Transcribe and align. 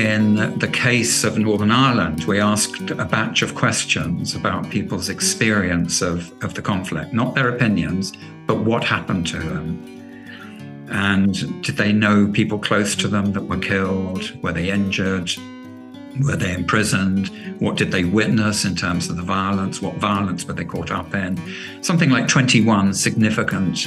in 0.00 0.58
the 0.58 0.68
case 0.68 1.24
of 1.24 1.36
Northern 1.36 1.70
Ireland, 1.70 2.24
we 2.24 2.40
asked 2.40 2.90
a 2.90 3.04
batch 3.04 3.42
of 3.42 3.54
questions 3.54 4.34
about 4.34 4.70
people's 4.70 5.10
experience 5.10 6.00
of, 6.00 6.32
of 6.42 6.54
the 6.54 6.62
conflict, 6.62 7.12
not 7.12 7.34
their 7.34 7.50
opinions, 7.50 8.12
but 8.46 8.60
what 8.60 8.82
happened 8.82 9.26
to 9.28 9.38
them. 9.38 9.86
And 10.90 11.62
did 11.62 11.76
they 11.76 11.92
know 11.92 12.26
people 12.32 12.58
close 12.58 12.96
to 12.96 13.08
them 13.08 13.32
that 13.32 13.42
were 13.42 13.58
killed? 13.58 14.42
Were 14.42 14.52
they 14.52 14.70
injured? 14.70 15.30
Were 16.24 16.36
they 16.36 16.54
imprisoned? 16.54 17.28
What 17.60 17.76
did 17.76 17.92
they 17.92 18.04
witness 18.04 18.64
in 18.64 18.74
terms 18.74 19.10
of 19.10 19.16
the 19.16 19.22
violence? 19.22 19.82
What 19.82 19.96
violence 19.96 20.46
were 20.46 20.54
they 20.54 20.64
caught 20.64 20.90
up 20.90 21.14
in? 21.14 21.38
Something 21.82 22.10
like 22.10 22.26
21 22.26 22.94
significant 22.94 23.86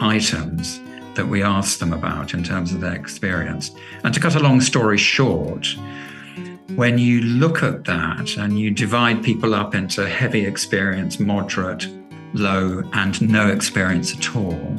items 0.00 0.80
that 1.14 1.28
we 1.28 1.42
asked 1.42 1.80
them 1.80 1.92
about 1.92 2.34
in 2.34 2.42
terms 2.42 2.72
of 2.72 2.80
their 2.80 2.94
experience. 2.94 3.70
And 4.04 4.14
to 4.14 4.20
cut 4.20 4.34
a 4.34 4.40
long 4.40 4.60
story 4.60 4.98
short, 4.98 5.66
when 6.74 6.98
you 6.98 7.20
look 7.20 7.62
at 7.62 7.84
that 7.84 8.36
and 8.36 8.58
you 8.58 8.70
divide 8.70 9.22
people 9.22 9.54
up 9.54 9.74
into 9.74 10.08
heavy 10.08 10.46
experience, 10.46 11.20
moderate, 11.20 11.86
low, 12.32 12.82
and 12.92 13.20
no 13.30 13.48
experience 13.48 14.16
at 14.16 14.34
all, 14.34 14.76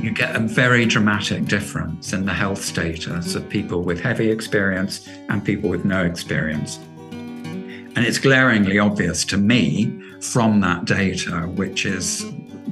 you 0.00 0.10
get 0.10 0.36
a 0.36 0.40
very 0.40 0.84
dramatic 0.84 1.46
difference 1.46 2.12
in 2.12 2.26
the 2.26 2.32
health 2.32 2.62
status 2.62 3.34
of 3.34 3.48
people 3.48 3.82
with 3.82 4.00
heavy 4.00 4.30
experience 4.30 5.08
and 5.28 5.44
people 5.44 5.70
with 5.70 5.84
no 5.84 6.04
experience. 6.04 6.78
And 7.10 7.98
it's 7.98 8.18
glaringly 8.18 8.78
obvious 8.78 9.24
to 9.26 9.36
me 9.36 10.02
from 10.20 10.60
that 10.60 10.84
data, 10.84 11.42
which 11.54 11.86
is 11.86 12.24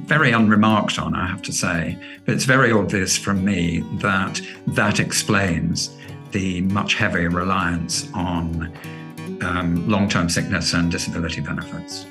very 0.05 0.31
unremarked 0.31 0.99
on, 0.99 1.15
I 1.15 1.25
have 1.25 1.41
to 1.43 1.53
say, 1.53 1.97
but 2.25 2.35
it's 2.35 2.43
very 2.43 2.73
obvious 2.73 3.17
from 3.17 3.43
me 3.43 3.79
that 3.99 4.41
that 4.67 4.99
explains 4.99 5.95
the 6.31 6.61
much 6.61 6.95
heavier 6.95 7.29
reliance 7.29 8.11
on 8.13 8.71
um, 9.41 9.87
long 9.87 10.09
term 10.09 10.27
sickness 10.27 10.73
and 10.73 10.91
disability 10.91 11.39
benefits. 11.39 12.05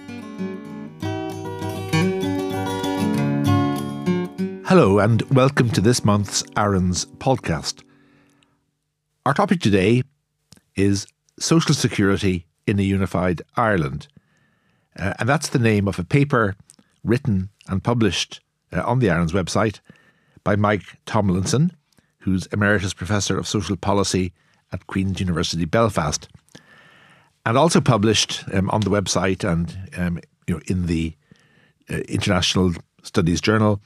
Hello, 4.67 4.99
and 4.99 5.21
welcome 5.31 5.69
to 5.69 5.83
this 5.83 6.03
month's 6.03 6.43
ARINS 6.57 7.05
podcast. 7.19 7.83
Our 9.27 9.35
topic 9.35 9.61
today 9.61 10.03
is 10.77 11.07
Social 11.39 11.75
Security 11.75 12.47
in 12.67 12.81
a 12.81 12.83
Unified 12.83 13.43
Ireland. 13.55 14.09
Uh, 14.99 15.13
and 15.19 15.29
that's 15.29 15.51
the 15.51 15.59
name 15.59 15.89
of 15.89 15.99
a 15.99 16.05
paper 16.05 16.57
written 17.05 17.51
and 17.69 17.83
published 17.83 18.41
uh, 18.73 18.83
on 18.85 18.99
the 18.99 19.11
ARINS 19.11 19.33
website 19.33 19.81
by 20.45 20.57
Mike 20.57 20.97
Tomlinson, 21.07 21.73
who's 22.19 22.47
Emeritus 22.47 22.95
Professor 22.95 23.39
of 23.39 23.47
Social 23.47 23.77
Policy 23.77 24.33
at 24.73 24.87
Queen's 24.87 25.21
University 25.21 25.65
Belfast, 25.65 26.29
and 27.45 27.59
also 27.59 27.81
published 27.81 28.45
um, 28.53 28.71
on 28.71 28.81
the 28.81 28.91
website 28.91 29.45
and 29.49 29.77
um, 29.97 30.21
you 30.47 30.55
know 30.55 30.61
in 30.67 30.87
the 30.87 31.15
uh, 31.91 31.97
International 32.09 32.73
Studies 33.03 33.41
Journal 33.41 33.81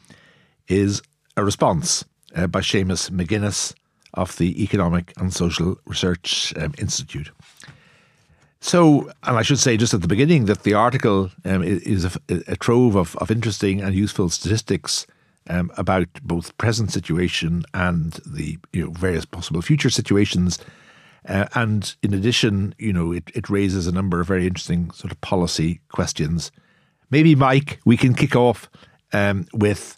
is 0.68 1.02
a 1.36 1.44
response 1.44 2.04
uh, 2.34 2.46
by 2.46 2.60
Seamus 2.60 3.10
McGuinness 3.10 3.74
of 4.14 4.36
the 4.38 4.62
Economic 4.62 5.12
and 5.16 5.32
Social 5.32 5.76
Research 5.86 6.52
um, 6.56 6.74
Institute. 6.78 7.30
So, 8.66 9.12
and 9.22 9.36
I 9.36 9.42
should 9.42 9.60
say 9.60 9.76
just 9.76 9.94
at 9.94 10.02
the 10.02 10.08
beginning 10.08 10.46
that 10.46 10.64
the 10.64 10.74
article 10.74 11.30
um, 11.44 11.62
is 11.62 12.04
a, 12.04 12.10
a, 12.48 12.56
trove 12.56 12.96
of, 12.96 13.14
of 13.18 13.30
interesting 13.30 13.80
and 13.80 13.94
useful 13.94 14.28
statistics 14.28 15.06
um, 15.48 15.70
about 15.76 16.08
both 16.24 16.58
present 16.58 16.90
situation 16.90 17.62
and 17.74 18.14
the 18.26 18.58
you 18.72 18.86
know 18.86 18.90
various 18.90 19.24
possible 19.24 19.62
future 19.62 19.88
situations. 19.88 20.58
Uh, 21.28 21.46
and 21.54 21.94
in 22.02 22.12
addition, 22.12 22.74
you 22.76 22.92
know, 22.92 23.12
it, 23.12 23.30
it 23.36 23.48
raises 23.48 23.86
a 23.86 23.92
number 23.92 24.20
of 24.20 24.26
very 24.26 24.48
interesting 24.48 24.90
sort 24.90 25.12
of 25.12 25.20
policy 25.20 25.80
questions. 25.92 26.50
Maybe, 27.08 27.36
Mike, 27.36 27.78
we 27.84 27.96
can 27.96 28.14
kick 28.14 28.34
off 28.34 28.68
um, 29.12 29.46
with 29.52 29.96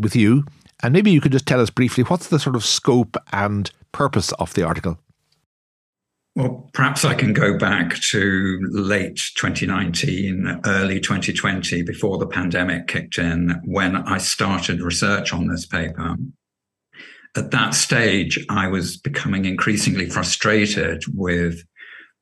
with 0.00 0.16
you. 0.16 0.46
And 0.82 0.94
maybe 0.94 1.10
you 1.10 1.20
could 1.20 1.32
just 1.32 1.46
tell 1.46 1.60
us 1.60 1.68
briefly 1.68 2.04
what's 2.04 2.28
the 2.28 2.38
sort 2.38 2.56
of 2.56 2.64
scope 2.64 3.18
and 3.34 3.70
purpose 3.92 4.32
of 4.38 4.54
the 4.54 4.62
article? 4.62 4.98
Well, 6.38 6.70
perhaps 6.72 7.04
I 7.04 7.14
can 7.14 7.32
go 7.32 7.58
back 7.58 7.96
to 7.96 8.60
late 8.70 9.20
2019, 9.34 10.60
early 10.66 11.00
2020, 11.00 11.82
before 11.82 12.16
the 12.16 12.28
pandemic 12.28 12.86
kicked 12.86 13.18
in, 13.18 13.60
when 13.64 13.96
I 13.96 14.18
started 14.18 14.80
research 14.80 15.32
on 15.32 15.48
this 15.48 15.66
paper. 15.66 16.14
At 17.34 17.50
that 17.50 17.74
stage, 17.74 18.38
I 18.48 18.68
was 18.68 18.96
becoming 18.96 19.46
increasingly 19.46 20.08
frustrated 20.08 21.02
with 21.12 21.64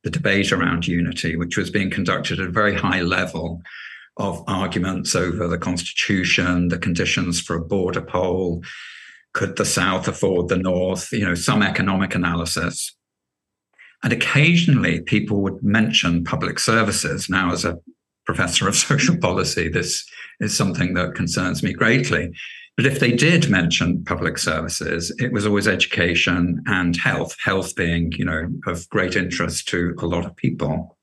the 0.03 0.09
debate 0.09 0.51
around 0.51 0.87
unity, 0.87 1.37
which 1.37 1.59
was 1.59 1.69
being 1.69 1.91
conducted 1.91 2.41
at 2.41 2.47
a 2.47 2.51
very 2.51 2.75
high 2.75 3.03
level 3.03 3.61
of 4.17 4.43
arguments 4.49 5.15
over 5.15 5.47
the 5.47 5.59
constitution, 5.59 6.69
the 6.69 6.79
conditions 6.79 7.39
for 7.39 7.55
a 7.55 7.63
border 7.63 8.01
poll. 8.01 8.65
Could 9.35 9.57
the 9.57 9.67
South 9.67 10.09
afford 10.09 10.49
the 10.49 10.57
North? 10.57 11.13
You 11.13 11.27
know, 11.27 11.35
some 11.35 11.63
economic 11.63 12.15
analysis. 12.15 12.96
And 14.03 14.13
occasionally 14.13 15.01
people 15.01 15.43
would 15.43 15.63
mention 15.63 16.25
public 16.25 16.59
services. 16.59 17.29
Now, 17.29 17.53
as 17.53 17.65
a 17.65 17.79
professor 18.25 18.69
of 18.69 18.77
social 18.89 19.17
policy, 19.17 19.69
this 19.69 20.05
is 20.41 20.57
something 20.57 20.95
that 20.95 21.15
concerns 21.15 21.63
me 21.63 21.73
greatly. 21.73 22.33
But 22.77 22.87
if 22.87 23.01
they 23.01 23.13
did 23.13 23.49
mention 23.49 24.05
public 24.05 24.37
services, 24.37 25.11
it 25.19 25.33
was 25.33 25.47
always 25.47 25.67
education 25.67 26.63
and 26.67 26.95
health, 26.95 27.35
health 27.43 27.75
being, 27.75 28.13
you 28.13 28.25
know, 28.25 28.51
of 28.67 28.87
great 28.91 29.17
interest 29.17 29.67
to 29.69 29.95
a 29.99 30.07
lot 30.07 30.27
of 30.27 30.37
people, 30.37 30.99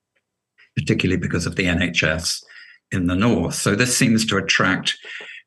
particularly 0.75 1.19
because 1.19 1.47
of 1.47 1.55
the 1.55 1.65
NHS 1.65 2.43
in 2.91 3.07
the 3.07 3.15
north. 3.15 3.55
So 3.55 3.75
this 3.75 3.97
seems 3.97 4.23
to 4.27 4.37
attract 4.37 4.95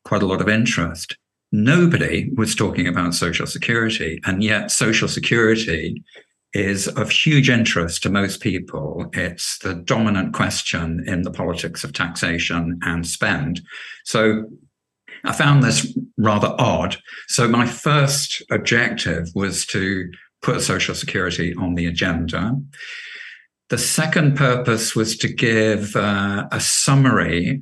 quite 0.03 0.21
a 0.21 0.25
lot 0.25 0.41
of 0.41 0.49
interest. 0.49 1.15
Nobody 1.53 2.29
was 2.35 2.55
talking 2.55 2.87
about 2.87 3.13
social 3.13 3.47
security, 3.47 4.19
and 4.25 4.43
yet 4.43 4.69
social 4.69 5.07
security 5.07 6.03
is 6.57 6.87
of 6.87 7.11
huge 7.11 7.49
interest 7.49 8.01
to 8.03 8.09
most 8.09 8.41
people. 8.41 9.05
It's 9.13 9.59
the 9.59 9.75
dominant 9.75 10.33
question 10.33 11.03
in 11.05 11.21
the 11.21 11.31
politics 11.31 11.83
of 11.83 11.93
taxation 11.93 12.79
and 12.81 13.05
spend. 13.05 13.61
So 14.05 14.45
I 15.23 15.33
found 15.33 15.61
this 15.61 15.95
rather 16.17 16.55
odd. 16.57 16.97
So 17.27 17.47
my 17.47 17.67
first 17.67 18.41
objective 18.49 19.29
was 19.35 19.65
to 19.67 20.09
put 20.41 20.61
social 20.61 20.95
security 20.95 21.53
on 21.55 21.75
the 21.75 21.85
agenda. 21.85 22.53
The 23.69 23.77
second 23.77 24.35
purpose 24.35 24.95
was 24.95 25.17
to 25.17 25.27
give 25.27 25.95
uh, 25.95 26.47
a 26.51 26.59
summary, 26.59 27.61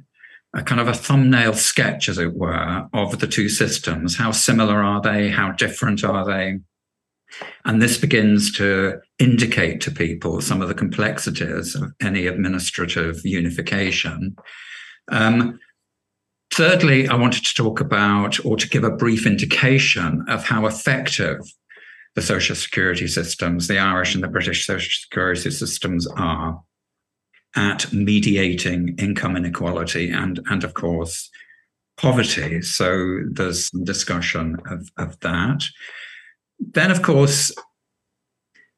a 0.53 0.61
kind 0.61 0.79
of 0.79 0.87
a 0.87 0.93
thumbnail 0.93 1.53
sketch, 1.53 2.07
as 2.07 2.17
it 2.17 2.33
were, 2.35 2.87
of 2.93 3.19
the 3.19 3.27
two 3.27 3.49
systems. 3.49 4.15
How 4.15 4.31
similar 4.31 4.83
are 4.83 5.01
they? 5.01 5.29
How 5.29 5.51
different 5.51 6.03
are 6.03 6.25
they? 6.25 6.59
And 7.65 7.81
this 7.81 7.97
begins 7.97 8.51
to 8.53 8.99
indicate 9.19 9.81
to 9.81 9.91
people 9.91 10.41
some 10.41 10.61
of 10.61 10.67
the 10.67 10.73
complexities 10.73 11.75
of 11.75 11.91
any 12.01 12.27
administrative 12.27 13.25
unification. 13.25 14.35
Um, 15.11 15.59
thirdly, 16.53 17.07
I 17.07 17.15
wanted 17.15 17.43
to 17.45 17.53
talk 17.55 17.79
about 17.81 18.43
or 18.45 18.55
to 18.57 18.69
give 18.69 18.83
a 18.83 18.91
brief 18.91 19.25
indication 19.25 20.25
of 20.27 20.45
how 20.45 20.65
effective 20.65 21.39
the 22.15 22.21
social 22.21 22.55
security 22.55 23.07
systems, 23.07 23.67
the 23.67 23.79
Irish 23.79 24.15
and 24.15 24.23
the 24.23 24.29
British 24.29 24.65
social 24.65 24.89
security 24.89 25.51
systems 25.51 26.07
are 26.07 26.61
at 27.55 27.91
mediating 27.91 28.95
income 28.97 29.35
inequality 29.35 30.09
and, 30.09 30.39
and 30.49 30.63
of 30.63 30.73
course, 30.73 31.29
poverty. 31.97 32.61
So 32.61 33.19
there's 33.31 33.69
some 33.69 33.83
discussion 33.83 34.57
of, 34.69 34.89
of 34.97 35.19
that. 35.21 35.63
Then, 36.59 36.91
of 36.91 37.01
course, 37.01 37.51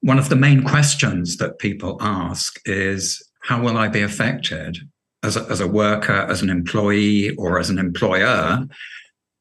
one 0.01 0.19
of 0.19 0.29
the 0.29 0.35
main 0.35 0.63
questions 0.63 1.37
that 1.37 1.59
people 1.59 1.97
ask 2.01 2.59
is 2.65 3.23
how 3.41 3.61
will 3.61 3.77
I 3.77 3.87
be 3.87 4.01
affected 4.01 4.77
as 5.23 5.35
a, 5.35 5.41
as 5.49 5.59
a 5.59 5.67
worker, 5.67 6.13
as 6.13 6.41
an 6.41 6.49
employee, 6.49 7.35
or 7.35 7.59
as 7.59 7.69
an 7.69 7.79
employer 7.79 8.67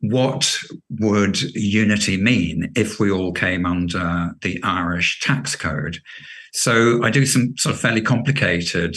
what 0.00 0.58
would 0.90 1.40
unity 1.54 2.16
mean 2.16 2.70
if 2.76 3.00
we 3.00 3.10
all 3.10 3.32
came 3.32 3.64
under 3.64 4.34
the 4.42 4.62
Irish 4.62 5.20
tax 5.20 5.56
code? 5.56 5.98
So 6.52 7.02
I 7.02 7.10
do 7.10 7.26
some 7.26 7.56
sort 7.56 7.74
of 7.74 7.80
fairly 7.80 8.02
complicated 8.02 8.96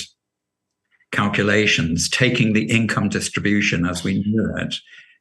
calculations, 1.12 2.10
taking 2.10 2.54
the 2.54 2.70
income 2.70 3.10
distribution 3.10 3.86
as 3.86 4.04
we 4.04 4.20
knew 4.20 4.54
it 4.58 4.76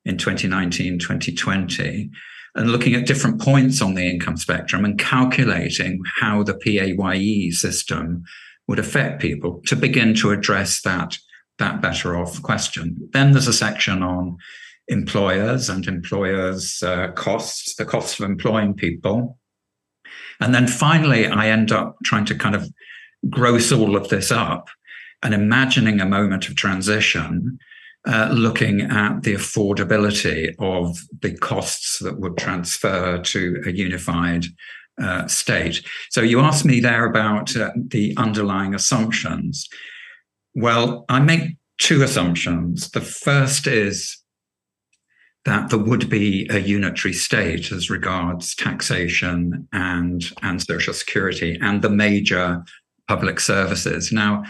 in 0.05 0.19
2019, 0.19 0.99
2020, 0.99 2.11
and 2.55 2.71
looking 2.71 2.95
at 2.95 3.07
different 3.07 3.41
points 3.41 3.81
on 3.81 3.95
the 3.95 4.09
income 4.09 4.37
spectrum 4.37 4.85
and 4.85 4.99
calculating 4.99 6.01
how 6.21 6.43
the 6.43 6.55
PAYE 6.55 7.51
system 7.51 8.25
would 8.67 8.79
affect 8.79 9.21
people 9.21 9.61
to 9.67 9.77
begin 9.77 10.15
to 10.15 10.31
address 10.31 10.83
that, 10.83 11.19
that 11.59 11.81
better 11.81 12.17
off 12.17 12.43
question. 12.43 12.97
Then 13.13 13.33
there's 13.33 13.49
a 13.49 13.53
section 13.53 14.03
on 14.03 14.37
employers 14.89 15.69
and 15.69 15.87
employers' 15.87 16.83
uh, 16.83 17.09
costs, 17.13 17.77
the 17.77 17.85
costs 17.85 18.19
of 18.19 18.29
employing 18.29 18.75
people. 18.75 19.39
And 20.41 20.55
then 20.55 20.67
finally, 20.67 21.27
I 21.27 21.49
end 21.49 21.73
up 21.73 21.97
trying 22.05 22.25
to 22.27 22.35
kind 22.35 22.55
of 22.55 22.71
gross 23.29 23.73
all 23.73 23.97
of 23.97 24.09
this 24.09 24.31
up 24.31 24.69
and 25.23 25.35
imagining 25.35 26.01
a 26.01 26.07
moment 26.07 26.49
of 26.49 26.57
transition, 26.57 27.59
uh, 28.07 28.31
looking 28.33 28.81
at 28.81 29.23
the 29.23 29.35
affordability 29.35 30.55
of 30.59 30.99
the 31.21 31.37
costs 31.39 31.99
that 31.99 32.19
would 32.21 32.37
transfer 32.37 33.19
to 33.19 33.63
a 33.67 33.71
unified 33.71 34.45
uh, 35.01 35.27
state. 35.27 35.83
So 36.11 36.23
you 36.23 36.41
asked 36.41 36.65
me 36.65 36.81
there 36.81 37.07
about 37.07 37.57
uh, 37.57 37.71
the 37.77 38.15
underlying 38.17 38.75
assumptions. 38.75 39.69
Well, 40.55 41.05
I 41.09 41.21
make 41.21 41.57
two 41.79 42.03
assumptions. 42.03 42.91
The 42.91 43.01
first 43.01 43.67
is 43.67 44.19
that 45.45 45.71
there 45.71 45.79
would 45.79 46.11
be 46.11 46.47
a 46.51 46.59
unitary 46.59 47.15
state 47.15 47.73
as 47.73 47.91
regards 47.91 48.55
taxation 48.55 49.69
and, 49.73 50.25
and 50.43 50.61
social 50.61 50.93
security 50.93 51.59
and 51.63 51.81
the 51.81 51.91
major 51.91 52.63
public 53.07 53.41
services. 53.41 54.13
Now, 54.13 54.45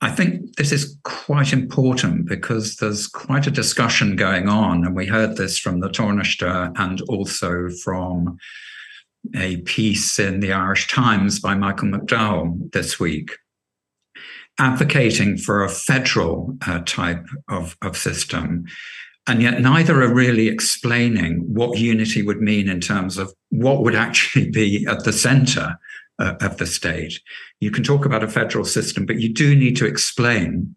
I 0.00 0.10
think 0.10 0.56
this 0.56 0.70
is 0.70 0.96
quite 1.02 1.52
important 1.52 2.26
because 2.26 2.76
there's 2.76 3.08
quite 3.08 3.48
a 3.48 3.50
discussion 3.50 4.14
going 4.14 4.48
on, 4.48 4.84
and 4.84 4.94
we 4.94 5.06
heard 5.06 5.36
this 5.36 5.58
from 5.58 5.80
the 5.80 5.88
Tánaiste 5.88 6.72
and 6.78 7.00
also 7.02 7.68
from 7.82 8.38
a 9.34 9.56
piece 9.62 10.18
in 10.18 10.40
the 10.40 10.52
Irish 10.52 10.86
Times 10.86 11.40
by 11.40 11.54
Michael 11.54 11.88
McDowell 11.88 12.70
this 12.72 13.00
week, 13.00 13.32
advocating 14.58 15.36
for 15.36 15.64
a 15.64 15.68
federal 15.68 16.56
uh, 16.66 16.80
type 16.86 17.26
of, 17.48 17.76
of 17.82 17.96
system 17.96 18.66
and 19.28 19.42
yet 19.42 19.60
neither 19.60 20.02
are 20.02 20.12
really 20.12 20.48
explaining 20.48 21.40
what 21.52 21.78
unity 21.78 22.22
would 22.22 22.40
mean 22.40 22.66
in 22.66 22.80
terms 22.80 23.18
of 23.18 23.32
what 23.50 23.82
would 23.82 23.94
actually 23.94 24.50
be 24.50 24.86
at 24.86 25.04
the 25.04 25.12
center 25.12 25.78
uh, 26.18 26.34
of 26.40 26.56
the 26.58 26.66
state. 26.66 27.20
You 27.60 27.70
can 27.70 27.84
talk 27.84 28.04
about 28.04 28.24
a 28.24 28.28
federal 28.28 28.64
system, 28.64 29.06
but 29.06 29.20
you 29.20 29.32
do 29.32 29.54
need 29.54 29.76
to 29.76 29.86
explain 29.86 30.74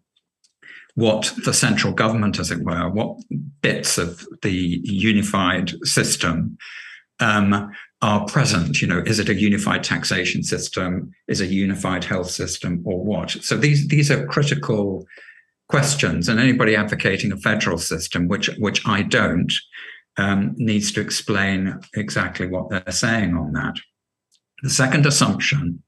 what 0.94 1.32
the 1.44 1.54
central 1.54 1.92
government, 1.92 2.38
as 2.38 2.50
it 2.50 2.62
were, 2.62 2.88
what 2.90 3.18
bits 3.62 3.98
of 3.98 4.26
the 4.42 4.80
unified 4.84 5.72
system 5.84 6.58
um, 7.20 7.70
are 8.02 8.26
present. 8.26 8.82
You 8.82 8.88
know, 8.88 9.02
is 9.06 9.18
it 9.18 9.28
a 9.28 9.34
unified 9.34 9.84
taxation 9.84 10.42
system? 10.42 11.12
Is 11.28 11.40
a 11.40 11.46
unified 11.46 12.04
health 12.04 12.30
system, 12.30 12.82
or 12.84 13.02
what? 13.02 13.30
So 13.30 13.56
these 13.56 13.88
these 13.88 14.10
are 14.10 14.26
critical 14.26 15.06
questions, 15.68 16.28
and 16.28 16.38
anybody 16.38 16.76
advocating 16.76 17.32
a 17.32 17.38
federal 17.38 17.78
system, 17.78 18.28
which 18.28 18.50
which 18.58 18.86
I 18.86 19.02
don't, 19.02 19.52
um, 20.18 20.54
needs 20.56 20.92
to 20.92 21.00
explain 21.00 21.80
exactly 21.94 22.46
what 22.46 22.68
they're 22.68 22.92
saying 22.92 23.34
on 23.34 23.52
that. 23.52 23.76
The 24.62 24.70
second 24.70 25.06
assumption 25.06 25.82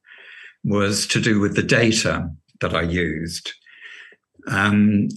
was 0.65 1.07
to 1.09 1.21
do 1.21 1.41
with 1.41 1.55
the 1.55 1.63
data 1.63 2.31
that 2.61 2.75
I 2.75 2.83
used. 2.83 3.53
Um, 4.47 5.09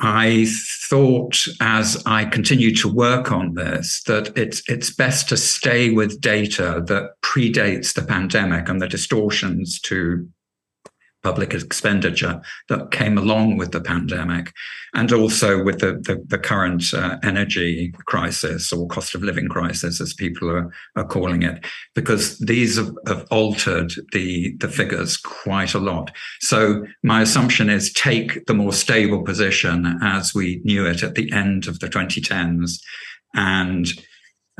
I 0.00 0.46
thought 0.88 1.44
as 1.60 2.02
I 2.06 2.24
continued 2.24 2.76
to 2.78 2.92
work 2.92 3.30
on 3.30 3.54
this 3.54 4.02
that 4.06 4.36
it's 4.36 4.62
it's 4.68 4.94
best 4.94 5.28
to 5.28 5.36
stay 5.36 5.90
with 5.90 6.20
data 6.20 6.82
that 6.86 7.20
predates 7.22 7.94
the 7.94 8.02
pandemic 8.02 8.68
and 8.68 8.80
the 8.80 8.88
distortions 8.88 9.80
to 9.82 10.28
public 11.22 11.54
expenditure 11.54 12.40
that 12.68 12.90
came 12.90 13.16
along 13.16 13.56
with 13.56 13.72
the 13.72 13.80
pandemic, 13.80 14.52
and 14.94 15.12
also 15.12 15.62
with 15.62 15.78
the, 15.78 15.92
the, 16.04 16.22
the 16.26 16.38
current 16.38 16.92
uh, 16.92 17.18
energy 17.22 17.92
crisis 18.06 18.72
or 18.72 18.86
cost 18.88 19.14
of 19.14 19.22
living 19.22 19.48
crisis, 19.48 20.00
as 20.00 20.12
people 20.14 20.50
are, 20.50 20.70
are 20.96 21.06
calling 21.06 21.42
it, 21.42 21.64
because 21.94 22.38
these 22.38 22.76
have, 22.76 22.90
have 23.06 23.26
altered 23.30 23.92
the, 24.12 24.54
the 24.58 24.68
figures 24.68 25.16
quite 25.16 25.74
a 25.74 25.78
lot. 25.78 26.10
So 26.40 26.84
my 27.02 27.22
assumption 27.22 27.70
is 27.70 27.92
take 27.92 28.46
the 28.46 28.54
more 28.54 28.72
stable 28.72 29.22
position 29.22 29.98
as 30.02 30.34
we 30.34 30.60
knew 30.64 30.86
it 30.86 31.02
at 31.02 31.14
the 31.14 31.32
end 31.32 31.68
of 31.68 31.78
the 31.78 31.88
2010s 31.88 32.80
and 33.34 33.86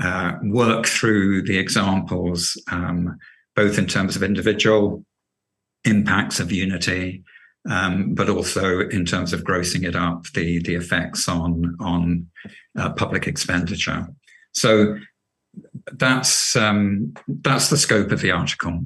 uh, 0.03 0.33
work 0.45 0.87
through 0.87 1.43
the 1.43 1.59
examples, 1.59 2.61
um, 2.71 3.19
both 3.55 3.79
in 3.79 3.87
terms 3.87 4.17
of 4.17 4.23
individual 4.23 5.05
impacts 5.85 6.41
of 6.41 6.53
unity, 6.53 7.25
um, 7.69 8.15
but 8.15 8.29
also 8.29 8.81
in 8.81 9.05
terms 9.05 9.33
of 9.33 9.45
grossing 9.45 9.85
it 9.85 9.97
up, 9.97 10.27
the 10.35 10.61
the 10.63 10.75
effects 10.75 11.29
on 11.29 11.77
on 11.81 12.27
uh, 12.79 12.91
public 12.93 13.27
expenditure. 13.27 14.07
So 14.53 14.99
that's 15.93 16.57
um, 16.57 17.15
that's 17.27 17.71
the 17.71 17.77
scope 17.77 18.11
of 18.11 18.21
the 18.21 18.31
article. 18.31 18.85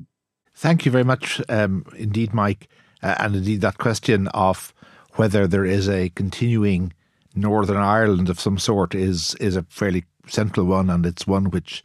Thank 0.55 0.87
you 0.87 0.93
very 0.93 1.05
much, 1.05 1.41
um, 1.51 1.85
indeed, 1.97 2.33
Mike, 2.33 2.69
uh, 3.03 3.15
and 3.19 3.37
indeed 3.37 3.61
that 3.61 3.79
question 3.79 4.29
of 4.29 4.73
whether 5.17 5.47
there 5.47 5.67
is 5.67 5.89
a 5.89 6.09
continuing 6.11 6.93
Northern 7.35 7.77
Ireland 7.77 8.31
of 8.31 8.41
some 8.41 8.59
sort 8.59 8.95
is 8.95 9.35
is 9.35 9.57
a 9.57 9.63
fairly 9.69 10.05
central 10.27 10.67
one, 10.67 10.91
and 10.91 11.05
it's 11.05 11.27
one 11.27 11.51
which 11.51 11.85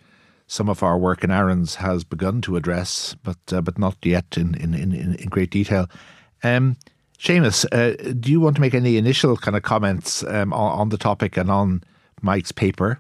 some 0.52 0.68
of 0.68 0.84
our 0.84 0.98
work 0.98 1.24
in 1.24 1.32
ARINS 1.32 1.76
has 1.76 2.04
begun 2.04 2.42
to 2.42 2.58
address, 2.58 3.16
but 3.24 3.38
uh, 3.54 3.62
but 3.62 3.80
not 3.80 3.96
yet 4.04 4.26
in 4.36 4.54
in, 4.56 4.74
in, 4.74 5.16
in 5.16 5.30
great 5.30 5.50
detail. 5.50 5.90
Um, 6.44 6.76
Seamus, 7.18 7.66
uh, 7.72 8.14
do 8.20 8.30
you 8.30 8.42
want 8.42 8.56
to 8.58 8.62
make 8.62 8.74
any 8.74 8.98
initial 8.98 9.38
kind 9.38 9.56
of 9.56 9.64
comments 9.64 10.24
um, 10.24 10.52
on, 10.52 10.80
on, 10.80 10.90
the 10.90 10.98
topic 10.98 11.38
and 11.38 11.50
on 11.50 11.84
Mike's 12.22 12.52
paper? 12.52 13.00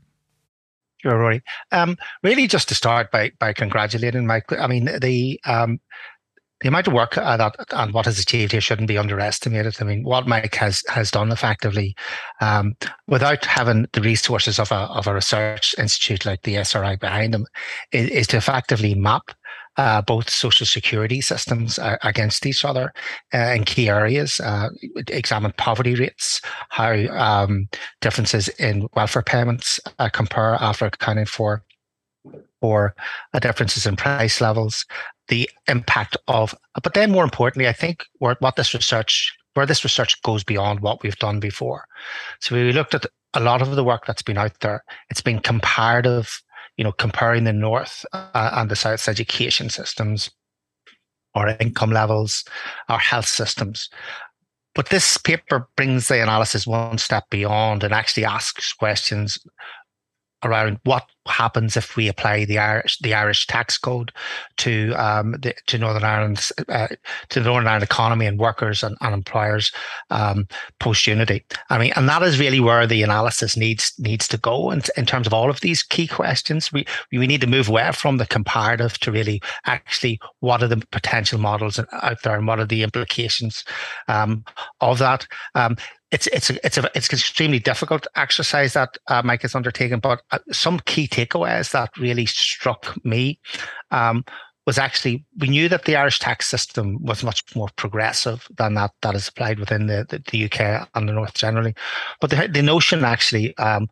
Sure, 1.00 1.18
Rory. 1.18 1.42
Um, 1.74 1.98
really, 2.24 2.48
just 2.48 2.70
to 2.70 2.76
start 2.76 3.12
by 3.12 3.32
by 3.38 3.52
congratulating 3.52 4.26
Mike. 4.26 4.46
I 4.54 4.68
mean, 4.68 4.86
the 5.02 5.38
um, 5.46 5.82
the 6.62 6.68
amount 6.68 6.88
of 6.88 6.94
work 6.94 7.16
that 7.16 7.56
and 7.72 7.94
what 7.94 8.08
is 8.08 8.20
achieved 8.20 8.52
here 8.52 8.62
shouldn't 8.62 8.88
be 8.88 8.98
underestimated. 8.98 9.76
I 9.80 9.84
mean, 9.84 10.04
what 10.04 10.28
Mike 10.28 10.56
has 10.56 10.84
has 10.90 11.12
done 11.12 11.32
effectively, 11.32 11.96
um, 12.40 12.76
without 13.08 13.46
having 13.46 13.88
the 13.94 14.02
resources 14.02 14.60
of 14.60 14.72
a 14.72 14.76
of 14.76 15.08
a 15.08 15.14
research 15.14 15.76
institute 15.78 16.26
like 16.26 16.44
the 16.44 16.56
ESRI 16.56 17.00
behind 17.00 17.34
him, 17.34 17.46
is, 17.92 18.10
is 18.10 18.28
to 18.28 18.38
effectively 18.38 18.94
map 18.94 19.32
uh, 19.78 20.02
both 20.02 20.30
social 20.30 20.66
security 20.66 21.22
systems 21.22 21.80
uh, 21.80 21.98
against 22.04 22.46
each 22.46 22.66
other 22.66 22.92
uh, 23.34 23.54
in 23.56 23.64
key 23.64 23.90
areas, 23.90 24.40
uh, 24.42 24.70
examine 25.08 25.54
poverty 25.58 25.96
rates, 25.96 26.42
how 26.70 26.94
um, 27.18 27.68
differences 28.02 28.50
in 28.60 28.88
welfare 28.96 29.24
payments 29.24 29.80
uh, 30.00 30.10
compare 30.10 30.56
after 30.56 30.86
accounting 30.86 31.26
for 31.26 31.64
or 32.62 32.94
differences 33.42 33.88
in 33.88 33.96
price 33.96 34.40
levels, 34.40 34.86
the 35.32 35.50
impact 35.70 36.18
of, 36.28 36.54
but 36.84 36.94
then 36.94 37.10
more 37.10 37.24
importantly, 37.24 37.68
I 37.70 37.74
think 37.74 38.04
what 38.20 38.56
this 38.58 38.74
research, 38.74 39.34
where 39.54 39.66
this 39.66 39.84
research 39.86 40.22
goes 40.24 40.44
beyond 40.44 40.82
what 40.82 41.02
we've 41.02 41.16
done 41.16 41.40
before. 41.40 41.86
So 42.42 42.54
we 42.54 42.74
looked 42.74 42.94
at 42.94 43.06
a 43.34 43.40
lot 43.40 43.62
of 43.62 43.74
the 43.78 43.84
work 43.84 44.06
that's 44.06 44.22
been 44.22 44.38
out 44.38 44.60
there. 44.60 44.84
It's 45.10 45.22
been 45.22 45.40
comparative, 45.40 46.42
you 46.76 46.84
know, 46.84 46.92
comparing 46.92 47.46
the 47.46 47.54
North 47.54 48.06
uh, 48.12 48.50
and 48.54 48.70
the 48.70 48.76
South's 48.76 49.08
education 49.08 49.70
systems, 49.70 50.30
our 51.34 51.56
income 51.62 51.92
levels, 51.92 52.44
our 52.90 53.00
health 53.00 53.28
systems. 53.28 53.90
But 54.76 54.90
this 54.90 55.16
paper 55.16 55.70
brings 55.78 56.10
the 56.10 56.22
analysis 56.22 56.68
one 56.68 56.98
step 56.98 57.24
beyond 57.30 57.86
and 57.86 57.94
actually 57.94 58.26
asks 58.26 58.74
questions 58.74 59.40
around 60.44 60.80
what 60.84 61.06
happens 61.28 61.78
if 61.78 61.96
we 61.96 62.08
apply 62.08 62.46
the 62.46 62.58
Irish 62.58 62.98
the 63.00 63.14
Irish 63.14 63.48
tax 63.48 63.78
code 63.78 64.12
to 64.58 64.94
um, 64.94 65.34
the, 65.34 65.54
to 65.68 65.78
Northern 65.78 66.04
Ireland 66.04 66.50
uh, 66.70 66.88
to 67.30 67.40
the 67.40 67.46
Northern 67.46 67.68
Ireland 67.68 67.84
economy 67.84 68.26
and 68.26 68.40
workers 68.40 68.84
and, 68.84 68.98
and 69.02 69.14
employers 69.14 69.72
um, 70.10 70.48
post 70.80 71.06
unity. 71.06 71.46
I 71.70 71.78
mean, 71.78 71.94
and 71.96 72.10
that 72.10 72.24
is 72.24 72.40
really 72.40 72.60
where 72.60 72.88
the 72.88 73.04
analysis 73.04 73.56
needs 73.56 73.94
needs 74.00 74.28
to 74.30 74.38
go 74.38 74.72
in, 74.72 74.82
in 74.98 75.06
terms 75.06 75.28
of 75.28 75.34
all 75.34 75.50
of 75.50 75.62
these 75.62 75.84
key 75.84 76.08
questions. 76.08 76.74
We 76.74 76.86
we 77.12 77.28
need 77.28 77.42
to 77.42 77.48
move 77.48 77.70
away 77.70 77.92
from 77.94 78.18
the 78.18 78.26
comparative 78.26 78.98
to 79.00 79.12
really 79.12 79.42
actually 79.66 80.20
what 80.40 80.64
are 80.64 80.68
the 80.68 80.84
potential 80.92 81.40
models 81.40 81.80
out 82.02 82.22
there 82.24 82.36
and 82.36 82.48
what 82.48 82.60
are 82.60 82.66
the 82.66 82.84
implications 82.84 83.64
um, 84.08 84.44
of 84.80 85.00
that. 85.00 85.28
It's 86.12 86.28
it's 86.28 86.50
it's 86.50 86.78
a 86.78 86.90
it's 86.94 87.12
extremely 87.12 87.60
difficult 87.60 88.06
exercise 88.16 88.74
that 88.74 88.98
uh, 89.08 89.22
Mike 89.24 89.44
has 89.44 89.56
undertaken. 89.56 90.00
But 90.00 90.22
uh, 90.32 90.40
some 90.52 90.80
key 90.82 91.08
takeaways 91.08 91.72
that 91.72 91.90
really 91.98 92.26
struck 92.26 92.94
me 93.06 93.40
um, 93.92 94.26
was 94.66 94.78
actually 94.78 95.26
we 95.40 95.48
knew 95.48 95.70
that 95.70 95.86
the 95.86 95.96
Irish 95.96 96.20
tax 96.20 96.48
system 96.48 97.04
was 97.04 97.24
much 97.24 97.44
more 97.56 97.70
progressive 97.78 98.48
than 98.58 98.74
that 98.76 98.92
that 99.02 99.16
is 99.16 99.28
applied 99.28 99.60
within 99.60 99.88
the, 99.88 100.06
the, 100.10 100.22
the 100.32 100.46
UK 100.46 100.88
and 100.94 101.08
the 101.08 101.14
North 101.14 101.34
generally. 101.34 101.74
But 102.20 102.30
the, 102.30 102.48
the 102.48 102.62
notion 102.62 103.04
actually 103.04 103.56
um, 103.58 103.88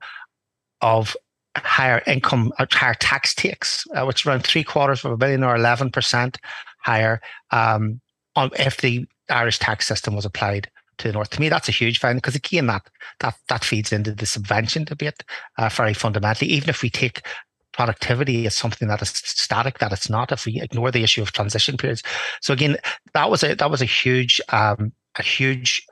of 0.82 1.16
higher 1.58 2.02
income, 2.06 2.52
uh, 2.60 2.66
higher 2.72 2.94
tax 2.96 3.34
takes, 3.34 3.88
uh, 3.96 4.04
which 4.06 4.26
around 4.26 4.44
three 4.44 4.64
quarters 4.64 5.04
of 5.04 5.12
a 5.12 5.18
billion 5.18 5.44
or 5.44 5.56
eleven 5.56 5.90
percent 5.90 6.38
higher 6.84 7.22
um, 7.52 8.02
on 8.36 8.52
if 8.60 8.78
the 8.78 9.08
Irish 9.30 9.60
tax 9.60 9.88
system 9.88 10.16
was 10.16 10.26
applied 10.26 10.70
to 11.00 11.08
the 11.08 11.14
north. 11.14 11.30
To 11.32 11.40
me, 11.40 11.50
that's 11.50 11.70
a 11.70 11.74
huge 11.74 12.00
finding 12.00 12.18
because 12.18 12.36
again, 12.36 12.68
that 12.68 12.88
that 13.20 13.36
that 13.48 13.64
feeds 13.64 13.92
into 13.92 14.14
the 14.14 14.26
subvention 14.26 14.84
debate 14.84 15.24
uh, 15.58 15.70
very 15.70 15.94
fundamentally. 15.94 16.52
Even 16.52 16.70
if 16.70 16.82
we 16.82 16.90
take 16.90 17.26
productivity 17.74 18.46
as 18.46 18.56
something 18.56 18.88
that 18.88 19.02
is 19.02 19.10
static, 19.10 19.80
that 19.80 19.92
it's 19.92 20.10
not. 20.10 20.32
If 20.32 20.46
we 20.46 20.62
ignore 20.62 20.92
the 20.92 21.04
issue 21.04 21.22
of 21.22 21.32
transition 21.32 21.78
periods, 21.78 22.04
so 22.42 22.54
again, 22.54 22.78
that 23.14 23.30
was 23.30 23.44
a 23.44 23.56
that 23.56 23.72
was 23.72 23.82
a 23.82 23.86
huge 23.86 24.40
um, 24.50 24.92
a 25.18 25.24
huge 25.24 25.86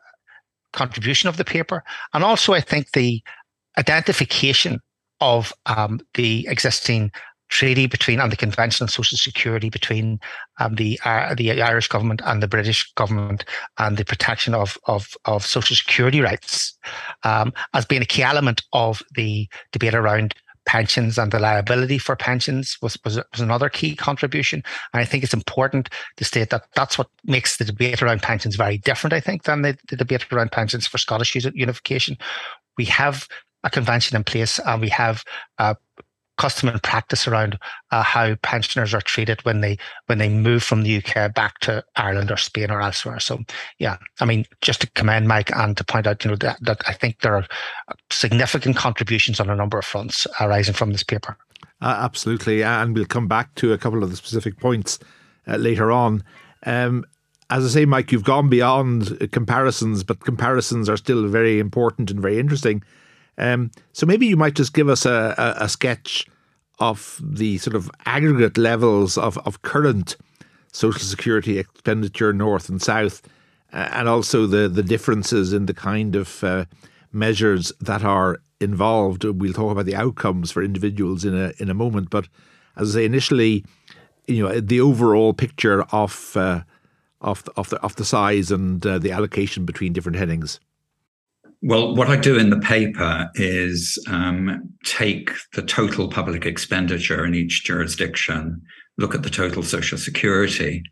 contribution 0.73 1.29
of 1.29 1.37
the 1.37 1.45
paper, 1.45 1.83
and 2.13 2.23
also 2.23 2.53
I 2.53 2.61
think 2.61 2.91
the 2.91 3.21
identification 3.77 4.79
of 5.19 5.53
um, 5.65 5.99
the 6.13 6.47
existing 6.47 7.11
treaty 7.49 7.87
between 7.87 8.19
and 8.19 8.31
the 8.31 8.37
Convention 8.37 8.83
on 8.83 8.87
Social 8.89 9.17
Security 9.17 9.69
between 9.69 10.19
um, 10.59 10.75
the 10.75 10.99
uh, 11.05 11.33
the 11.35 11.61
Irish 11.61 11.87
government 11.87 12.21
and 12.25 12.41
the 12.41 12.47
British 12.47 12.91
government 12.93 13.45
and 13.77 13.97
the 13.97 14.05
protection 14.05 14.53
of 14.53 14.77
of, 14.87 15.15
of 15.25 15.45
social 15.45 15.75
security 15.75 16.21
rights 16.21 16.77
um, 17.23 17.53
as 17.73 17.85
being 17.85 18.01
a 18.01 18.05
key 18.05 18.23
element 18.23 18.63
of 18.73 19.01
the 19.15 19.47
debate 19.71 19.95
around 19.95 20.33
pensions 20.67 21.17
and 21.17 21.31
the 21.31 21.39
liability 21.39 21.97
for 21.97 22.15
pensions 22.15 22.77
was, 22.81 22.97
was, 23.03 23.15
was 23.15 23.39
another 23.39 23.69
key 23.69 23.95
contribution. 23.95 24.61
And 24.93 25.01
I 25.01 25.05
think 25.05 25.23
it's 25.23 25.33
important 25.33 25.89
to 26.17 26.25
state 26.25 26.49
that 26.49 26.67
that's 26.75 26.97
what 26.97 27.07
makes 27.23 27.55
the 27.55 27.63
debate 27.63 28.03
around 28.03 28.21
pensions 28.21 28.57
very 28.57 28.77
different, 28.77 29.13
I 29.13 29.21
think, 29.21 29.43
than 29.43 29.61
the, 29.61 29.77
the 29.89 29.95
debate 29.95 30.31
around 30.31 30.51
pensions 30.51 30.85
for 30.85 30.97
Scottish 30.97 31.35
unification. 31.35 32.17
We 32.77 32.83
have 32.85 33.27
a 33.63 33.69
convention 33.69 34.17
in 34.17 34.25
place 34.25 34.59
and 34.59 34.81
we 34.81 34.89
have 34.89 35.23
uh, 35.57 35.75
custom 36.37 36.69
and 36.69 36.81
practice 36.81 37.27
around 37.27 37.57
uh, 37.91 38.03
how 38.03 38.35
pensioners 38.35 38.93
are 38.93 39.01
treated 39.01 39.43
when 39.43 39.61
they 39.61 39.77
when 40.05 40.17
they 40.17 40.29
move 40.29 40.63
from 40.63 40.83
the 40.83 40.97
UK 40.97 41.33
back 41.33 41.59
to 41.59 41.83
Ireland 41.95 42.31
or 42.31 42.37
Spain 42.37 42.71
or 42.71 42.81
elsewhere. 42.81 43.19
So 43.19 43.39
yeah, 43.79 43.97
I 44.19 44.25
mean, 44.25 44.45
just 44.61 44.81
to 44.81 44.89
commend 44.91 45.27
Mike 45.27 45.51
and 45.55 45.75
to 45.77 45.83
point 45.83 46.07
out, 46.07 46.23
you 46.23 46.31
know, 46.31 46.37
that, 46.37 46.57
that 46.61 46.81
I 46.87 46.93
think 46.93 47.21
there 47.21 47.35
are 47.35 47.45
significant 48.11 48.75
contributions 48.75 49.39
on 49.39 49.49
a 49.49 49.55
number 49.55 49.77
of 49.77 49.85
fronts 49.85 50.27
arising 50.39 50.73
from 50.73 50.91
this 50.91 51.03
paper. 51.03 51.37
Uh, 51.81 51.99
absolutely, 51.99 52.63
and 52.63 52.95
we'll 52.95 53.05
come 53.05 53.27
back 53.27 53.53
to 53.55 53.73
a 53.73 53.77
couple 53.77 54.03
of 54.03 54.09
the 54.09 54.15
specific 54.15 54.59
points 54.59 54.99
uh, 55.47 55.57
later 55.57 55.91
on. 55.91 56.23
Um, 56.65 57.05
as 57.49 57.65
I 57.65 57.69
say, 57.69 57.85
Mike, 57.85 58.11
you've 58.11 58.23
gone 58.23 58.49
beyond 58.49 59.31
comparisons, 59.31 60.03
but 60.03 60.19
comparisons 60.19 60.89
are 60.89 60.97
still 60.97 61.27
very 61.27 61.59
important 61.59 62.11
and 62.11 62.19
very 62.19 62.39
interesting. 62.39 62.83
Um, 63.37 63.71
so 63.93 64.05
maybe 64.05 64.25
you 64.25 64.37
might 64.37 64.55
just 64.55 64.73
give 64.73 64.89
us 64.89 65.05
a, 65.05 65.35
a, 65.37 65.65
a, 65.65 65.69
sketch 65.69 66.25
of 66.79 67.21
the 67.23 67.59
sort 67.59 67.75
of 67.75 67.91
aggregate 68.05 68.57
levels 68.57 69.17
of, 69.17 69.37
of 69.39 69.61
current 69.61 70.17
social 70.71 71.01
security 71.01 71.59
expenditure 71.59 72.33
north 72.33 72.67
and 72.67 72.81
south, 72.81 73.21
uh, 73.73 73.89
and 73.91 74.09
also 74.09 74.47
the, 74.47 74.67
the 74.67 74.83
differences 74.83 75.53
in 75.53 75.67
the 75.67 75.73
kind 75.73 76.15
of 76.15 76.43
uh, 76.43 76.65
measures 77.11 77.71
that 77.79 78.03
are 78.03 78.39
involved. 78.59 79.23
We'll 79.23 79.53
talk 79.53 79.71
about 79.71 79.85
the 79.85 79.95
outcomes 79.95 80.51
for 80.51 80.63
individuals 80.63 81.23
in 81.23 81.35
a 81.35 81.53
in 81.59 81.69
a 81.69 81.73
moment, 81.73 82.09
but 82.09 82.27
as 82.75 82.95
I 82.95 82.99
say, 82.99 83.05
initially, 83.05 83.65
you 84.27 84.43
know, 84.43 84.59
the 84.59 84.81
overall 84.81 85.33
picture 85.33 85.83
of 85.91 86.35
uh, 86.35 86.61
of 87.21 87.43
the, 87.43 87.51
of 87.55 87.69
the 87.69 87.77
of 87.77 87.95
the 87.95 88.05
size 88.05 88.51
and 88.51 88.85
uh, 88.85 88.99
the 88.99 89.11
allocation 89.11 89.65
between 89.65 89.93
different 89.93 90.17
headings. 90.17 90.59
Well, 91.63 91.95
what 91.95 92.07
I 92.07 92.17
do 92.17 92.37
in 92.37 92.51
the 92.51 92.59
paper 92.59 93.29
is 93.33 93.97
um, 94.07 94.69
take 94.85 95.31
the 95.53 95.63
total 95.63 96.07
public 96.07 96.45
expenditure 96.45 97.25
in 97.25 97.33
each 97.33 97.63
jurisdiction, 97.63 98.61
look 98.97 99.15
at 99.15 99.23
the 99.23 99.29
total 99.29 99.63
social 99.63 99.97
security 99.97 100.83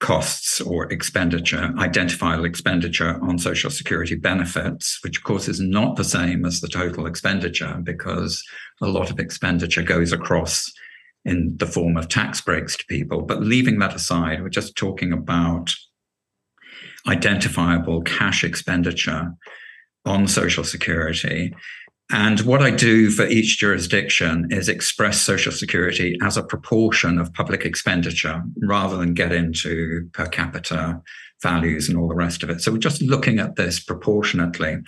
costs 0.00 0.60
or 0.60 0.92
expenditure, 0.92 1.72
identifiable 1.78 2.44
expenditure 2.44 3.20
on 3.22 3.38
social 3.38 3.70
security 3.70 4.16
benefits, 4.16 4.98
which 5.04 5.18
of 5.18 5.22
course 5.22 5.46
is 5.46 5.60
not 5.60 5.94
the 5.94 6.02
same 6.02 6.44
as 6.44 6.60
the 6.60 6.66
total 6.66 7.06
expenditure 7.06 7.80
because 7.84 8.42
a 8.80 8.88
lot 8.88 9.08
of 9.08 9.20
expenditure 9.20 9.82
goes 9.82 10.10
across 10.10 10.72
in 11.24 11.56
the 11.58 11.66
form 11.66 11.96
of 11.96 12.08
tax 12.08 12.40
breaks 12.40 12.76
to 12.76 12.84
people. 12.86 13.22
But 13.22 13.42
leaving 13.42 13.78
that 13.78 13.94
aside, 13.94 14.42
we're 14.42 14.48
just 14.48 14.74
talking 14.74 15.12
about 15.12 15.72
identifiable 17.06 18.02
cash 18.02 18.42
expenditure 18.42 19.32
on 20.04 20.26
Social 20.26 20.64
Security. 20.64 21.54
And 22.10 22.40
what 22.40 22.60
I 22.60 22.70
do 22.70 23.10
for 23.10 23.26
each 23.26 23.58
jurisdiction 23.58 24.48
is 24.50 24.68
express 24.68 25.20
Social 25.20 25.52
Security 25.52 26.18
as 26.22 26.36
a 26.36 26.42
proportion 26.42 27.18
of 27.18 27.32
public 27.32 27.64
expenditure 27.64 28.42
rather 28.60 28.98
than 28.98 29.14
get 29.14 29.32
into 29.32 30.08
per 30.12 30.26
capita 30.26 31.00
values 31.42 31.88
and 31.88 31.98
all 31.98 32.08
the 32.08 32.14
rest 32.14 32.42
of 32.42 32.50
it. 32.50 32.60
So 32.60 32.72
we're 32.72 32.78
just 32.78 33.02
looking 33.02 33.38
at 33.38 33.56
this 33.56 33.80
proportionately. 33.80 34.78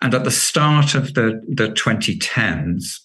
And 0.00 0.14
at 0.14 0.24
the 0.24 0.30
start 0.30 0.94
of 0.94 1.14
the, 1.14 1.40
the 1.48 1.68
2010s, 1.68 3.00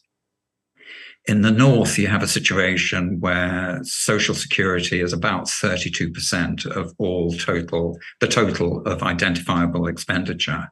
in 1.27 1.41
the 1.41 1.51
north, 1.51 1.97
you 1.97 2.07
have 2.07 2.21
a 2.21 2.27
situation 2.27 3.19
where 3.19 3.79
social 3.83 4.35
security 4.35 5.01
is 5.01 5.11
about 5.11 5.45
32% 5.45 6.65
of 6.67 6.93
all 6.99 7.33
total, 7.33 7.97
the 8.19 8.27
total 8.27 8.83
of 8.85 9.01
identifiable 9.01 9.87
expenditure. 9.87 10.71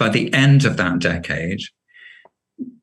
By 0.00 0.08
the 0.08 0.32
end 0.32 0.64
of 0.64 0.78
that 0.78 0.98
decade, 0.98 1.60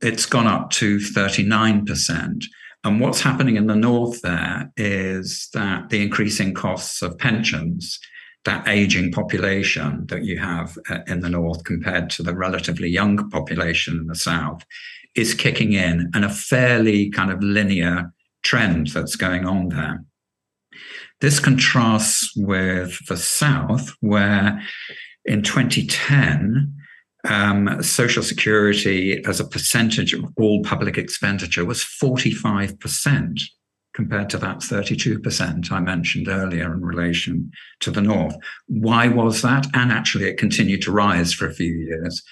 it's 0.01 0.27
gone 0.27 0.45
up 0.45 0.69
to 0.73 0.99
39%. 0.99 2.43
And 2.83 3.01
what's 3.01 3.21
happening 3.21 3.55
in 3.55 3.65
the 3.65 3.75
north 3.75 4.21
there 4.21 4.71
is 4.77 5.49
that 5.55 5.89
the 5.89 6.03
increasing 6.03 6.53
costs 6.53 7.01
of 7.01 7.17
pensions, 7.17 7.99
that 8.45 8.67
aging 8.67 9.11
population 9.13 10.05
that 10.09 10.25
you 10.25 10.37
have 10.37 10.77
uh, 10.91 10.99
in 11.07 11.21
the 11.21 11.29
north 11.29 11.63
compared 11.63 12.11
to 12.11 12.21
the 12.21 12.35
relatively 12.35 12.87
young 12.87 13.27
population 13.31 13.97
in 13.97 14.05
the 14.05 14.15
south, 14.15 14.63
is 15.15 15.33
kicking 15.33 15.73
in 15.73 16.11
and 16.13 16.23
a 16.23 16.29
fairly 16.29 17.09
kind 17.09 17.31
of 17.31 17.41
linear 17.41 18.13
trend 18.43 18.89
that's 18.89 19.15
going 19.15 19.43
on 19.43 19.69
there. 19.69 20.03
This 21.19 21.39
contrasts 21.39 22.31
with 22.35 23.03
the 23.07 23.17
south, 23.17 23.91
where 24.01 24.61
in 25.25 25.41
2010, 25.41 26.75
um, 27.29 27.81
Social 27.83 28.23
Security 28.23 29.23
as 29.25 29.39
a 29.39 29.47
percentage 29.47 30.13
of 30.13 30.25
all 30.37 30.63
public 30.63 30.97
expenditure 30.97 31.65
was 31.65 31.83
45% 31.83 33.41
compared 33.93 34.29
to 34.29 34.37
that 34.37 34.59
32% 34.59 35.71
I 35.71 35.79
mentioned 35.79 36.27
earlier 36.27 36.71
in 36.71 36.81
relation 36.81 37.51
to 37.79 37.89
the 37.89 38.01
North. 38.01 38.35
Why 38.67 39.07
was 39.07 39.41
that? 39.41 39.65
And 39.73 39.91
actually, 39.91 40.29
it 40.29 40.37
continued 40.37 40.83
to 40.83 40.91
rise 40.91 41.33
for 41.33 41.47
a 41.47 41.53
few 41.53 41.73
years. 41.73 42.23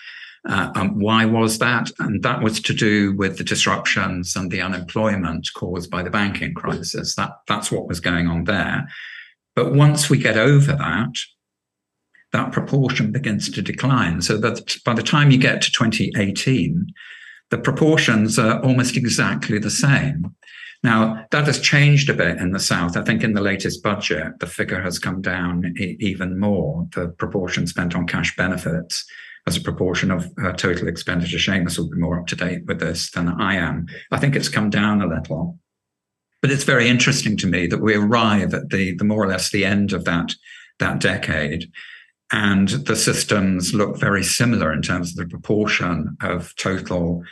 Uh, 0.48 0.72
um, 0.76 1.00
why 1.00 1.26
was 1.26 1.58
that? 1.58 1.90
And 1.98 2.22
that 2.22 2.44
was 2.44 2.62
to 2.62 2.74
do 2.74 3.16
with 3.16 3.40
the 3.40 3.44
disruptions 3.44 4.36
and 4.36 4.52
the 4.52 4.62
unemployment 4.62 5.48
caused 5.56 5.90
by 5.90 6.04
the 6.04 6.12
banking 6.12 6.54
crisis. 6.54 7.16
That, 7.16 7.32
that's 7.48 7.72
what 7.72 7.88
was 7.88 8.00
going 8.00 8.28
on 8.28 8.44
there. 8.44 8.88
But 9.56 9.74
once 9.74 10.08
we 10.08 10.20
get 10.20 10.38
over 10.38 10.74
that, 10.74 11.16
that 12.36 12.52
proportion 12.52 13.14
begins 13.14 13.50
to 13.50 13.62
decline. 13.62 14.22
So 14.22 14.38
that 14.40 14.76
by 14.84 14.94
the 14.94 15.02
time 15.02 15.32
you 15.32 15.38
get 15.38 15.62
to 15.62 15.72
2018, 15.72 16.86
the 17.50 17.58
proportions 17.58 18.38
are 18.38 18.62
almost 18.62 18.98
exactly 18.98 19.58
the 19.58 19.70
same. 19.70 20.36
Now, 20.84 21.26
that 21.32 21.46
has 21.46 21.62
changed 21.62 22.10
a 22.10 22.14
bit 22.14 22.38
in 22.38 22.52
the 22.52 22.60
South. 22.60 22.98
I 22.98 23.04
think 23.04 23.24
in 23.24 23.34
the 23.34 23.42
latest 23.42 23.82
budget, 23.82 24.40
the 24.40 24.48
figure 24.48 24.82
has 24.82 25.00
come 25.00 25.22
down 25.22 25.74
e- 25.80 25.96
even 26.02 26.38
more. 26.38 26.86
The 26.94 27.08
proportion 27.08 27.68
spent 27.68 27.96
on 27.96 28.06
cash 28.06 28.36
benefits 28.36 29.06
as 29.48 29.56
a 29.56 29.62
proportion 29.62 30.12
of 30.12 30.30
uh, 30.44 30.52
total 30.52 30.90
expenditure. 30.90 31.38
Seamus 31.38 31.78
will 31.78 31.90
be 31.90 31.98
more 31.98 32.20
up 32.20 32.28
to 32.28 32.36
date 32.36 32.66
with 32.66 32.82
this 32.82 33.12
than 33.12 33.30
I 33.30 33.56
am. 33.56 33.86
I 34.12 34.20
think 34.20 34.36
it's 34.36 34.50
come 34.50 34.70
down 34.70 35.02
a 35.02 35.08
little. 35.08 35.58
But 36.42 36.52
it's 36.52 36.66
very 36.66 36.90
interesting 36.90 37.38
to 37.38 37.48
me 37.48 37.66
that 37.68 37.82
we 37.82 37.96
arrive 37.96 38.54
at 38.54 38.70
the, 38.72 38.94
the 38.96 39.06
more 39.06 39.24
or 39.24 39.28
less 39.28 39.52
the 39.52 39.64
end 39.64 39.94
of 39.94 40.04
that, 40.04 40.36
that 40.80 41.00
decade 41.00 41.72
and 42.32 42.70
the 42.70 42.96
systems 42.96 43.74
look 43.74 44.00
very 44.00 44.24
similar 44.24 44.74
in 44.74 44.82
terms 44.82 45.12
of 45.12 45.18
the 45.18 45.30
proportion 45.30 46.18
of 46.22 46.56
total 46.56 47.24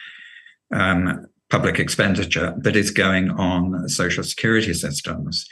um, 0.73 1.25
public 1.49 1.79
expenditure 1.79 2.53
that 2.57 2.75
is 2.75 2.91
going 2.91 3.29
on 3.31 3.87
social 3.89 4.23
security 4.23 4.73
systems. 4.73 5.47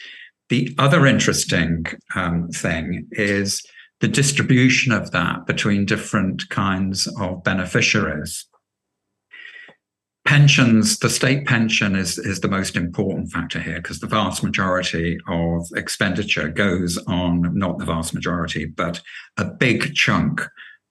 The 0.50 0.74
other 0.78 1.06
interesting 1.06 1.86
um, 2.16 2.50
thing 2.50 3.08
is 3.12 3.64
the 4.00 4.08
distribution 4.08 4.92
of 4.92 5.12
that 5.12 5.46
between 5.46 5.86
different 5.86 6.50
kinds 6.50 7.08
of 7.20 7.44
beneficiaries 7.44 8.46
pensions, 10.26 11.00
the 11.00 11.10
state 11.10 11.46
pension 11.46 11.96
is, 11.96 12.18
is 12.18 12.40
the 12.42 12.48
most 12.48 12.76
important 12.76 13.32
factor 13.32 13.60
here 13.60 13.76
because 13.76 14.00
the 14.00 14.08
vast 14.08 14.44
majority 14.44 15.18
of 15.28 15.68
expenditure 15.76 16.48
goes 16.50 16.98
on, 17.08 17.58
not 17.58 17.80
the 17.80 17.86
vast 17.86 18.14
majority, 18.14 18.66
but 18.66 19.02
a 19.38 19.46
big 19.46 19.94
chunk 19.96 20.42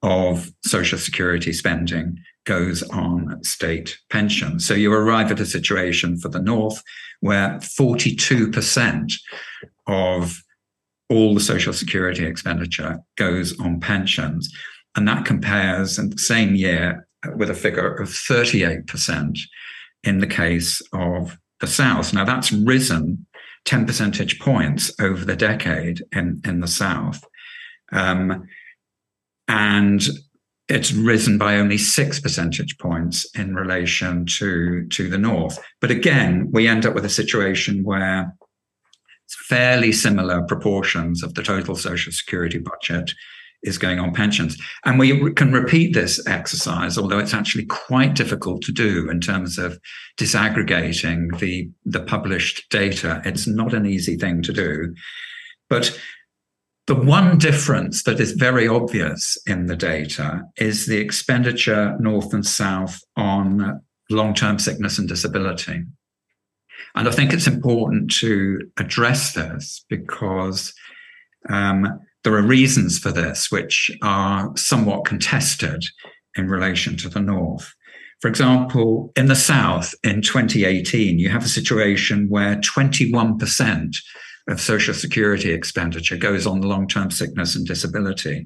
of 0.02 0.50
social 0.64 0.98
security 0.98 1.52
spending 1.52 2.18
goes 2.44 2.82
on 2.84 3.42
state 3.44 3.98
pensions. 4.08 4.66
So 4.66 4.74
you 4.74 4.92
arrive 4.92 5.30
at 5.30 5.40
a 5.40 5.46
situation 5.46 6.18
for 6.18 6.28
the 6.28 6.40
North 6.40 6.82
where 7.20 7.58
42% 7.58 9.12
of 9.86 10.42
all 11.08 11.34
the 11.34 11.40
social 11.40 11.72
security 11.72 12.24
expenditure 12.24 12.98
goes 13.16 13.58
on 13.60 13.80
pensions. 13.80 14.50
And 14.96 15.06
that 15.06 15.24
compares 15.24 15.98
in 15.98 16.10
the 16.10 16.18
same 16.18 16.54
year 16.54 17.06
with 17.36 17.50
a 17.50 17.54
figure 17.54 17.94
of 17.94 18.08
38% 18.08 19.38
in 20.04 20.18
the 20.18 20.26
case 20.26 20.80
of 20.92 21.38
the 21.60 21.66
south. 21.66 22.12
Now 22.12 22.24
that's 22.24 22.52
risen 22.52 23.26
10 23.66 23.86
percentage 23.86 24.38
points 24.40 24.90
over 25.00 25.24
the 25.24 25.36
decade 25.36 26.02
in, 26.12 26.40
in 26.44 26.60
the 26.60 26.68
south. 26.68 27.22
Um, 27.92 28.46
and 29.48 30.02
it's 30.68 30.92
risen 30.92 31.36
by 31.36 31.56
only 31.56 31.76
six 31.76 32.20
percentage 32.20 32.78
points 32.78 33.28
in 33.34 33.54
relation 33.54 34.24
to, 34.38 34.86
to 34.86 35.08
the 35.08 35.18
north. 35.18 35.58
But 35.80 35.90
again, 35.90 36.48
we 36.52 36.68
end 36.68 36.86
up 36.86 36.94
with 36.94 37.04
a 37.04 37.10
situation 37.10 37.82
where 37.82 38.34
fairly 39.48 39.92
similar 39.92 40.42
proportions 40.42 41.22
of 41.22 41.34
the 41.34 41.42
total 41.42 41.74
social 41.74 42.12
security 42.12 42.58
budget 42.58 43.12
is 43.62 43.78
going 43.78 43.98
on 43.98 44.14
pensions. 44.14 44.56
And 44.84 44.98
we 44.98 45.32
can 45.34 45.52
repeat 45.52 45.94
this 45.94 46.24
exercise, 46.26 46.96
although 46.96 47.18
it's 47.18 47.34
actually 47.34 47.66
quite 47.66 48.14
difficult 48.14 48.62
to 48.62 48.72
do 48.72 49.10
in 49.10 49.20
terms 49.20 49.58
of 49.58 49.78
disaggregating 50.18 51.38
the, 51.38 51.70
the 51.84 52.00
published 52.00 52.70
data. 52.70 53.20
It's 53.24 53.46
not 53.46 53.74
an 53.74 53.86
easy 53.86 54.16
thing 54.16 54.42
to 54.42 54.52
do. 54.52 54.94
But 55.68 55.98
the 56.86 56.94
one 56.94 57.38
difference 57.38 58.02
that 58.04 58.18
is 58.18 58.32
very 58.32 58.66
obvious 58.66 59.38
in 59.46 59.66
the 59.66 59.76
data 59.76 60.42
is 60.56 60.86
the 60.86 60.98
expenditure 60.98 61.96
north 62.00 62.34
and 62.34 62.44
south 62.44 63.00
on 63.16 63.80
long 64.10 64.34
term 64.34 64.58
sickness 64.58 64.98
and 64.98 65.08
disability. 65.08 65.84
And 66.94 67.06
I 67.08 67.12
think 67.12 67.32
it's 67.32 67.46
important 67.46 68.10
to 68.18 68.58
address 68.76 69.34
this 69.34 69.84
because 69.88 70.74
um, 71.48 72.00
there 72.24 72.34
are 72.34 72.42
reasons 72.42 72.98
for 72.98 73.10
this 73.10 73.50
which 73.50 73.90
are 74.02 74.52
somewhat 74.56 75.04
contested 75.04 75.82
in 76.36 76.48
relation 76.48 76.96
to 76.98 77.08
the 77.08 77.20
North. 77.20 77.72
For 78.20 78.28
example, 78.28 79.12
in 79.16 79.26
the 79.26 79.34
South 79.34 79.94
in 80.04 80.20
2018, 80.20 81.18
you 81.18 81.30
have 81.30 81.44
a 81.44 81.48
situation 81.48 82.28
where 82.28 82.56
21% 82.56 83.96
of 84.48 84.60
Social 84.60 84.92
Security 84.92 85.52
expenditure 85.52 86.16
goes 86.16 86.46
on 86.46 86.60
long 86.60 86.86
term 86.86 87.10
sickness 87.10 87.56
and 87.56 87.66
disability. 87.66 88.44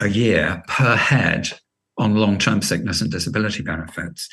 a 0.00 0.08
year 0.08 0.62
per 0.66 0.96
head 0.96 1.50
on 1.98 2.16
long 2.16 2.38
term 2.38 2.62
sickness 2.62 3.00
and 3.00 3.10
disability 3.10 3.62
benefits. 3.62 4.28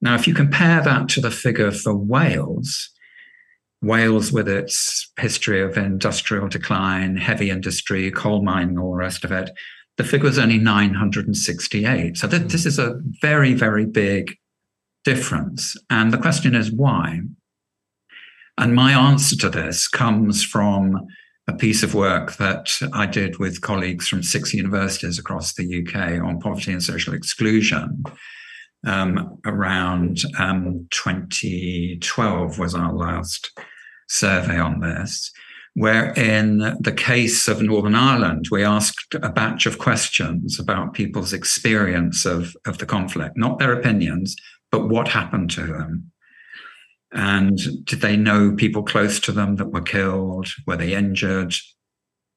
Now, 0.00 0.14
if 0.14 0.26
you 0.26 0.34
compare 0.34 0.82
that 0.82 1.08
to 1.10 1.20
the 1.20 1.30
figure 1.30 1.70
for 1.70 1.94
Wales, 1.94 2.90
Wales, 3.82 4.32
with 4.32 4.48
its 4.48 5.12
history 5.18 5.60
of 5.60 5.76
industrial 5.76 6.48
decline, 6.48 7.16
heavy 7.16 7.50
industry, 7.50 8.10
coal 8.10 8.42
mining, 8.42 8.78
all 8.78 8.92
the 8.92 8.96
rest 8.96 9.24
of 9.24 9.32
it, 9.32 9.50
the 9.96 10.04
figure 10.04 10.28
is 10.28 10.38
only 10.38 10.58
968. 10.58 12.16
So 12.16 12.28
th- 12.28 12.50
this 12.50 12.66
is 12.66 12.78
a 12.78 13.00
very, 13.20 13.52
very 13.52 13.84
big 13.84 14.36
difference. 15.04 15.76
And 15.90 16.12
the 16.12 16.18
question 16.18 16.54
is 16.54 16.72
why? 16.72 17.20
And 18.58 18.74
my 18.74 18.92
answer 18.92 19.36
to 19.38 19.50
this 19.50 19.88
comes 19.88 20.44
from 20.44 21.06
a 21.46 21.52
piece 21.52 21.82
of 21.82 21.94
work 21.94 22.36
that 22.36 22.72
I 22.92 23.06
did 23.06 23.38
with 23.38 23.60
colleagues 23.60 24.08
from 24.08 24.22
six 24.22 24.54
universities 24.54 25.18
across 25.18 25.54
the 25.54 25.82
UK 25.82 26.22
on 26.22 26.40
poverty 26.40 26.72
and 26.72 26.82
social 26.82 27.14
exclusion. 27.14 28.02
Um, 28.86 29.38
around 29.46 30.18
um, 30.38 30.86
2012 30.90 32.58
was 32.58 32.74
our 32.74 32.92
last 32.92 33.50
survey 34.08 34.58
on 34.58 34.80
this, 34.80 35.30
where 35.74 36.12
in 36.12 36.58
the 36.80 36.92
case 36.92 37.48
of 37.48 37.62
Northern 37.62 37.94
Ireland, 37.94 38.46
we 38.50 38.62
asked 38.62 39.14
a 39.14 39.30
batch 39.30 39.66
of 39.66 39.78
questions 39.78 40.60
about 40.60 40.92
people's 40.92 41.32
experience 41.32 42.26
of, 42.26 42.54
of 42.66 42.78
the 42.78 42.86
conflict, 42.86 43.36
not 43.36 43.58
their 43.58 43.72
opinions, 43.72 44.36
but 44.74 44.88
what 44.88 45.06
happened 45.06 45.52
to 45.52 45.64
them? 45.64 46.10
And 47.12 47.60
did 47.84 48.00
they 48.00 48.16
know 48.16 48.56
people 48.56 48.82
close 48.82 49.20
to 49.20 49.30
them 49.30 49.54
that 49.54 49.70
were 49.72 49.80
killed? 49.80 50.48
Were 50.66 50.76
they 50.76 50.94
injured? 50.94 51.54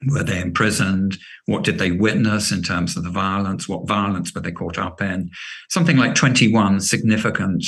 Were 0.07 0.23
they 0.23 0.39
imprisoned? 0.39 1.17
What 1.47 1.63
did 1.63 1.79
they 1.79 1.89
witness 1.89 2.51
in 2.51 2.61
terms 2.61 2.95
of 2.95 3.03
the 3.03 3.09
violence? 3.09 3.67
What 3.67 3.87
violence 3.87 4.35
were 4.35 4.41
they 4.41 4.51
caught 4.51 4.77
up 4.77 5.01
in? 5.01 5.31
Something 5.71 5.97
like 5.97 6.13
21 6.13 6.79
significant 6.81 7.65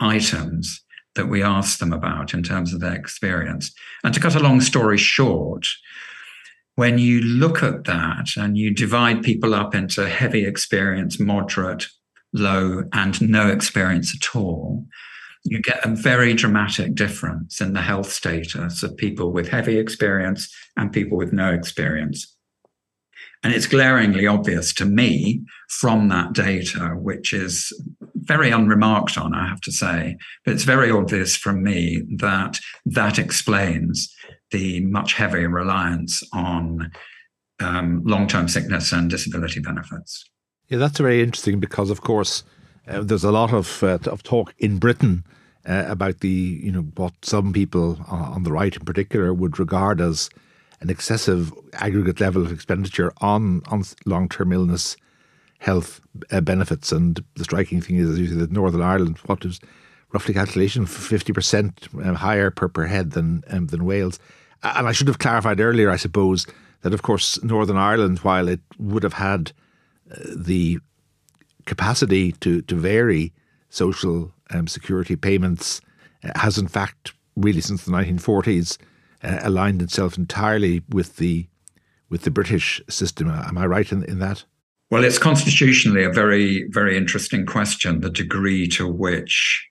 items 0.00 0.84
that 1.14 1.28
we 1.28 1.40
asked 1.40 1.78
them 1.78 1.92
about 1.92 2.34
in 2.34 2.42
terms 2.42 2.74
of 2.74 2.80
their 2.80 2.96
experience. 2.96 3.72
And 4.02 4.12
to 4.14 4.18
cut 4.18 4.34
a 4.34 4.40
long 4.40 4.60
story 4.60 4.98
short, 4.98 5.64
when 6.74 6.98
you 6.98 7.20
look 7.20 7.62
at 7.62 7.84
that 7.84 8.30
and 8.36 8.58
you 8.58 8.74
divide 8.74 9.22
people 9.22 9.54
up 9.54 9.76
into 9.76 10.08
heavy 10.08 10.44
experience, 10.44 11.20
moderate, 11.20 11.86
low, 12.32 12.84
and 12.92 13.20
no 13.20 13.48
experience 13.48 14.14
at 14.14 14.36
all, 14.36 14.86
you 15.44 15.60
get 15.60 15.84
a 15.84 15.94
very 15.94 16.34
dramatic 16.34 16.94
difference 16.94 17.60
in 17.60 17.72
the 17.72 17.82
health 17.82 18.10
status 18.10 18.82
of 18.82 18.96
people 18.96 19.32
with 19.32 19.48
heavy 19.48 19.78
experience 19.78 20.54
and 20.76 20.92
people 20.92 21.18
with 21.18 21.32
no 21.32 21.52
experience. 21.52 22.36
And 23.42 23.52
it's 23.52 23.66
glaringly 23.66 24.26
obvious 24.26 24.72
to 24.74 24.84
me 24.84 25.42
from 25.68 26.08
that 26.08 26.32
data, 26.32 26.90
which 26.96 27.32
is 27.32 27.72
very 28.14 28.50
unremarked 28.50 29.18
on, 29.18 29.34
I 29.34 29.48
have 29.48 29.60
to 29.62 29.72
say, 29.72 30.16
but 30.44 30.54
it's 30.54 30.62
very 30.62 30.92
obvious 30.92 31.36
from 31.36 31.62
me 31.62 32.02
that 32.18 32.60
that 32.86 33.18
explains 33.18 34.14
the 34.52 34.80
much 34.82 35.14
heavier 35.14 35.48
reliance 35.48 36.22
on 36.32 36.92
um, 37.58 38.02
long 38.04 38.28
term 38.28 38.46
sickness 38.46 38.92
and 38.92 39.10
disability 39.10 39.58
benefits. 39.58 40.24
Yeah, 40.72 40.78
that's 40.78 41.00
very 41.00 41.20
interesting 41.20 41.60
because, 41.60 41.90
of 41.90 42.00
course, 42.00 42.44
uh, 42.88 43.02
there's 43.02 43.24
a 43.24 43.30
lot 43.30 43.52
of 43.52 43.82
uh, 43.82 43.98
of 44.06 44.22
talk 44.22 44.54
in 44.58 44.78
Britain 44.78 45.22
uh, 45.68 45.84
about 45.86 46.20
the 46.20 46.30
you 46.30 46.72
know 46.72 46.80
what 46.96 47.12
some 47.20 47.52
people 47.52 48.00
on 48.08 48.44
the 48.44 48.52
right 48.52 48.74
in 48.74 48.82
particular 48.82 49.34
would 49.34 49.58
regard 49.58 50.00
as 50.00 50.30
an 50.80 50.88
excessive 50.88 51.52
aggregate 51.74 52.20
level 52.20 52.40
of 52.40 52.50
expenditure 52.50 53.12
on 53.18 53.60
on 53.66 53.84
long 54.06 54.30
term 54.30 54.50
illness 54.50 54.96
health 55.58 56.00
uh, 56.30 56.40
benefits. 56.40 56.90
And 56.90 57.22
the 57.34 57.44
striking 57.44 57.82
thing 57.82 57.96
is, 57.96 58.08
as 58.08 58.18
you 58.18 58.28
said, 58.28 58.50
Northern 58.50 58.80
Ireland, 58.80 59.18
what 59.26 59.44
is 59.44 59.60
roughly 60.14 60.32
calculation 60.32 60.86
fifty 60.86 61.34
percent 61.34 61.86
uh, 62.02 62.14
higher 62.14 62.50
per 62.50 62.68
per 62.68 62.86
head 62.86 63.10
than 63.10 63.44
um, 63.50 63.66
than 63.66 63.84
Wales. 63.84 64.18
And 64.62 64.88
I 64.88 64.92
should 64.92 65.08
have 65.08 65.18
clarified 65.18 65.60
earlier, 65.60 65.90
I 65.90 65.96
suppose, 65.96 66.46
that 66.80 66.94
of 66.94 67.02
course 67.02 67.38
Northern 67.44 67.76
Ireland, 67.76 68.20
while 68.20 68.48
it 68.48 68.60
would 68.78 69.02
have 69.02 69.12
had 69.12 69.52
the 70.36 70.78
capacity 71.66 72.32
to, 72.32 72.62
to 72.62 72.74
vary 72.74 73.32
social 73.70 74.32
um, 74.50 74.66
security 74.66 75.16
payments 75.16 75.80
uh, 76.24 76.38
has, 76.38 76.58
in 76.58 76.68
fact, 76.68 77.12
really 77.36 77.60
since 77.60 77.84
the 77.84 77.92
1940s, 77.92 78.78
uh, 79.22 79.38
aligned 79.42 79.80
itself 79.82 80.18
entirely 80.18 80.82
with 80.88 81.16
the 81.16 81.46
with 82.10 82.22
the 82.22 82.30
British 82.30 82.78
system. 82.90 83.30
Am 83.30 83.56
I 83.56 83.64
right 83.64 83.90
in, 83.90 84.04
in 84.04 84.18
that? 84.18 84.44
Well, 84.90 85.02
it's 85.02 85.18
constitutionally 85.18 86.04
a 86.04 86.10
very, 86.10 86.68
very 86.68 86.94
interesting 86.94 87.46
question 87.46 88.00
the 88.00 88.10
degree 88.10 88.68
to 88.68 88.86
which 88.86 89.66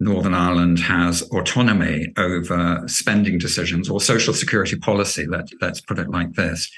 Northern 0.00 0.34
Ireland 0.34 0.80
has 0.80 1.22
autonomy 1.30 2.08
over 2.16 2.82
spending 2.88 3.38
decisions 3.38 3.88
or 3.88 4.00
social 4.00 4.34
security 4.34 4.74
policy, 4.74 5.26
let, 5.26 5.46
let's 5.60 5.80
put 5.80 6.00
it 6.00 6.10
like 6.10 6.32
this. 6.32 6.68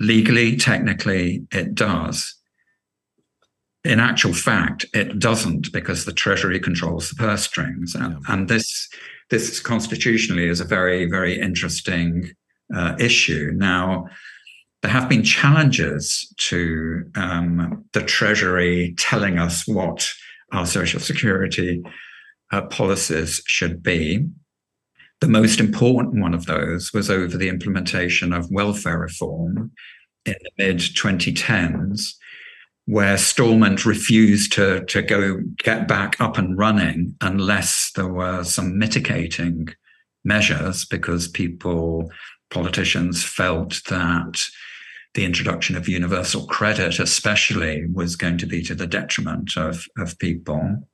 Legally, 0.00 0.56
technically, 0.56 1.46
it 1.52 1.74
does. 1.74 2.34
In 3.84 4.00
actual 4.00 4.34
fact, 4.34 4.86
it 4.92 5.18
doesn't 5.18 5.72
because 5.72 6.04
the 6.04 6.12
Treasury 6.12 6.58
controls 6.58 7.08
the 7.10 7.16
purse 7.16 7.44
strings. 7.44 7.94
And, 7.94 8.14
yeah. 8.14 8.34
and 8.34 8.48
this, 8.48 8.88
this 9.30 9.60
constitutionally 9.60 10.48
is 10.48 10.60
a 10.60 10.64
very, 10.64 11.08
very 11.08 11.38
interesting 11.38 12.32
uh, 12.74 12.94
issue. 12.98 13.52
Now, 13.54 14.06
there 14.82 14.90
have 14.90 15.08
been 15.08 15.22
challenges 15.22 16.32
to 16.48 17.04
um, 17.14 17.84
the 17.92 18.02
Treasury 18.02 18.94
telling 18.96 19.38
us 19.38 19.66
what 19.68 20.08
our 20.52 20.66
Social 20.66 21.00
Security 21.00 21.82
uh, 22.52 22.62
policies 22.62 23.42
should 23.46 23.82
be. 23.82 24.26
The 25.20 25.28
most 25.28 25.60
important 25.60 26.20
one 26.20 26.32
of 26.32 26.46
those 26.46 26.92
was 26.92 27.10
over 27.10 27.36
the 27.36 27.48
implementation 27.48 28.32
of 28.32 28.50
welfare 28.50 28.98
reform 28.98 29.72
in 30.24 30.34
the 30.42 30.50
mid 30.58 30.78
2010s, 30.78 32.14
where 32.86 33.18
Stormont 33.18 33.84
refused 33.84 34.52
to, 34.54 34.84
to 34.86 35.02
go 35.02 35.42
get 35.58 35.86
back 35.86 36.20
up 36.20 36.38
and 36.38 36.56
running 36.56 37.14
unless 37.20 37.92
there 37.94 38.08
were 38.08 38.44
some 38.44 38.78
mitigating 38.78 39.68
measures 40.24 40.84
because 40.86 41.28
people, 41.28 42.10
politicians 42.50 43.22
felt 43.22 43.82
that 43.88 44.42
the 45.14 45.24
introduction 45.24 45.76
of 45.76 45.88
universal 45.88 46.46
credit, 46.46 46.98
especially, 46.98 47.84
was 47.92 48.16
going 48.16 48.38
to 48.38 48.46
be 48.46 48.62
to 48.62 48.74
the 48.74 48.86
detriment 48.86 49.56
of, 49.56 49.84
of 49.98 50.18
people. 50.18 50.88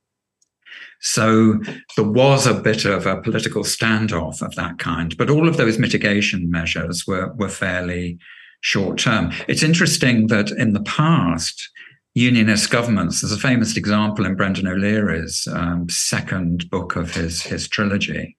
So 1.00 1.60
there 1.96 2.08
was 2.08 2.46
a 2.46 2.54
bit 2.54 2.84
of 2.84 3.06
a 3.06 3.20
political 3.20 3.62
standoff 3.62 4.42
of 4.42 4.54
that 4.56 4.78
kind, 4.78 5.16
but 5.16 5.30
all 5.30 5.48
of 5.48 5.56
those 5.56 5.78
mitigation 5.78 6.50
measures 6.50 7.06
were, 7.06 7.32
were 7.34 7.48
fairly 7.48 8.18
short 8.60 8.98
term. 8.98 9.32
It's 9.46 9.62
interesting 9.62 10.26
that 10.28 10.50
in 10.50 10.72
the 10.72 10.82
past, 10.82 11.70
unionist 12.14 12.70
governments, 12.70 13.20
there's 13.20 13.32
a 13.32 13.38
famous 13.38 13.76
example 13.76 14.24
in 14.24 14.34
Brendan 14.34 14.66
O'Leary's 14.66 15.46
um, 15.52 15.86
second 15.90 16.68
book 16.70 16.96
of 16.96 17.14
his, 17.14 17.42
his 17.42 17.68
trilogy, 17.68 18.34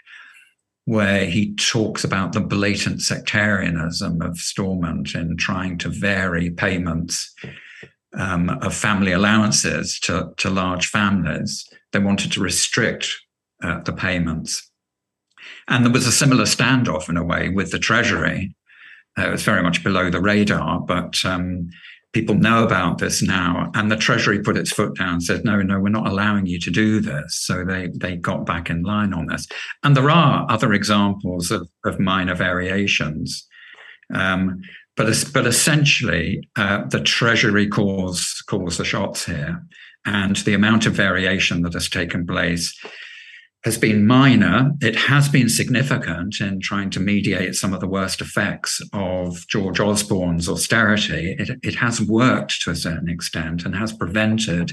where 0.85 1.25
he 1.25 1.53
talks 1.55 2.03
about 2.03 2.33
the 2.33 2.41
blatant 2.41 3.01
sectarianism 3.01 4.21
of 4.21 4.37
Stormont 4.37 5.13
in 5.13 5.37
trying 5.37 5.77
to 5.77 5.89
vary 5.89 6.49
payments 6.49 7.35
um, 8.17 8.49
of 8.49 8.73
family 8.73 9.11
allowances 9.11 9.99
to, 9.99 10.31
to 10.37 10.49
large 10.49 10.87
families. 10.87 11.69
They 11.93 11.99
wanted 11.99 12.31
to 12.33 12.41
restrict 12.41 13.09
uh, 13.63 13.81
the 13.81 13.93
payments. 13.93 14.69
And 15.67 15.85
there 15.85 15.91
was 15.91 16.07
a 16.07 16.11
similar 16.11 16.43
standoff 16.43 17.09
in 17.09 17.17
a 17.17 17.23
way 17.23 17.49
with 17.49 17.71
the 17.71 17.79
Treasury. 17.79 18.55
Uh, 19.17 19.27
it 19.27 19.31
was 19.31 19.43
very 19.43 19.63
much 19.63 19.83
below 19.83 20.09
the 20.09 20.21
radar, 20.21 20.81
but 20.81 21.15
um, 21.25 21.69
people 22.13 22.35
know 22.35 22.63
about 22.63 22.97
this 22.97 23.21
now. 23.21 23.71
And 23.73 23.91
the 23.91 23.95
Treasury 23.95 24.41
put 24.41 24.57
its 24.57 24.71
foot 24.71 24.97
down 24.97 25.13
and 25.13 25.23
said, 25.23 25.43
no, 25.43 25.61
no, 25.61 25.79
we're 25.79 25.89
not 25.89 26.07
allowing 26.07 26.45
you 26.45 26.59
to 26.59 26.71
do 26.71 26.99
this. 26.99 27.39
So 27.45 27.63
they, 27.63 27.89
they 27.93 28.15
got 28.15 28.45
back 28.45 28.69
in 28.69 28.83
line 28.83 29.13
on 29.13 29.27
this. 29.27 29.47
And 29.83 29.95
there 29.95 30.09
are 30.09 30.45
other 30.49 30.73
examples 30.73 31.51
of, 31.51 31.67
of 31.85 31.99
minor 31.99 32.35
variations. 32.35 33.47
Um, 34.13 34.61
but, 34.95 35.07
but 35.33 35.45
essentially, 35.45 36.47
uh, 36.55 36.85
the 36.85 37.01
Treasury 37.01 37.67
calls, 37.67 38.43
calls 38.47 38.77
the 38.77 38.85
shots 38.85 39.25
here. 39.25 39.63
And 40.07 40.37
the 40.37 40.53
amount 40.53 40.85
of 40.85 40.93
variation 40.93 41.61
that 41.63 41.73
has 41.73 41.89
taken 41.89 42.25
place 42.25 42.73
has 43.65 43.77
been 43.77 44.07
minor. 44.07 44.71
It 44.81 44.95
has 44.95 45.27
been 45.27 45.49
significant 45.49 46.39
in 46.39 46.61
trying 46.61 46.89
to 46.91 47.01
mediate 47.01 47.55
some 47.55 47.73
of 47.73 47.81
the 47.81 47.87
worst 47.87 48.21
effects 48.21 48.81
of 48.93 49.45
George 49.49 49.81
Osborne's 49.81 50.47
austerity. 50.47 51.35
It, 51.37 51.59
it 51.61 51.75
has 51.75 52.01
worked 52.01 52.61
to 52.61 52.71
a 52.71 52.75
certain 52.75 53.09
extent 53.09 53.65
and 53.65 53.75
has 53.75 53.91
prevented 53.91 54.71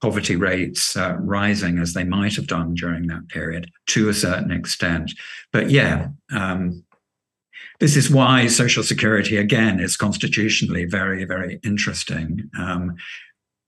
poverty 0.00 0.36
rates 0.36 0.96
uh, 0.96 1.16
rising 1.18 1.78
as 1.78 1.92
they 1.92 2.04
might 2.04 2.36
have 2.36 2.46
done 2.46 2.74
during 2.74 3.08
that 3.08 3.28
period 3.28 3.70
to 3.88 4.08
a 4.08 4.14
certain 4.14 4.52
extent. 4.52 5.12
But 5.52 5.70
yeah, 5.70 6.08
um, 6.32 6.84
this 7.80 7.96
is 7.96 8.10
why 8.10 8.46
Social 8.46 8.82
Security, 8.82 9.36
again, 9.36 9.80
is 9.80 9.96
constitutionally 9.96 10.84
very, 10.84 11.24
very 11.24 11.58
interesting. 11.64 12.48
Um, 12.58 12.94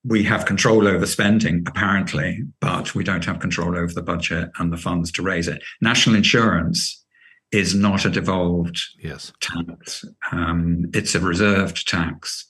we 0.04 0.24
have 0.24 0.46
control 0.46 0.88
over 0.88 1.06
spending, 1.06 1.62
apparently, 1.66 2.42
but 2.60 2.94
we 2.94 3.04
don't 3.04 3.24
have 3.24 3.38
control 3.38 3.76
over 3.76 3.92
the 3.92 4.02
budget 4.02 4.50
and 4.58 4.72
the 4.72 4.76
funds 4.76 5.12
to 5.12 5.22
raise 5.22 5.48
it. 5.48 5.62
National 5.80 6.16
insurance 6.16 7.04
is 7.52 7.74
not 7.74 8.04
a 8.04 8.10
devolved 8.10 8.80
yes. 8.98 9.32
tax, 9.40 10.04
um, 10.32 10.86
it's 10.94 11.14
a 11.14 11.20
reserved 11.20 11.86
tax. 11.86 12.46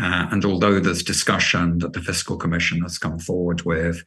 Uh, 0.00 0.26
and 0.30 0.44
although 0.44 0.80
there's 0.80 1.02
discussion 1.02 1.78
that 1.78 1.92
the 1.92 2.00
Fiscal 2.00 2.36
Commission 2.36 2.80
has 2.80 2.98
come 2.98 3.18
forward 3.18 3.62
with, 3.62 4.02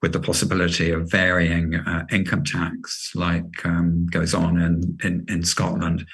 with 0.00 0.12
the 0.12 0.20
possibility 0.20 0.90
of 0.90 1.10
varying 1.10 1.74
uh, 1.74 2.04
income 2.10 2.44
tax, 2.44 3.12
like 3.14 3.64
um, 3.64 4.06
goes 4.06 4.34
on 4.34 4.60
in, 4.60 4.98
in, 5.04 5.24
in 5.28 5.42
Scotland, 5.42 6.04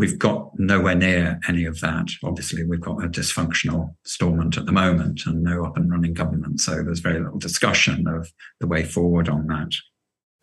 We've 0.00 0.18
got 0.18 0.58
nowhere 0.58 0.94
near 0.94 1.38
any 1.46 1.66
of 1.66 1.80
that. 1.80 2.08
Obviously, 2.24 2.64
we've 2.64 2.80
got 2.80 3.04
a 3.04 3.06
dysfunctional 3.06 3.94
Stormont 4.06 4.56
at 4.56 4.64
the 4.64 4.72
moment 4.72 5.26
and 5.26 5.42
no 5.42 5.62
up 5.62 5.76
and 5.76 5.90
running 5.90 6.14
government. 6.14 6.62
So 6.62 6.82
there's 6.82 7.00
very 7.00 7.20
little 7.20 7.38
discussion 7.38 8.06
of 8.08 8.32
the 8.60 8.66
way 8.66 8.82
forward 8.82 9.28
on 9.28 9.46
that. 9.48 9.74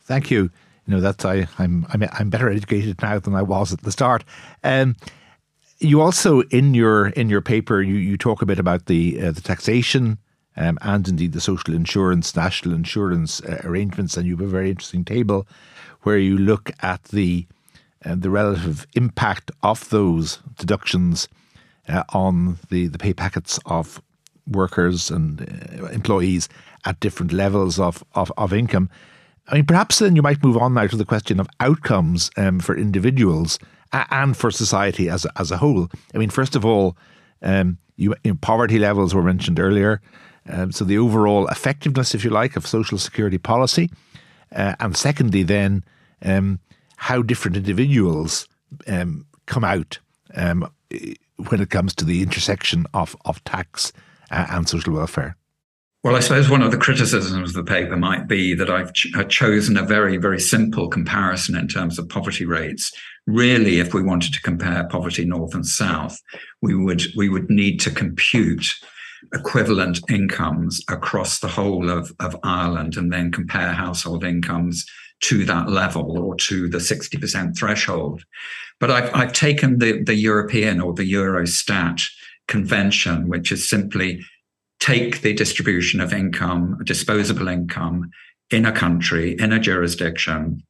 Thank 0.04 0.30
you. 0.30 0.52
You 0.86 0.94
know 0.94 1.02
that's 1.02 1.26
I, 1.26 1.48
I'm 1.58 1.88
I'm 1.90 2.04
I'm 2.12 2.30
better 2.30 2.52
educated 2.52 3.02
now 3.02 3.18
than 3.18 3.34
I 3.34 3.42
was 3.42 3.74
at 3.74 3.82
the 3.82 3.92
start. 3.92 4.24
Um, 4.64 4.96
you 5.80 6.02
also 6.02 6.42
in 6.52 6.76
your 6.76 7.08
in 7.08 7.28
your 7.28 7.42
paper 7.42 7.82
you, 7.82 7.96
you 7.96 8.16
talk 8.16 8.44
a 8.44 8.46
bit 8.46 8.60
about 8.60 8.86
the 8.86 9.20
uh, 9.20 9.32
the 9.32 9.42
taxation 9.42 10.20
um, 10.56 10.78
and 10.84 11.08
indeed 11.08 11.32
the 11.32 11.42
social 11.42 11.74
insurance, 11.74 12.36
national 12.36 12.76
insurance 12.76 13.42
uh, 13.42 13.60
arrangements, 13.64 14.18
and 14.18 14.28
you 14.28 14.38
have 14.38 14.46
a 14.46 14.52
very 14.52 14.70
interesting 14.70 15.04
table 15.04 15.48
where 16.04 16.20
you 16.20 16.38
look 16.38 16.70
at 16.84 17.06
the 17.06 17.48
and 18.08 18.22
the 18.22 18.30
relative 18.30 18.88
impact 18.94 19.52
of 19.64 19.90
those 19.90 20.40
deductions 20.58 21.28
uh, 21.90 22.04
on 22.14 22.58
the, 22.70 22.88
the 22.88 22.98
pay 22.98 23.14
packets 23.14 23.60
of 23.66 24.02
workers 24.50 25.12
and 25.12 25.42
uh, 25.42 25.88
employees 25.88 26.48
at 26.86 27.00
different 27.00 27.34
levels 27.34 27.80
of, 27.80 28.04
of, 28.16 28.32
of, 28.38 28.54
income. 28.54 28.90
I 29.50 29.56
mean, 29.56 29.66
perhaps 29.66 30.00
then 30.00 30.16
you 30.16 30.22
might 30.22 30.44
move 30.44 30.58
on 30.58 30.74
now 30.74 30.88
to 30.88 30.96
the 30.96 31.06
question 31.06 31.40
of 31.40 31.50
outcomes 31.60 32.32
um, 32.38 32.60
for 32.60 32.78
individuals 32.78 33.60
and 33.92 34.36
for 34.36 34.52
society 34.52 35.10
as 35.10 35.26
a, 35.26 35.32
as 35.40 35.52
a 35.52 35.58
whole. 35.58 35.90
I 36.14 36.18
mean, 36.18 36.30
first 36.30 36.56
of 36.56 36.66
all, 36.66 36.98
um, 37.42 37.78
you, 37.98 38.16
you 38.24 38.32
know, 38.32 38.38
poverty 38.42 38.80
levels 38.80 39.14
were 39.14 39.24
mentioned 39.24 39.60
earlier. 39.60 40.02
Um, 40.50 40.72
so 40.72 40.86
the 40.86 40.98
overall 40.98 41.48
effectiveness, 41.48 42.16
if 42.16 42.24
you 42.24 42.30
like, 42.30 42.56
of 42.56 42.66
social 42.66 42.98
security 42.98 43.38
policy. 43.38 43.90
Uh, 44.56 44.76
and 44.80 44.96
secondly, 44.96 45.44
then, 45.44 45.84
um, 46.24 46.60
how 46.98 47.22
different 47.22 47.56
individuals 47.56 48.48
um, 48.88 49.26
come 49.46 49.64
out 49.64 49.98
um, 50.36 50.70
when 51.50 51.62
it 51.62 51.70
comes 51.70 51.96
to 51.96 52.06
the 52.06 52.22
intersection 52.22 52.86
of, 52.94 53.16
of 53.26 53.44
tax 53.46 53.94
uh, 54.30 54.46
and 54.50 54.68
social 54.68 54.94
welfare. 54.94 55.38
Well, 56.04 56.16
I 56.16 56.20
suppose 56.20 56.50
one 56.50 56.62
of 56.62 56.72
the 56.72 56.78
criticisms 56.78 57.50
of 57.50 57.66
the 57.66 57.70
paper 57.70 57.98
might 57.98 58.28
be 58.28 58.54
that 58.54 58.70
I've 58.70 58.94
ch- 58.94 59.14
chosen 59.30 59.78
a 59.78 59.84
very, 59.84 60.18
very 60.18 60.40
simple 60.40 60.88
comparison 60.90 61.56
in 61.56 61.68
terms 61.68 61.98
of 62.00 62.08
poverty 62.08 62.46
rates. 62.46 62.92
Really, 63.26 63.80
if 63.80 63.94
we 63.94 64.04
wanted 64.04 64.34
to 64.34 64.42
compare 64.42 64.88
poverty 64.88 65.26
north 65.26 65.54
and 65.54 65.66
south, 65.66 66.18
we 66.62 66.76
would 66.76 67.04
we 67.16 67.30
would 67.30 67.50
need 67.50 67.80
to 67.82 67.92
compute 67.92 68.66
equivalent 69.34 70.00
incomes 70.10 70.82
across 70.88 71.40
the 71.40 71.48
whole 71.48 71.90
of, 71.90 72.14
of 72.20 72.38
Ireland 72.44 72.96
and 72.96 73.12
then 73.12 73.32
compare 73.32 73.74
household 73.74 74.24
incomes 74.24 74.86
to 75.20 75.46
that 75.46 75.70
level 75.70 76.18
or 76.18 76.36
to 76.36 76.70
the 76.70 76.78
60% 76.78 77.58
threshold. 77.58 78.24
But 78.80 78.92
I've, 78.92 79.16
I've 79.16 79.34
taken 79.34 79.80
the, 79.80 80.04
the 80.04 80.16
European 80.16 80.80
or 80.80 80.94
the 80.94 81.12
Eurostat 81.12 82.04
convention, 82.48 83.28
which 83.28 83.52
is 83.52 83.70
simply 83.70 84.24
take 84.80 85.22
the 85.22 85.34
distribution 85.34 86.00
of 86.00 86.14
income, 86.14 86.80
disposable 86.84 87.48
income 87.48 88.12
in 88.52 88.66
a 88.66 88.72
country, 88.72 89.36
in 89.40 89.52
a 89.52 89.60
jurisdiction, 89.60 90.64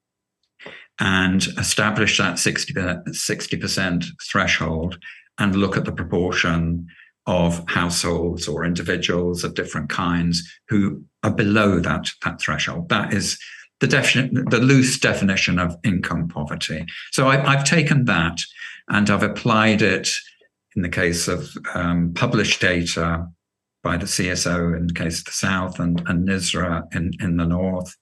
and 0.99 1.47
establish 1.59 2.17
that 2.17 2.39
60, 2.39 2.79
uh, 2.79 2.95
60% 3.09 4.05
threshold 4.31 4.97
and 5.37 5.55
look 5.55 5.77
at 5.77 5.85
the 5.85 5.91
proportion 5.91 6.87
of 7.27 7.63
households 7.67 8.47
or 8.47 8.63
individuals 8.63 9.43
of 9.43 9.53
different 9.53 9.89
kinds 9.89 10.41
who 10.69 11.03
are 11.23 11.31
below 11.31 11.79
that, 11.79 12.09
that 12.23 12.41
threshold. 12.41 12.89
That 12.89 13.13
is 13.13 13.37
the 13.79 13.87
definition, 13.87 14.45
the 14.49 14.59
loose 14.59 14.99
definition 14.99 15.59
of 15.59 15.77
income 15.83 16.27
poverty. 16.27 16.85
So 17.11 17.27
I, 17.27 17.37
have 17.37 17.63
taken 17.63 18.05
that 18.05 18.39
and 18.89 19.09
I've 19.09 19.23
applied 19.23 19.81
it 19.81 20.09
in 20.75 20.81
the 20.81 20.89
case 20.89 21.27
of 21.27 21.49
um, 21.73 22.13
published 22.13 22.61
data 22.61 23.27
by 23.83 23.97
the 23.97 24.05
CSO 24.05 24.75
in 24.75 24.87
the 24.87 24.93
case 24.93 25.19
of 25.19 25.25
the 25.25 25.31
South 25.31 25.79
and, 25.79 26.01
and 26.07 26.27
NISRA 26.27 26.83
in, 26.95 27.11
in 27.19 27.37
the 27.37 27.45
North. 27.45 27.95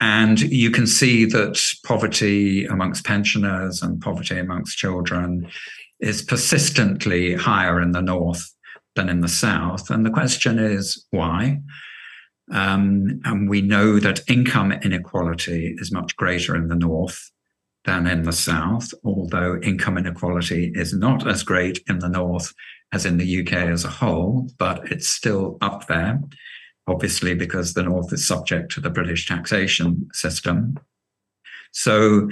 And 0.00 0.40
you 0.40 0.70
can 0.70 0.86
see 0.86 1.26
that 1.26 1.60
poverty 1.84 2.64
amongst 2.64 3.04
pensioners 3.04 3.82
and 3.82 4.00
poverty 4.00 4.38
amongst 4.38 4.78
children 4.78 5.48
is 6.00 6.22
persistently 6.22 7.34
higher 7.34 7.80
in 7.80 7.92
the 7.92 8.00
North 8.00 8.50
than 8.96 9.08
in 9.08 9.20
the 9.20 9.28
South. 9.28 9.90
And 9.90 10.06
the 10.06 10.10
question 10.10 10.58
is 10.58 11.04
why? 11.10 11.60
Um, 12.52 13.20
and 13.24 13.48
we 13.48 13.60
know 13.62 14.00
that 14.00 14.28
income 14.28 14.72
inequality 14.72 15.74
is 15.78 15.92
much 15.92 16.16
greater 16.16 16.56
in 16.56 16.68
the 16.68 16.74
north 16.74 17.30
than 17.84 18.06
in 18.06 18.22
the 18.22 18.32
south, 18.32 18.92
although 19.04 19.58
income 19.62 19.96
inequality 19.96 20.72
is 20.74 20.92
not 20.92 21.26
as 21.26 21.42
great 21.42 21.80
in 21.88 22.00
the 22.00 22.08
north 22.08 22.52
as 22.92 23.06
in 23.06 23.18
the 23.18 23.40
UK 23.40 23.52
as 23.52 23.84
a 23.84 23.90
whole, 23.90 24.48
but 24.58 24.90
it's 24.90 25.08
still 25.08 25.58
up 25.60 25.86
there. 25.86 26.20
obviously, 26.86 27.34
because 27.34 27.74
the 27.74 27.84
North 27.84 28.12
is 28.12 28.26
subject 28.26 28.72
to 28.72 28.80
the 28.80 28.90
British 28.90 29.28
taxation 29.28 30.08
system. 30.12 30.76
So 31.70 32.28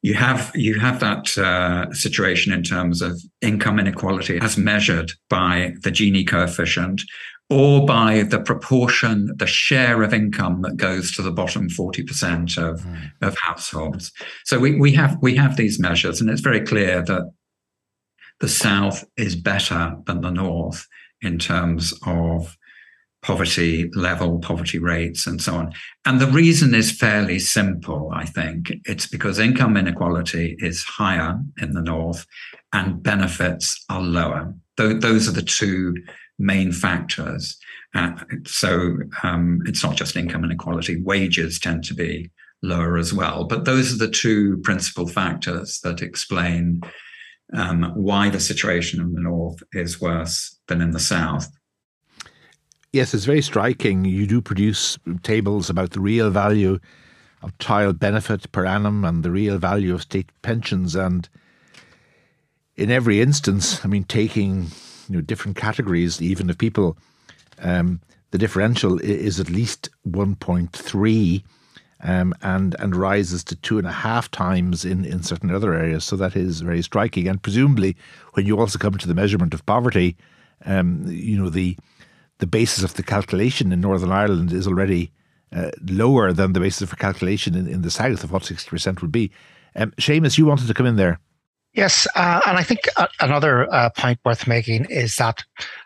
you 0.00 0.14
have 0.14 0.50
you 0.54 0.78
have 0.78 1.00
that 1.00 1.36
uh, 1.36 1.92
situation 1.92 2.52
in 2.52 2.62
terms 2.62 3.02
of 3.02 3.20
income 3.42 3.78
inequality 3.78 4.38
as 4.40 4.56
measured 4.56 5.12
by 5.28 5.74
the 5.82 5.90
Gini 5.90 6.26
coefficient 6.26 7.02
or 7.50 7.86
by 7.86 8.22
the 8.22 8.40
proportion, 8.40 9.34
the 9.36 9.46
share 9.46 10.02
of 10.02 10.12
income 10.12 10.62
that 10.62 10.76
goes 10.76 11.12
to 11.12 11.22
the 11.22 11.30
bottom 11.30 11.68
40% 11.68 12.58
of, 12.58 12.80
mm. 12.80 13.10
of 13.22 13.38
households. 13.38 14.12
So 14.44 14.58
we, 14.58 14.78
we 14.78 14.92
have 14.92 15.16
we 15.22 15.34
have 15.36 15.56
these 15.56 15.80
measures, 15.80 16.20
and 16.20 16.28
it's 16.28 16.42
very 16.42 16.60
clear 16.60 17.02
that 17.02 17.32
the 18.40 18.48
South 18.48 19.04
is 19.16 19.34
better 19.34 19.96
than 20.06 20.20
the 20.20 20.30
North 20.30 20.86
in 21.22 21.38
terms 21.38 21.94
of 22.06 22.56
poverty 23.22 23.90
level, 23.94 24.38
poverty 24.38 24.78
rates, 24.78 25.26
and 25.26 25.42
so 25.42 25.54
on. 25.54 25.72
And 26.04 26.20
the 26.20 26.28
reason 26.28 26.72
is 26.74 26.92
fairly 26.92 27.38
simple, 27.40 28.10
I 28.14 28.24
think. 28.24 28.72
It's 28.84 29.08
because 29.08 29.40
income 29.40 29.76
inequality 29.76 30.56
is 30.60 30.84
higher 30.84 31.40
in 31.60 31.72
the 31.72 31.82
North 31.82 32.26
and 32.72 33.02
benefits 33.02 33.84
are 33.88 34.00
lower. 34.00 34.54
Those 34.76 35.28
are 35.28 35.32
the 35.32 35.42
two 35.42 35.94
main 36.38 36.72
factors. 36.72 37.58
Uh, 37.94 38.12
so 38.46 38.96
um, 39.22 39.60
it's 39.66 39.82
not 39.82 39.96
just 39.96 40.16
income 40.16 40.44
inequality, 40.44 41.00
wages 41.02 41.58
tend 41.58 41.84
to 41.84 41.94
be 41.94 42.30
lower 42.62 42.96
as 42.96 43.12
well. 43.12 43.44
But 43.44 43.64
those 43.64 43.92
are 43.92 43.98
the 43.98 44.10
two 44.10 44.58
principal 44.58 45.06
factors 45.06 45.80
that 45.80 46.02
explain 46.02 46.80
um, 47.54 47.92
why 47.94 48.30
the 48.30 48.40
situation 48.40 49.00
in 49.00 49.14
the 49.14 49.20
North 49.20 49.62
is 49.72 50.00
worse 50.00 50.58
than 50.68 50.80
in 50.80 50.90
the 50.90 51.00
South. 51.00 51.50
Yes, 52.92 53.14
it's 53.14 53.24
very 53.24 53.42
striking. 53.42 54.04
You 54.04 54.26
do 54.26 54.40
produce 54.40 54.98
tables 55.22 55.68
about 55.68 55.90
the 55.90 56.00
real 56.00 56.30
value 56.30 56.78
of 57.42 57.56
child 57.58 57.98
benefit 57.98 58.50
per 58.50 58.66
annum 58.66 59.04
and 59.04 59.22
the 59.22 59.30
real 59.30 59.58
value 59.58 59.94
of 59.94 60.02
state 60.02 60.30
pensions. 60.42 60.96
And 60.96 61.28
in 62.76 62.90
every 62.90 63.20
instance, 63.20 63.84
I 63.84 63.88
mean, 63.88 64.04
taking 64.04 64.68
you 65.08 65.16
know 65.16 65.22
different 65.22 65.56
categories, 65.56 66.20
even 66.20 66.50
of 66.50 66.58
people, 66.58 66.96
um, 67.60 68.00
the 68.30 68.38
differential 68.38 68.98
is 69.00 69.40
at 69.40 69.50
least 69.50 69.90
one 70.02 70.36
point 70.36 70.72
three. 70.72 71.42
Um, 72.00 72.32
and 72.42 72.76
and 72.78 72.94
rises 72.94 73.42
to 73.42 73.56
two 73.56 73.76
and 73.76 73.86
a 73.86 73.90
half 73.90 74.30
times 74.30 74.84
in, 74.84 75.04
in 75.04 75.24
certain 75.24 75.50
other 75.50 75.74
areas. 75.74 76.04
So 76.04 76.14
that 76.14 76.36
is 76.36 76.60
very 76.60 76.80
striking. 76.80 77.26
And 77.26 77.42
presumably, 77.42 77.96
when 78.34 78.46
you 78.46 78.56
also 78.56 78.78
come 78.78 78.96
to 78.98 79.08
the 79.08 79.16
measurement 79.16 79.52
of 79.52 79.66
poverty, 79.66 80.16
um, 80.64 81.02
you 81.08 81.36
know 81.36 81.50
the 81.50 81.76
the 82.38 82.46
basis 82.46 82.84
of 82.84 82.94
the 82.94 83.02
calculation 83.02 83.72
in 83.72 83.80
Northern 83.80 84.12
Ireland 84.12 84.52
is 84.52 84.68
already 84.68 85.10
uh, 85.52 85.72
lower 85.88 86.32
than 86.32 86.52
the 86.52 86.60
basis 86.60 86.88
for 86.88 86.94
calculation 86.94 87.56
in, 87.56 87.66
in 87.66 87.82
the 87.82 87.90
south 87.90 88.22
of 88.22 88.30
what 88.30 88.44
sixty 88.44 88.70
percent 88.70 89.02
would 89.02 89.10
be. 89.10 89.32
Um, 89.74 89.90
Seamus, 89.98 90.38
you 90.38 90.46
wanted 90.46 90.68
to 90.68 90.74
come 90.74 90.86
in 90.86 90.94
there. 90.94 91.18
Yes, 91.74 92.06
uh, 92.16 92.40
and 92.46 92.58
I 92.58 92.62
think 92.62 92.80
uh, 92.96 93.06
another 93.20 93.72
uh, 93.72 93.90
point 93.90 94.18
worth 94.24 94.46
making 94.46 94.86
is 94.86 95.16
that 95.16 95.44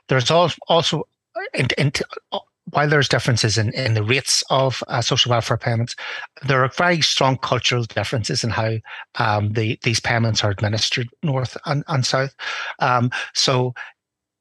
there's 0.09 0.31
also, 0.31 1.09
in, 1.55 1.69
in, 1.77 1.93
while 2.71 2.89
there's 2.89 3.09
differences 3.09 3.59
in, 3.59 3.73
in 3.75 3.95
the 3.95 4.03
rates 4.03 4.43
of 4.49 4.83
uh, 4.89 5.03
social 5.03 5.31
welfare 5.31 5.59
payments, 5.59 5.97
there 6.47 6.63
are 6.65 6.71
very 6.77 7.01
strong 7.01 7.37
cultural 7.39 7.85
differences 7.85 8.45
in 8.45 8.51
how 8.51 8.75
um, 9.17 9.53
the, 9.53 9.79
these 9.83 10.01
payments 10.01 10.45
are 10.45 10.51
administered 10.51 11.09
north 11.23 11.57
and, 11.67 11.85
and 11.89 12.07
south. 12.07 12.35
Um, 12.79 13.11
so 13.35 13.75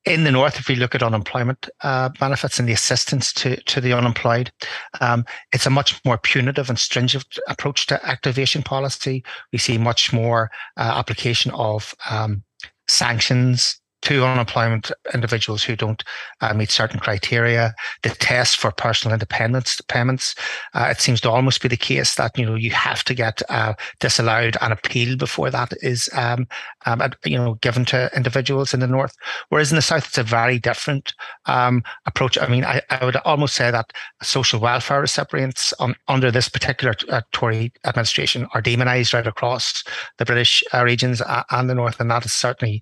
in 0.06 0.24
the 0.24 0.32
north, 0.32 0.58
if 0.60 0.68
we 0.68 0.76
look 0.76 0.96
at 0.96 1.04
unemployment 1.04 1.70
uh, 1.82 2.10
benefits 2.20 2.60
and 2.60 2.68
the 2.68 2.74
assistance 2.74 3.32
to, 3.34 3.62
to 3.64 3.82
the 3.82 3.94
unemployed, 3.94 4.52
um, 5.00 5.26
it's 5.52 5.66
a 5.66 5.70
much 5.70 6.04
more 6.06 6.18
punitive 6.18 6.70
and 6.70 6.80
stringent 6.80 7.38
approach 7.48 7.86
to 7.88 8.06
activation 8.06 8.64
policy. 8.64 9.24
We 9.52 9.60
see 9.60 9.78
much 9.78 10.12
more 10.12 10.50
uh, 10.78 10.94
application 10.96 11.52
of 11.52 11.94
um, 12.10 12.44
sanctions 12.88 13.81
to 14.02 14.26
unemployment 14.26 14.92
individuals 15.14 15.64
who 15.64 15.76
don't 15.76 16.04
uh, 16.42 16.54
meet 16.54 16.72
certain 16.72 17.00
criteria. 17.00 17.74
The 18.04 18.10
test 18.10 18.58
for 18.58 18.72
personal 18.72 19.14
independence 19.14 19.80
payments, 19.88 20.36
uh, 20.74 20.88
it 20.90 21.00
seems 21.00 21.22
to 21.22 21.30
almost 21.30 21.62
be 21.62 21.68
the 21.68 21.78
case 21.78 22.16
that 22.16 22.38
you 22.38 22.46
know 22.46 22.56
you 22.56 22.72
have 22.72 23.04
to 23.06 23.14
get 23.14 23.42
uh, 23.50 23.74
disallowed 24.00 24.58
and 24.62 24.74
appeal 24.74 25.18
before 25.18 25.52
that 25.52 25.74
is 25.82 26.10
um, 26.14 26.48
um, 26.86 27.02
you 27.26 27.38
know 27.38 27.56
given 27.56 27.86
to 27.86 28.10
individuals 28.16 28.74
in 28.74 28.80
the 28.80 28.88
north. 28.88 29.16
Whereas 29.50 29.72
in 29.72 29.76
the 29.76 29.82
south, 29.82 30.08
it's 30.08 30.18
a 30.18 30.24
very 30.24 30.58
different 30.58 31.14
um, 31.46 31.84
approach. 32.06 32.38
I 32.38 32.48
mean, 32.48 32.66
I, 32.66 32.82
I, 32.90 33.06
would 33.06 33.18
almost 33.18 33.56
say 33.56 33.72
that 33.72 33.94
social 34.22 34.60
welfare 34.60 35.02
recipients 35.02 35.74
on, 35.74 35.96
under 36.08 36.32
this 36.32 36.50
particular 36.50 36.96
uh, 37.10 37.22
Tory 37.32 37.72
administration 37.86 38.48
are 38.54 38.62
demonised 38.62 39.14
right 39.14 39.28
across 39.28 39.84
the 40.18 40.26
British 40.26 40.64
uh, 40.74 40.84
regions 40.84 41.22
uh, 41.22 41.44
and 41.52 41.70
the 41.70 41.76
north, 41.76 42.00
and 42.00 42.10
that 42.10 42.26
is 42.26 42.34
certainly, 42.34 42.82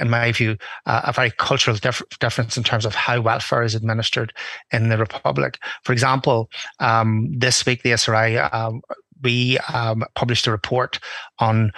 in 0.00 0.10
my 0.10 0.30
view, 0.32 0.56
uh, 0.86 1.02
a 1.04 1.12
very 1.12 1.30
cultural 1.30 1.76
dif- 1.76 2.02
difference 2.18 2.56
in 2.56 2.64
terms 2.64 2.84
of 2.84 2.94
how 2.94 3.20
welfare 3.20 3.62
is 3.62 3.74
administered 3.74 4.32
in 4.72 4.88
the 4.88 4.98
Republic. 4.98 5.58
For 5.84 5.92
example, 5.92 6.50
um, 6.78 7.28
this 7.36 7.64
week 7.66 7.82
the 7.82 7.90
ESRI 7.90 8.52
um, 8.52 8.82
we 9.22 9.58
um, 9.72 10.04
published 10.14 10.46
a 10.46 10.50
report 10.50 10.98
on 11.38 11.72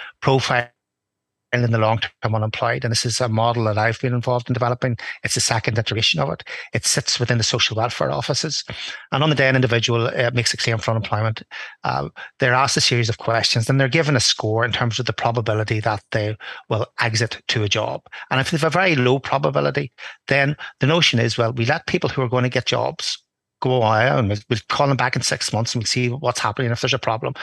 profile 1.53 1.65
in 1.65 1.71
the 1.71 1.77
long 1.77 1.99
term 1.99 2.35
unemployed. 2.35 2.83
And 2.83 2.91
this 2.91 3.05
is 3.05 3.21
a 3.21 3.29
model 3.29 3.65
that 3.65 3.77
I've 3.77 3.99
been 3.99 4.13
involved 4.13 4.49
in 4.49 4.53
developing. 4.53 4.97
It's 5.23 5.35
the 5.35 5.41
second 5.41 5.77
iteration 5.77 6.19
of 6.19 6.29
it. 6.29 6.43
It 6.73 6.85
sits 6.85 7.19
within 7.19 7.37
the 7.37 7.43
social 7.43 7.75
welfare 7.75 8.11
offices. 8.11 8.63
And 9.11 9.23
on 9.23 9.29
the 9.29 9.35
day 9.35 9.49
an 9.49 9.55
individual 9.55 10.07
uh, 10.07 10.31
makes 10.33 10.53
a 10.53 10.57
claim 10.57 10.77
for 10.77 10.91
unemployment, 10.91 11.43
uh, 11.83 12.09
they're 12.39 12.53
asked 12.53 12.77
a 12.77 12.81
series 12.81 13.09
of 13.09 13.17
questions 13.17 13.69
and 13.69 13.79
they're 13.79 13.87
given 13.87 14.15
a 14.15 14.19
score 14.19 14.65
in 14.65 14.71
terms 14.71 14.99
of 14.99 15.05
the 15.05 15.13
probability 15.13 15.79
that 15.81 16.03
they 16.11 16.35
will 16.69 16.85
exit 16.99 17.41
to 17.49 17.63
a 17.63 17.69
job. 17.69 18.01
And 18.29 18.39
if 18.39 18.51
they 18.51 18.57
have 18.57 18.67
a 18.67 18.69
very 18.69 18.95
low 18.95 19.19
probability, 19.19 19.91
then 20.27 20.55
the 20.79 20.87
notion 20.87 21.19
is, 21.19 21.37
well, 21.37 21.53
we 21.53 21.65
let 21.65 21.87
people 21.87 22.09
who 22.09 22.21
are 22.21 22.29
going 22.29 22.43
to 22.43 22.49
get 22.49 22.65
jobs 22.65 23.22
go 23.63 23.81
away 23.81 24.07
and 24.07 24.29
we'll, 24.29 24.39
we'll 24.49 24.59
call 24.69 24.87
them 24.87 24.97
back 24.97 25.15
in 25.15 25.21
six 25.21 25.53
months 25.53 25.73
and 25.73 25.81
we'll 25.81 25.87
see 25.87 26.09
what's 26.09 26.39
happening 26.39 26.71
if 26.71 26.81
there's 26.81 26.93
a 26.93 26.99
problem. 26.99 27.33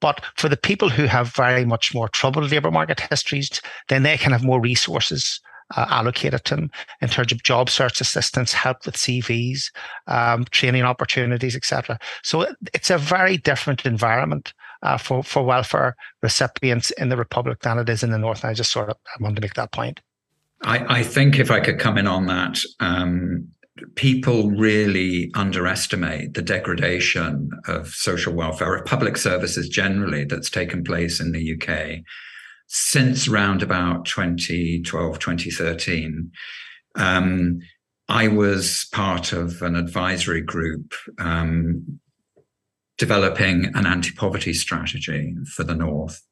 But 0.00 0.24
for 0.36 0.48
the 0.48 0.56
people 0.56 0.88
who 0.88 1.04
have 1.04 1.34
very 1.34 1.64
much 1.64 1.94
more 1.94 2.08
troubled 2.08 2.50
labour 2.50 2.70
market 2.70 3.00
histories, 3.00 3.60
then 3.88 4.02
they 4.02 4.16
can 4.16 4.32
have 4.32 4.44
more 4.44 4.60
resources 4.60 5.40
uh, 5.76 5.86
allocated 5.88 6.44
to 6.46 6.56
them 6.56 6.70
in 7.00 7.08
terms 7.08 7.30
of 7.30 7.42
job 7.42 7.68
search 7.68 8.00
assistance, 8.00 8.52
help 8.52 8.86
with 8.86 8.96
CVs, 8.96 9.70
um, 10.06 10.44
training 10.50 10.82
opportunities, 10.82 11.54
etc. 11.54 11.98
So 12.22 12.46
it's 12.74 12.90
a 12.90 12.98
very 12.98 13.36
different 13.36 13.84
environment 13.84 14.52
uh, 14.82 14.96
for 14.96 15.22
for 15.22 15.42
welfare 15.42 15.94
recipients 16.22 16.90
in 16.92 17.08
the 17.08 17.16
Republic 17.16 17.60
than 17.60 17.78
it 17.78 17.88
is 17.88 18.02
in 18.02 18.10
the 18.10 18.18
North. 18.18 18.42
And 18.42 18.50
I 18.50 18.54
just 18.54 18.72
sort 18.72 18.88
of 18.88 18.96
I 19.06 19.22
wanted 19.22 19.36
to 19.36 19.42
make 19.42 19.54
that 19.54 19.72
point. 19.72 20.00
I, 20.62 20.98
I 20.98 21.02
think 21.04 21.38
if 21.38 21.50
I 21.50 21.60
could 21.60 21.78
come 21.78 21.98
in 21.98 22.08
on 22.08 22.26
that, 22.26 22.58
um, 22.80 23.46
people 23.94 24.50
really 24.50 25.30
underestimate 25.34 26.34
the 26.34 26.42
degradation 26.42 27.50
of 27.66 27.88
social 27.88 28.32
welfare, 28.32 28.74
of 28.74 28.84
public 28.84 29.16
services 29.16 29.68
generally, 29.68 30.24
that's 30.24 30.50
taken 30.50 30.84
place 30.84 31.20
in 31.20 31.32
the 31.32 31.54
UK 31.54 32.04
since 32.68 33.28
round 33.28 33.62
about 33.62 34.04
2012, 34.04 35.18
2013. 35.18 36.30
Um, 36.94 37.60
I 38.08 38.28
was 38.28 38.86
part 38.92 39.32
of 39.32 39.62
an 39.62 39.74
advisory 39.74 40.40
group 40.40 40.94
um, 41.18 42.00
developing 42.96 43.66
an 43.74 43.86
anti 43.86 44.12
poverty 44.12 44.52
strategy 44.52 45.34
for 45.54 45.64
the 45.64 45.74
North, 45.74 46.22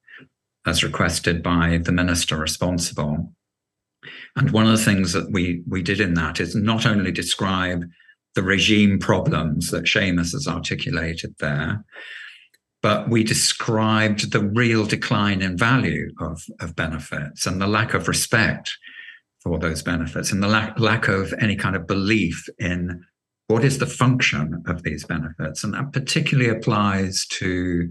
as 0.66 0.84
requested 0.84 1.42
by 1.42 1.78
the 1.82 1.92
minister 1.92 2.36
responsible. 2.36 3.32
And 4.36 4.50
one 4.50 4.66
of 4.66 4.72
the 4.72 4.84
things 4.84 5.12
that 5.12 5.30
we 5.32 5.62
we 5.68 5.82
did 5.82 6.00
in 6.00 6.14
that 6.14 6.40
is 6.40 6.54
not 6.54 6.86
only 6.86 7.12
describe 7.12 7.84
the 8.34 8.42
regime 8.42 8.98
problems 8.98 9.70
that 9.70 9.84
Seamus 9.84 10.32
has 10.32 10.46
articulated 10.46 11.34
there, 11.40 11.84
but 12.82 13.08
we 13.08 13.24
described 13.24 14.30
the 14.30 14.44
real 14.44 14.84
decline 14.84 15.42
in 15.42 15.56
value 15.56 16.12
of, 16.20 16.42
of 16.60 16.76
benefits 16.76 17.46
and 17.46 17.60
the 17.60 17.66
lack 17.66 17.94
of 17.94 18.06
respect 18.06 18.76
for 19.42 19.58
those 19.58 19.82
benefits 19.82 20.30
and 20.30 20.42
the 20.42 20.48
lack, 20.48 20.78
lack 20.78 21.08
of 21.08 21.32
any 21.40 21.56
kind 21.56 21.74
of 21.74 21.86
belief 21.86 22.46
in 22.58 23.02
what 23.48 23.64
is 23.64 23.78
the 23.78 23.86
function 23.86 24.62
of 24.66 24.82
these 24.82 25.04
benefits. 25.04 25.64
And 25.64 25.74
that 25.74 25.92
particularly 25.92 26.50
applies 26.50 27.26
to, 27.38 27.88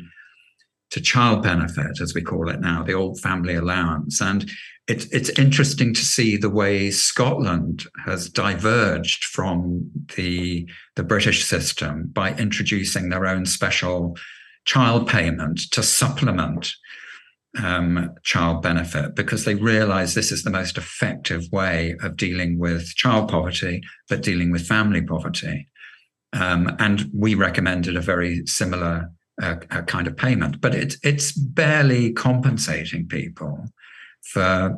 to 0.95 1.01
child 1.01 1.43
benefit, 1.43 1.99
as 1.99 2.13
we 2.13 2.21
call 2.21 2.49
it 2.49 2.61
now, 2.61 2.81
the 2.81 2.93
old 2.93 3.19
family 3.19 3.53
allowance. 3.53 4.21
And 4.21 4.49
it's 4.87 5.05
it's 5.07 5.27
interesting 5.37 5.93
to 5.93 6.05
see 6.05 6.37
the 6.37 6.49
way 6.49 6.89
Scotland 6.89 7.83
has 8.05 8.29
diverged 8.29 9.25
from 9.25 9.91
the 10.15 10.65
the 10.95 11.03
British 11.03 11.43
system 11.43 12.09
by 12.13 12.33
introducing 12.35 13.09
their 13.09 13.25
own 13.27 13.45
special 13.45 14.15
child 14.63 15.05
payment 15.05 15.59
to 15.71 15.83
supplement 15.83 16.71
um, 17.61 18.15
child 18.23 18.61
benefit 18.61 19.15
because 19.15 19.43
they 19.43 19.55
realize 19.55 20.13
this 20.13 20.31
is 20.31 20.43
the 20.43 20.49
most 20.49 20.77
effective 20.77 21.43
way 21.51 21.97
of 22.03 22.15
dealing 22.15 22.57
with 22.57 22.95
child 22.95 23.29
poverty, 23.29 23.81
but 24.07 24.23
dealing 24.23 24.49
with 24.49 24.65
family 24.65 25.01
poverty. 25.01 25.67
Um, 26.31 26.73
and 26.79 27.11
we 27.13 27.35
recommended 27.35 27.97
a 27.97 28.01
very 28.01 28.45
similar 28.45 29.11
uh, 29.41 29.55
kind 29.87 30.07
of 30.07 30.15
payment, 30.15 30.61
but 30.61 30.73
it, 30.73 30.95
it's 31.03 31.31
barely 31.31 32.13
compensating 32.13 33.07
people 33.07 33.65
for 34.23 34.75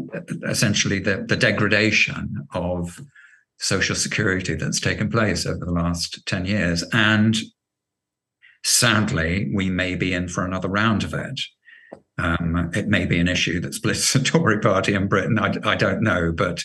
essentially 0.48 1.00
the, 1.00 1.26
the 1.28 1.36
degradation 1.36 2.48
of 2.54 3.00
social 3.60 3.96
security 3.96 4.56
that's 4.56 4.80
taken 4.80 5.10
place 5.10 5.46
over 5.46 5.64
the 5.64 5.72
last 5.72 6.26
10 6.26 6.46
years. 6.46 6.84
And 6.94 7.36
sadly, 8.64 9.50
we 9.54 9.70
may 9.70 9.96
be 9.96 10.14
in 10.14 10.28
for 10.28 10.46
another 10.46 10.68
round 10.68 11.04
of 11.04 11.14
it. 11.14 11.40
Um, 12.20 12.72
it 12.74 12.88
may 12.88 13.06
be 13.06 13.20
an 13.20 13.28
issue 13.28 13.60
that 13.62 13.74
splits 13.74 14.14
the 14.14 14.20
Tory 14.20 14.60
party 14.60 14.94
in 14.94 15.08
Britain. 15.08 15.40
I, 15.40 15.54
I 15.64 15.76
don't 15.76 16.02
know, 16.02 16.32
but 16.32 16.64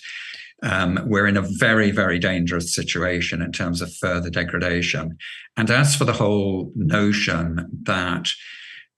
um, 0.63 1.01
we're 1.07 1.27
in 1.27 1.37
a 1.37 1.49
very, 1.59 1.91
very 1.91 2.19
dangerous 2.19 2.75
situation 2.75 3.43
in 3.43 3.53
terms 3.53 3.83
of 3.83 3.95
further 3.95 4.31
degradation. 4.31 5.17
And 5.57 5.71
as 5.71 5.97
for 5.97 6.05
the 6.05 6.13
whole 6.13 6.73
notion 6.77 7.69
that 7.83 8.29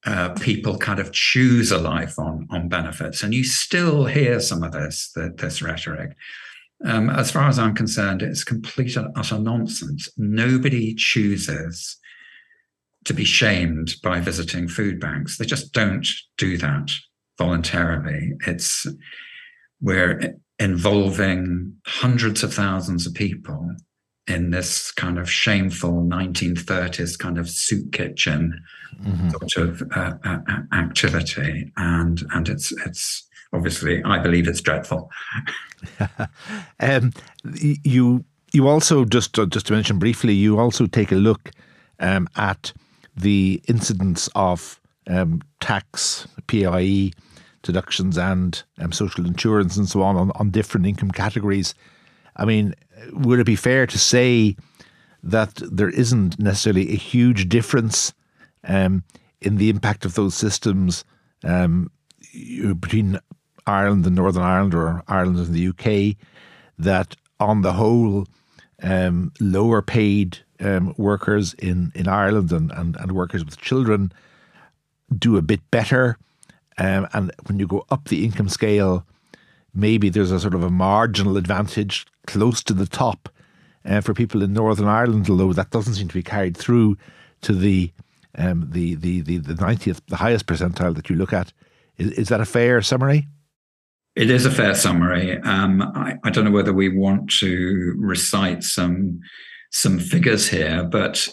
uh, 0.07 0.31
people 0.35 0.77
kind 0.77 1.01
of 1.01 1.13
choose 1.13 1.73
a 1.73 1.79
life 1.79 2.19
on 2.19 2.47
on 2.51 2.69
benefits, 2.69 3.23
and 3.23 3.33
you 3.33 3.43
still 3.43 4.05
hear 4.05 4.39
some 4.39 4.63
of 4.63 4.73
this 4.73 5.11
this 5.39 5.63
rhetoric. 5.63 6.15
Um, 6.85 7.09
as 7.09 7.31
far 7.31 7.49
as 7.49 7.59
I'm 7.59 7.75
concerned, 7.75 8.21
it's 8.21 8.45
complete 8.45 8.97
and 8.97 9.09
utter 9.17 9.39
nonsense. 9.39 10.09
Nobody 10.19 10.95
chooses 10.95 11.97
to 13.05 13.15
be 13.15 13.25
shamed 13.25 13.95
by 14.03 14.21
visiting 14.21 14.69
food 14.69 15.01
banks. 15.01 15.39
They 15.39 15.47
just 15.47 15.73
don't 15.73 16.07
do 16.37 16.59
that 16.59 16.91
voluntarily. 17.39 18.33
It's 18.47 18.87
we're 19.81 20.37
involving 20.59 21.75
hundreds 21.87 22.43
of 22.43 22.55
thousands 22.55 23.07
of 23.07 23.15
people 23.15 23.75
in 24.27 24.51
this 24.51 24.91
kind 24.93 25.19
of 25.19 25.31
shameful 25.31 26.03
1930s 26.03 27.19
kind 27.19 27.39
of 27.39 27.49
soup 27.49 27.93
kitchen 27.93 28.63
mm-hmm. 29.03 29.29
sort 29.31 29.57
of 29.57 29.83
uh, 29.95 30.15
uh, 30.25 30.39
activity, 30.73 31.71
and 31.77 32.23
and 32.33 32.49
it's 32.49 32.73
it's 32.87 33.29
obviously 33.53 34.03
I 34.05 34.19
believe 34.19 34.49
it's 34.49 34.61
dreadful. 34.61 35.11
um, 36.81 37.13
you 37.53 38.25
you 38.53 38.69
also 38.69 39.05
just 39.05 39.39
uh, 39.39 39.47
just 39.47 39.67
to 39.67 39.73
mention 39.73 39.99
briefly, 39.99 40.33
you 40.33 40.59
also 40.59 40.87
take 40.87 41.13
a 41.13 41.17
look 41.17 41.51
um, 42.01 42.29
at 42.37 42.73
the 43.17 43.63
incidence 43.69 44.29
of 44.35 44.81
um, 45.07 45.43
tax, 45.61 46.27
PAYE 46.47 47.13
deductions, 47.65 48.17
and 48.17 48.63
um, 48.79 48.93
social 48.93 49.27
insurance 49.27 49.77
and 49.77 49.89
so 49.89 50.03
on, 50.03 50.17
on 50.17 50.31
on 50.37 50.51
different 50.51 50.87
income 50.87 51.11
categories. 51.11 51.75
I 52.37 52.45
mean, 52.45 52.75
would 53.13 53.41
it 53.41 53.47
be 53.47 53.57
fair 53.57 53.87
to 53.87 53.99
say 53.99 54.57
that 55.23 55.55
there 55.55 55.91
isn't 55.91 56.39
necessarily 56.39 56.93
a 56.93 56.97
huge 56.97 57.49
difference 57.49 58.13
um, 58.65 59.03
in 59.41 59.57
the 59.57 59.71
impact 59.71 60.05
of 60.05 60.15
those 60.15 60.35
systems 60.35 61.05
um, 61.45 61.91
between 62.81 63.19
Ireland 63.67 64.07
and 64.07 64.15
Northern 64.15 64.43
Ireland 64.43 64.75
or 64.75 65.03
Ireland 65.09 65.39
and 65.39 65.55
the 65.55 65.69
UK? 65.69 66.17
That 66.79 67.17
on 67.41 67.63
the 67.63 67.73
whole, 67.73 68.27
um, 68.83 69.33
lower 69.41 69.81
paid 69.81 70.39
um, 70.61 70.95
workers 70.97 71.55
in, 71.55 71.93
in 71.95 72.09
Ireland 72.09 72.53
and, 72.53 72.71
and, 72.73 72.97
and 72.97 73.13
workers 73.13 73.45
with 73.45 73.59
children 73.59 74.13
do 75.17 75.37
a 75.37 75.43
bit 75.43 75.61
better. 75.71 76.19
Um, 76.79 77.09
and 77.13 77.33
when 77.47 77.59
you 77.59 77.67
go 77.67 77.85
up 77.91 78.09
the 78.09 78.25
income 78.25 78.49
scale, 78.49 79.07
maybe 79.75 80.09
there's 80.09 80.33
a 80.33 80.41
sort 80.41 80.55
of 80.55 80.63
a 80.63 80.71
marginal 80.71 81.37
advantage 81.37 82.07
close 82.27 82.63
to 82.65 82.73
the 82.73 82.87
top 82.87 83.29
uh, 83.85 84.01
for 84.01 84.15
people 84.15 84.43
in 84.43 84.53
Northern 84.53 84.89
Ireland, 84.89 85.29
although 85.29 85.53
that 85.53 85.71
doesn't 85.71 85.95
seem 85.95 86.09
to 86.09 86.15
be 86.15 86.23
carried 86.23 86.57
through 86.57 86.97
to 87.43 87.53
the 87.53 87.93
um, 88.37 88.69
the, 88.73 88.97
the 88.97 89.21
the 89.21 89.39
the 89.39 89.55
ninetieth, 89.55 90.01
the 90.07 90.17
highest 90.17 90.47
percentile 90.47 90.95
that 90.97 91.09
you 91.09 91.17
look 91.17 91.33
at. 91.33 91.53
Is, 91.99 92.11
is 92.13 92.29
that 92.29 92.41
a 92.41 92.45
fair 92.45 92.83
summary? 92.83 93.29
It 94.17 94.31
is 94.31 94.47
a 94.47 94.51
fair 94.51 94.75
summary. 94.75 95.41
Um, 95.41 95.83
I, 95.83 96.15
I, 96.23 96.31
don't 96.31 96.45
know 96.45 96.53
whether 96.53 96.73
we 96.73 96.89
want 96.89 97.31
to 97.41 97.95
recite 97.99 98.63
some 98.63 99.21
some 99.71 99.99
figures 99.99 100.49
here, 100.49 100.85
but 100.85 101.29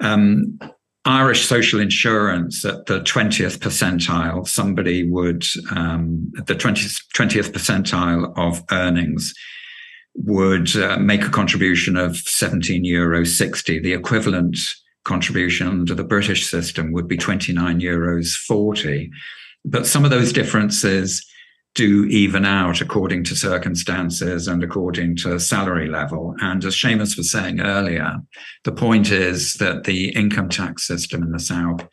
um, 0.00 0.58
Irish 1.08 1.46
social 1.46 1.80
insurance 1.80 2.66
at 2.66 2.84
the 2.84 3.00
20th 3.00 3.58
percentile, 3.58 4.46
somebody 4.46 5.08
would, 5.08 5.42
um, 5.70 6.30
the 6.34 6.54
20th, 6.54 7.00
20th 7.14 7.50
percentile 7.50 8.30
of 8.36 8.62
earnings 8.70 9.32
would 10.14 10.76
uh, 10.76 10.98
make 10.98 11.22
a 11.22 11.30
contribution 11.30 11.96
of 11.96 12.18
17 12.18 12.84
euro 12.84 13.24
60. 13.24 13.78
The 13.78 13.94
equivalent 13.94 14.58
contribution 15.04 15.66
under 15.66 15.94
the 15.94 16.04
British 16.04 16.46
system 16.46 16.92
would 16.92 17.08
be 17.08 17.16
29 17.16 17.80
euros 17.80 18.34
40. 18.46 19.10
But 19.64 19.86
some 19.86 20.04
of 20.04 20.10
those 20.10 20.30
differences 20.30 21.26
do 21.78 22.06
even 22.06 22.44
out 22.44 22.80
according 22.80 23.22
to 23.22 23.36
circumstances 23.36 24.48
and 24.48 24.64
according 24.64 25.14
to 25.14 25.38
salary 25.38 25.88
level. 25.88 26.34
And 26.40 26.64
as 26.64 26.74
Seamus 26.74 27.16
was 27.16 27.30
saying 27.30 27.60
earlier, 27.60 28.16
the 28.64 28.72
point 28.72 29.12
is 29.12 29.54
that 29.54 29.84
the 29.84 30.08
income 30.08 30.48
tax 30.48 30.84
system 30.84 31.22
in 31.22 31.30
the 31.30 31.38
South 31.38 31.86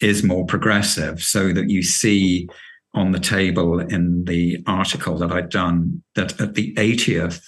is 0.00 0.24
more 0.24 0.46
progressive 0.46 1.22
so 1.22 1.52
that 1.52 1.68
you 1.68 1.82
see 1.82 2.48
on 2.94 3.12
the 3.12 3.20
table 3.20 3.78
in 3.78 4.24
the 4.24 4.64
article 4.66 5.18
that 5.18 5.30
I'd 5.30 5.50
done 5.50 6.02
that 6.14 6.40
at 6.40 6.54
the 6.54 6.72
80th 6.76 7.42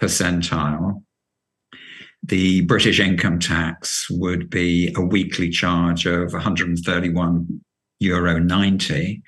percentile, 0.00 1.02
the 2.22 2.62
British 2.62 2.98
income 2.98 3.40
tax 3.40 4.06
would 4.08 4.48
be 4.48 4.90
a 4.96 5.02
weekly 5.02 5.50
charge 5.50 6.06
of 6.06 6.32
131 6.32 7.60
euro 8.00 8.38
90 8.38 9.22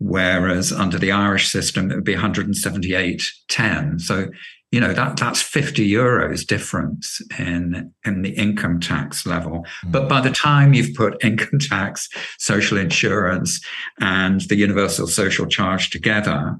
whereas 0.00 0.72
under 0.72 0.98
the 0.98 1.12
Irish 1.12 1.48
system 1.48 1.90
it 1.90 1.94
would 1.94 2.04
be 2.04 2.16
178.10. 2.16 4.00
So 4.00 4.28
you 4.72 4.80
know 4.80 4.92
that 4.92 5.16
that's 5.16 5.42
50 5.42 5.88
euros 5.88 6.46
difference 6.46 7.20
in 7.38 7.92
in 8.04 8.22
the 8.22 8.30
income 8.30 8.78
tax 8.78 9.26
level 9.26 9.64
mm. 9.84 9.92
but 9.92 10.08
by 10.08 10.20
the 10.20 10.30
time 10.30 10.74
you've 10.74 10.94
put 10.94 11.16
income 11.24 11.58
tax 11.58 12.08
social 12.38 12.78
insurance 12.78 13.60
and 14.00 14.42
the 14.42 14.56
universal 14.56 15.06
social 15.06 15.46
charge 15.46 15.90
together 15.90 16.56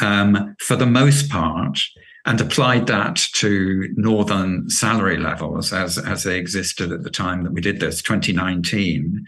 um, 0.00 0.54
for 0.60 0.76
the 0.76 0.86
most 0.86 1.30
part 1.30 1.78
and 2.24 2.40
applied 2.40 2.86
that 2.86 3.16
to 3.34 3.88
northern 3.96 4.68
salary 4.70 5.18
levels 5.18 5.72
as 5.72 5.98
as 5.98 6.22
they 6.22 6.38
existed 6.38 6.90
at 6.90 7.02
the 7.02 7.10
time 7.10 7.44
that 7.44 7.52
we 7.52 7.60
did 7.60 7.80
this 7.80 8.00
2019 8.00 9.24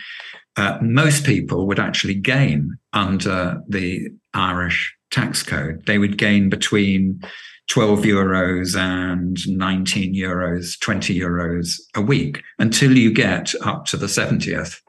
uh, 0.59 0.77
most 0.83 1.25
people 1.25 1.67
would 1.69 1.79
actually 1.79 2.15
gain 2.15 2.77
under 2.93 3.63
the 3.69 4.09
Irish 4.35 4.95
tax 5.13 5.43
code. 5.43 5.87
They 5.87 5.99
would 5.99 6.19
gain 6.19 6.51
between 6.51 7.23
12 7.69 8.01
euros 8.01 8.77
and 8.77 9.39
19 9.47 10.15
euros, 10.15 10.79
20 10.81 11.19
euros 11.19 11.79
a 11.95 12.01
week 12.01 12.43
until 12.59 12.97
you 12.97 13.13
get 13.13 13.55
up 13.65 13.87
to 13.87 13.97
the 13.97 14.07
70th 14.07 14.81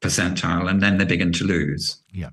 percentile 0.00 0.68
and 0.68 0.82
then 0.82 0.98
they 0.98 1.04
begin 1.04 1.32
to 1.32 1.44
lose. 1.44 2.02
Yeah. 2.12 2.30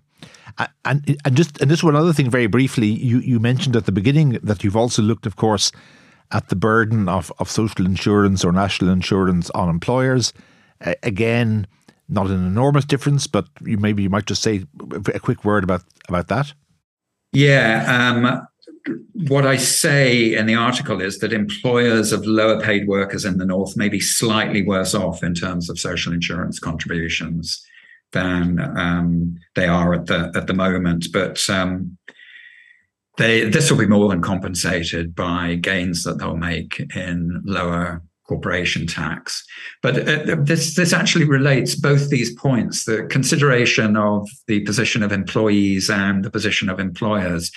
And 0.84 1.18
and 1.24 1.38
just 1.38 1.62
and 1.62 1.70
just 1.70 1.86
one 1.86 1.96
other 1.96 2.12
thing 2.12 2.30
very 2.30 2.48
briefly, 2.48 2.88
you, 2.88 3.20
you 3.20 3.40
mentioned 3.40 3.78
at 3.78 3.86
the 3.86 3.94
beginning 3.94 4.40
that 4.44 4.62
you've 4.62 4.76
also 4.76 5.02
looked, 5.02 5.26
of 5.26 5.38
course, 5.38 5.72
at 6.32 6.50
the 6.50 6.56
burden 6.56 7.08
of, 7.08 7.32
of 7.40 7.50
social 7.50 7.86
insurance 7.86 8.44
or 8.44 8.52
national 8.52 8.92
insurance 8.92 9.50
on 9.52 9.70
employers. 9.70 10.34
Uh, 10.84 10.96
again, 11.04 11.66
not 12.10 12.28
an 12.28 12.46
enormous 12.46 12.86
difference, 12.86 13.28
but 13.28 13.48
you 13.64 13.78
maybe 13.78 14.04
you 14.04 14.10
might 14.10 14.26
just 14.26 14.42
say 14.42 14.66
a 15.14 15.20
quick 15.20 15.46
word 15.46 15.64
about 15.64 15.84
about 16.08 16.28
that. 16.28 16.54
Yeah, 17.32 17.86
um, 17.88 18.48
what 19.28 19.46
I 19.46 19.58
say 19.58 20.36
in 20.36 20.48
the 20.48 20.56
article 20.56 21.02
is 21.02 21.20
that 21.20 21.32
employers 21.32 22.12
of 22.12 22.26
lower 22.26 22.60
paid 22.60 22.88
workers 22.88 23.26
in 23.26 23.38
the 23.38 23.46
north 23.46 23.78
may 23.78 23.90
be 23.90 24.00
slightly 24.00 24.64
worse 24.64 24.96
off 24.96 25.24
in 25.24 25.36
terms 25.36 25.70
of 25.70 25.80
social 25.80 26.12
insurance 26.12 26.60
contributions 26.60 27.64
than 28.12 28.60
um, 28.78 29.38
they 29.56 29.68
are 29.68 29.94
at 29.94 30.08
the 30.08 30.32
at 30.36 30.48
the 30.48 30.54
moment, 30.54 31.08
but. 31.14 31.50
Um, 31.50 31.98
they, 33.18 33.50
this 33.50 33.70
will 33.70 33.78
be 33.78 33.86
more 33.86 34.08
than 34.08 34.22
compensated 34.22 35.14
by 35.14 35.56
gains 35.56 36.06
that 36.06 36.20
they'll 36.20 36.38
make 36.38 36.80
in 36.96 37.42
lower 37.44 38.02
corporation 38.30 38.86
tax. 38.86 39.44
But 39.82 40.08
uh, 40.08 40.36
this 40.40 40.76
this 40.76 40.94
actually 40.94 41.26
relates 41.26 41.74
both 41.76 42.10
these 42.10 42.32
points: 42.34 42.86
the 42.86 43.08
consideration 43.10 43.98
of 43.98 44.30
the 44.48 44.60
position 44.62 45.02
of 45.04 45.12
employees 45.12 45.90
and 45.90 46.24
the 46.24 46.32
position 46.32 46.70
of 46.70 46.80
employers 46.80 47.52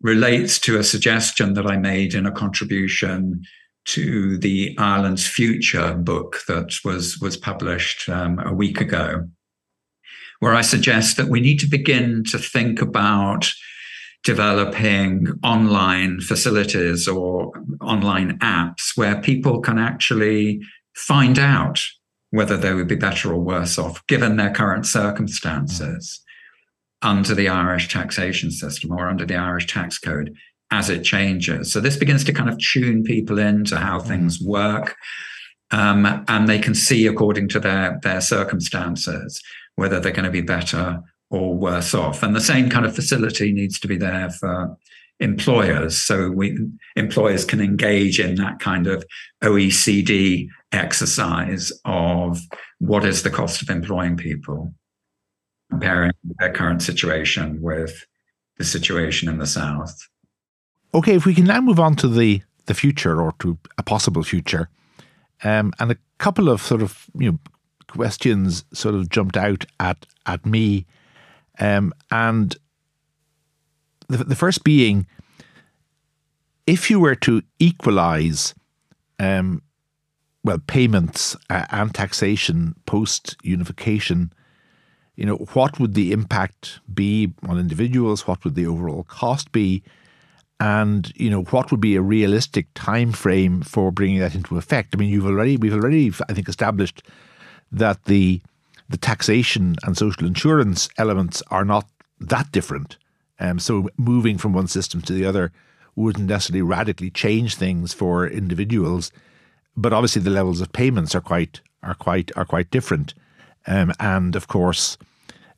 relates 0.00 0.58
to 0.60 0.78
a 0.78 0.84
suggestion 0.84 1.54
that 1.54 1.66
I 1.66 1.76
made 1.76 2.14
in 2.14 2.26
a 2.26 2.36
contribution 2.42 3.42
to 3.86 4.38
the 4.38 4.76
Ireland's 4.78 5.26
Future 5.26 5.94
book 5.94 6.30
that 6.46 6.70
was 6.84 7.18
was 7.20 7.36
published 7.36 8.08
um, 8.08 8.38
a 8.38 8.52
week 8.52 8.80
ago, 8.80 9.28
where 10.40 10.54
I 10.54 10.62
suggest 10.62 11.16
that 11.16 11.28
we 11.28 11.40
need 11.40 11.58
to 11.60 11.76
begin 11.78 12.22
to 12.30 12.38
think 12.38 12.80
about 12.80 13.50
developing 14.26 15.28
online 15.44 16.18
facilities 16.18 17.06
or 17.06 17.52
online 17.80 18.36
apps 18.40 18.96
where 18.96 19.20
people 19.20 19.60
can 19.60 19.78
actually 19.78 20.60
find 20.96 21.38
out 21.38 21.80
whether 22.30 22.56
they 22.56 22.74
would 22.74 22.88
be 22.88 22.96
better 22.96 23.32
or 23.32 23.38
worse 23.38 23.78
off 23.78 24.04
given 24.08 24.34
their 24.34 24.52
current 24.52 24.84
circumstances 24.84 26.20
under 27.02 27.36
the 27.36 27.48
Irish 27.48 27.88
taxation 27.88 28.50
system 28.50 28.90
or 28.90 29.08
under 29.08 29.24
the 29.24 29.36
Irish 29.36 29.68
tax 29.68 29.96
code 29.96 30.34
as 30.72 30.90
it 30.90 31.04
changes. 31.04 31.72
So 31.72 31.78
this 31.78 31.96
begins 31.96 32.24
to 32.24 32.32
kind 32.32 32.50
of 32.50 32.58
tune 32.58 33.04
people 33.04 33.38
into 33.38 33.76
how 33.76 34.00
mm. 34.00 34.08
things 34.08 34.40
work. 34.40 34.96
Um, 35.70 36.24
and 36.26 36.48
they 36.48 36.58
can 36.58 36.74
see 36.74 37.06
according 37.06 37.48
to 37.50 37.60
their 37.60 38.00
their 38.02 38.20
circumstances 38.20 39.40
whether 39.76 40.00
they're 40.00 40.10
going 40.10 40.24
to 40.24 40.30
be 40.30 40.40
better 40.40 41.00
or 41.30 41.54
worse 41.54 41.94
off. 41.94 42.22
And 42.22 42.34
the 42.34 42.40
same 42.40 42.70
kind 42.70 42.86
of 42.86 42.94
facility 42.94 43.52
needs 43.52 43.80
to 43.80 43.88
be 43.88 43.96
there 43.96 44.30
for 44.30 44.76
employers. 45.20 45.96
So 45.96 46.30
we 46.30 46.58
employers 46.94 47.44
can 47.44 47.60
engage 47.60 48.20
in 48.20 48.36
that 48.36 48.60
kind 48.60 48.86
of 48.86 49.04
OECD 49.42 50.48
exercise 50.72 51.72
of 51.84 52.40
what 52.78 53.04
is 53.04 53.22
the 53.22 53.30
cost 53.30 53.62
of 53.62 53.70
employing 53.70 54.16
people, 54.16 54.72
comparing 55.70 56.12
their 56.38 56.52
current 56.52 56.82
situation 56.82 57.60
with 57.60 58.04
the 58.58 58.64
situation 58.64 59.28
in 59.28 59.38
the 59.38 59.46
South. 59.46 59.96
Okay, 60.94 61.14
if 61.14 61.26
we 61.26 61.34
can 61.34 61.44
now 61.44 61.60
move 61.60 61.80
on 61.80 61.94
to 61.96 62.08
the, 62.08 62.42
the 62.66 62.74
future 62.74 63.20
or 63.20 63.32
to 63.40 63.58
a 63.78 63.82
possible 63.82 64.22
future, 64.22 64.68
um, 65.44 65.72
and 65.78 65.92
a 65.92 65.96
couple 66.18 66.48
of 66.48 66.62
sort 66.62 66.82
of 66.82 67.06
you 67.18 67.32
know 67.32 67.38
questions 67.88 68.64
sort 68.72 68.94
of 68.94 69.08
jumped 69.08 69.36
out 69.36 69.64
at 69.80 70.06
at 70.26 70.44
me, 70.46 70.86
um, 71.60 71.92
and 72.10 72.56
the, 74.08 74.24
the 74.24 74.36
first 74.36 74.64
being 74.64 75.06
if 76.66 76.90
you 76.90 76.98
were 76.98 77.14
to 77.14 77.42
equalize 77.58 78.54
um, 79.18 79.62
well 80.44 80.58
payments 80.66 81.36
uh, 81.50 81.66
and 81.70 81.94
taxation 81.94 82.74
post 82.86 83.36
unification 83.42 84.32
you 85.16 85.24
know 85.24 85.36
what 85.54 85.80
would 85.80 85.94
the 85.94 86.12
impact 86.12 86.80
be 86.92 87.32
on 87.48 87.58
individuals? 87.58 88.26
What 88.26 88.44
would 88.44 88.54
the 88.54 88.66
overall 88.66 89.04
cost 89.04 89.50
be? 89.50 89.82
And 90.60 91.10
you 91.16 91.30
know 91.30 91.42
what 91.44 91.70
would 91.70 91.80
be 91.80 91.96
a 91.96 92.02
realistic 92.02 92.66
time 92.74 93.12
frame 93.12 93.62
for 93.62 93.90
bringing 93.90 94.20
that 94.20 94.34
into 94.34 94.58
effect? 94.58 94.94
I 94.94 94.98
mean 94.98 95.10
you've 95.10 95.26
already 95.26 95.56
we've 95.56 95.74
already 95.74 96.12
i 96.28 96.32
think 96.32 96.48
established 96.48 97.02
that 97.72 98.04
the 98.04 98.40
the 98.88 98.96
taxation 98.96 99.76
and 99.84 99.96
social 99.96 100.26
insurance 100.26 100.88
elements 100.98 101.42
are 101.50 101.64
not 101.64 101.88
that 102.20 102.50
different 102.52 102.96
um, 103.38 103.58
so 103.58 103.88
moving 103.96 104.38
from 104.38 104.52
one 104.52 104.66
system 104.66 105.02
to 105.02 105.12
the 105.12 105.24
other 105.24 105.52
wouldn't 105.94 106.28
necessarily 106.28 106.62
radically 106.62 107.10
change 107.10 107.56
things 107.56 107.92
for 107.92 108.26
individuals, 108.26 109.10
but 109.76 109.92
obviously 109.92 110.22
the 110.22 110.30
levels 110.30 110.60
of 110.60 110.72
payments 110.72 111.14
are 111.14 111.20
quite 111.20 111.60
are 111.82 111.94
quite 111.94 112.30
are 112.36 112.44
quite 112.44 112.70
different. 112.70 113.14
Um, 113.66 113.92
and 113.98 114.36
of 114.36 114.48
course, 114.48 114.96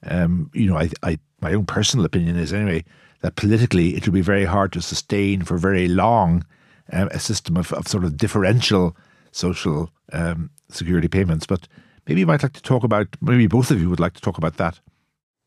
um, 0.04 0.50
you 0.54 0.66
know, 0.66 0.78
I, 0.78 0.90
I 1.02 1.18
my 1.40 1.54
own 1.54 1.66
personal 1.66 2.06
opinion 2.06 2.36
is 2.36 2.52
anyway 2.52 2.84
that 3.20 3.36
politically 3.36 3.96
it 3.96 4.06
would 4.06 4.14
be 4.14 4.20
very 4.20 4.44
hard 4.44 4.72
to 4.72 4.80
sustain 4.80 5.42
for 5.42 5.56
very 5.58 5.88
long 5.88 6.44
um, 6.92 7.08
a 7.08 7.18
system 7.18 7.56
of, 7.56 7.72
of 7.72 7.88
sort 7.88 8.04
of 8.04 8.16
differential 8.16 8.96
social 9.32 9.90
um, 10.12 10.50
security 10.68 11.08
payments. 11.08 11.46
But 11.46 11.68
maybe 12.08 12.20
you 12.20 12.26
might 12.26 12.42
like 12.42 12.54
to 12.54 12.62
talk 12.62 12.84
about 12.84 13.06
maybe 13.20 13.46
both 13.46 13.70
of 13.70 13.80
you 13.80 13.90
would 13.90 14.00
like 14.00 14.14
to 14.14 14.20
talk 14.20 14.38
about 14.38 14.56
that. 14.56 14.80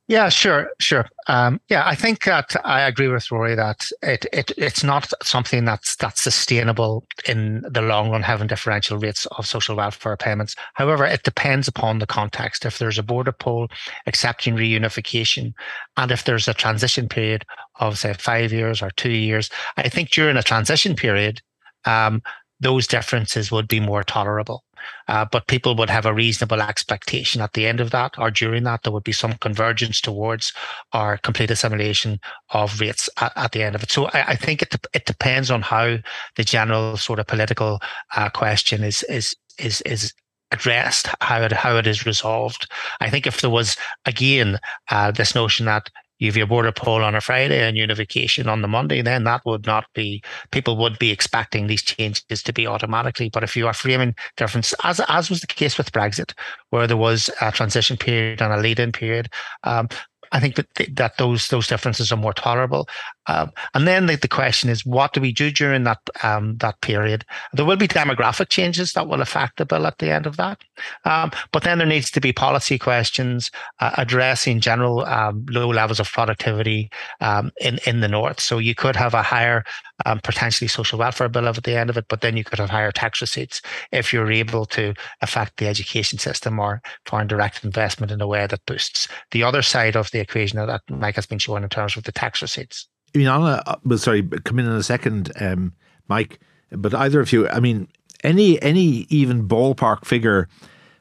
Yeah, 0.08 0.28
sure, 0.28 0.70
sure. 0.80 1.08
Um, 1.28 1.62
yeah, 1.70 1.88
I 1.88 1.96
think 1.96 2.26
that 2.26 2.54
I 2.66 2.82
agree 2.82 3.08
with 3.08 3.32
Rory 3.32 3.56
that 3.56 3.88
it, 4.02 4.26
it 4.34 4.52
it's 4.58 4.84
not 4.84 5.10
something 5.24 5.64
that's 5.64 5.96
that's 5.96 6.22
sustainable 6.22 7.06
in 7.26 7.62
the 7.62 7.82
long 7.82 8.10
run, 8.10 8.22
having 8.22 8.48
differential 8.48 8.98
rates 8.98 9.26
of 9.38 9.48
social 9.48 9.78
welfare 9.78 10.18
payments. 10.18 10.56
However, 10.74 11.06
it 11.06 11.24
depends 11.24 11.70
upon 11.70 12.00
the 12.00 12.08
context. 12.08 12.66
If 12.66 12.78
there's 12.78 13.00
a 13.00 13.04
border 13.04 13.32
poll 13.32 13.70
accepting 14.06 14.56
reunification, 14.56 15.54
and 15.96 16.12
if 16.12 16.26
there's 16.26 16.50
a 16.50 16.54
transition 16.54 17.08
period 17.08 17.46
of 17.80 17.98
say 17.98 18.14
five 18.14 18.52
years 18.52 18.82
or 18.82 18.92
two 18.98 19.12
years, 19.12 19.50
I 19.78 19.88
think 19.88 20.10
during 20.10 20.36
a 20.36 20.44
transition 20.44 20.94
period, 20.94 21.42
um, 21.86 22.22
those 22.60 22.86
differences 22.86 23.50
would 23.50 23.70
be 23.70 23.80
more 23.80 24.04
tolerable. 24.04 24.66
Uh, 25.08 25.26
but 25.32 25.48
people 25.48 25.76
would 25.76 25.90
have 25.90 26.06
a 26.06 26.14
reasonable 26.14 26.62
expectation 26.62 27.42
at 27.42 27.54
the 27.54 27.68
end 27.68 27.80
of 27.80 27.92
that 27.92 28.14
or 28.18 28.32
during 28.32 28.64
that 28.64 28.84
there 28.84 28.94
would 28.94 29.04
be 29.04 29.12
some 29.12 29.34
convergence 29.34 30.00
towards 30.00 30.54
our 30.94 31.18
complete 31.18 31.52
assimilation 31.52 32.20
of 32.52 32.80
rates 32.80 33.10
at, 33.20 33.32
at 33.36 33.52
the 33.52 33.64
end 33.64 33.76
of 33.76 33.84
it. 33.84 33.92
So 33.92 34.06
I, 34.08 34.24
I, 34.30 34.36
think 34.36 34.62
it 34.62 34.76
it 34.94 35.06
depends 35.06 35.52
on 35.52 35.62
how 35.62 35.98
the 36.36 36.44
general 36.44 36.98
sort 36.98 37.20
of 37.20 37.28
political 37.28 37.80
uh, 38.16 38.30
question 38.30 38.84
is 38.84 39.04
is 39.04 39.36
is 39.60 39.82
is 39.82 40.14
addressed, 40.52 41.08
how 41.22 41.42
it 41.42 41.52
how 41.52 41.78
it 41.78 41.88
is 41.88 42.06
resolved. 42.06 42.70
I 43.00 43.10
think 43.10 43.26
if 43.26 43.42
there 43.42 43.50
was 43.50 43.78
again 44.06 44.60
uh, 44.90 45.12
this 45.12 45.36
notion 45.36 45.66
that 45.66 45.90
you 46.22 46.28
have 46.28 46.38
your 46.38 46.48
border 46.48 46.72
poll 46.72 47.04
on 47.04 47.16
a 47.16 47.20
Friday 47.20 47.68
and 47.68 47.76
unification 47.76 48.48
on 48.48 48.62
the 48.62 48.68
Monday, 48.68 49.02
then 49.02 49.24
that 49.24 49.42
would 49.44 49.66
not 49.66 49.86
be, 49.96 50.22
people 50.52 50.78
would 50.78 51.00
be 51.00 51.10
expecting 51.10 51.66
these 51.66 51.82
changes 51.82 52.44
to 52.44 52.54
be 52.54 52.68
automatically. 52.68 53.30
But 53.30 53.44
if 53.44 53.58
you 53.58 53.66
are 53.66 53.74
framing 53.74 54.14
difference, 54.38 54.74
as, 54.84 55.02
as 55.08 55.32
was 55.32 55.42
the 55.42 55.48
case 55.48 55.80
with 55.80 55.92
Brexit, 55.92 56.34
where 56.70 56.86
there 56.86 56.96
was 56.96 57.32
a 57.42 57.52
transition 57.52 57.98
period 57.98 58.40
and 58.40 58.54
a 58.54 58.58
lead 58.58 58.80
in 58.80 58.92
period, 58.92 59.30
um, 59.64 59.90
I 60.32 60.40
think 60.40 60.56
that 60.56 60.68
that 60.96 61.18
those 61.18 61.48
those 61.48 61.68
differences 61.68 62.12
are 62.12 62.18
more 62.18 62.34
tolerable. 62.34 62.88
Um, 63.28 63.52
and 63.74 63.88
then 63.88 64.08
the, 64.08 64.16
the, 64.16 64.28
question 64.28 64.70
is, 64.70 64.86
what 64.86 65.14
do 65.14 65.22
we 65.22 65.32
do 65.32 65.52
during 65.52 65.84
that 65.84 66.00
um, 66.24 66.58
that 66.58 66.82
period? 66.82 67.24
There 67.54 67.66
will 67.66 67.78
be 67.78 67.88
demographic 67.88 68.50
changes 68.50 68.94
that 68.94 69.08
will 69.08 69.22
affect 69.22 69.58
the 69.58 69.66
bill 69.66 69.86
at 69.86 70.00
the 70.00 70.10
end 70.10 70.26
of 70.26 70.38
that. 70.38 70.60
Um, 71.06 71.32
but 71.52 71.64
then 71.64 71.78
there 71.78 71.88
needs 71.88 72.10
to 72.12 72.22
be 72.22 72.34
policy 72.34 72.80
questions 72.80 73.52
uh, 73.80 73.92
addressing 73.98 74.60
general 74.60 75.06
um, 75.06 75.46
low 75.50 75.70
levels 75.70 76.00
of 76.00 76.12
productivity 76.12 76.90
um, 77.20 77.52
in 77.60 77.80
in 77.86 78.00
the 78.00 78.08
north. 78.08 78.40
So 78.40 78.58
you 78.58 78.74
could 78.74 78.96
have 78.96 79.14
a 79.14 79.22
higher 79.22 79.64
um, 80.06 80.20
potentially 80.24 80.68
social 80.68 80.98
welfare 80.98 81.30
bill 81.30 81.48
at 81.48 81.64
the 81.64 81.78
end 81.78 81.90
of 81.90 81.98
it, 81.98 82.06
but 82.08 82.22
then 82.22 82.38
you 82.38 82.44
could 82.44 82.60
have 82.60 82.70
higher 82.70 82.92
tax 82.92 83.22
receipts 83.22 83.62
if 83.92 84.12
you're 84.12 84.32
able 84.32 84.66
to 84.68 84.94
affect 85.22 85.58
the 85.58 85.68
education 85.68 86.18
system 86.18 86.60
or 86.60 86.82
foreign 87.06 87.28
direct 87.28 87.64
investment 87.64 88.12
in 88.12 88.22
a 88.22 88.28
way 88.28 88.48
that 88.48 88.66
boosts 88.66 89.08
the 89.32 89.44
other 89.44 89.62
side 89.62 89.96
of 89.96 90.10
the 90.12 90.21
equation 90.22 90.66
that 90.66 90.82
Mike 90.90 91.16
has 91.16 91.26
been 91.26 91.40
showing 91.40 91.64
in 91.64 91.70
terms 91.70 91.98
of 91.98 92.04
the 92.04 92.12
tax 92.12 92.42
receipts. 92.42 92.88
I 93.14 93.18
mean, 93.18 93.28
Anna, 93.28 93.62
well, 93.84 93.98
sorry, 93.98 94.24
come 94.24 94.60
in 94.60 94.66
in 94.66 94.72
a 94.72 94.84
second, 94.84 95.32
um, 95.40 95.74
Mike. 96.08 96.40
But 96.72 96.94
either 96.94 97.20
of 97.20 97.34
you, 97.34 97.50
I 97.50 97.60
mean, 97.60 97.88
any 98.24 98.62
any 98.62 99.06
even 99.10 99.48
ballpark 99.48 100.06
figure 100.06 100.48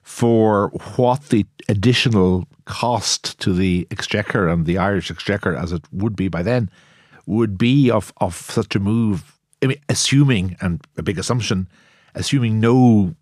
for 0.02 0.70
what 0.96 1.28
the 1.28 1.46
additional 1.68 2.48
cost 2.64 3.38
to 3.40 3.52
the 3.52 3.86
exchequer 3.90 4.48
and 4.48 4.66
the 4.66 4.78
Irish 4.78 5.10
exchequer, 5.10 5.54
as 5.54 5.72
it 5.72 5.82
would 5.92 6.16
be 6.16 6.28
by 6.28 6.42
then, 6.42 6.70
would 7.26 7.56
be 7.56 7.90
of 7.90 8.12
of 8.16 8.34
such 8.34 8.74
a 8.74 8.80
move. 8.80 9.38
I 9.62 9.66
mean, 9.66 9.80
assuming 9.88 10.56
and 10.60 10.84
a 10.96 11.02
big 11.02 11.18
assumption, 11.18 11.68
assuming 12.14 12.58
no 12.58 13.14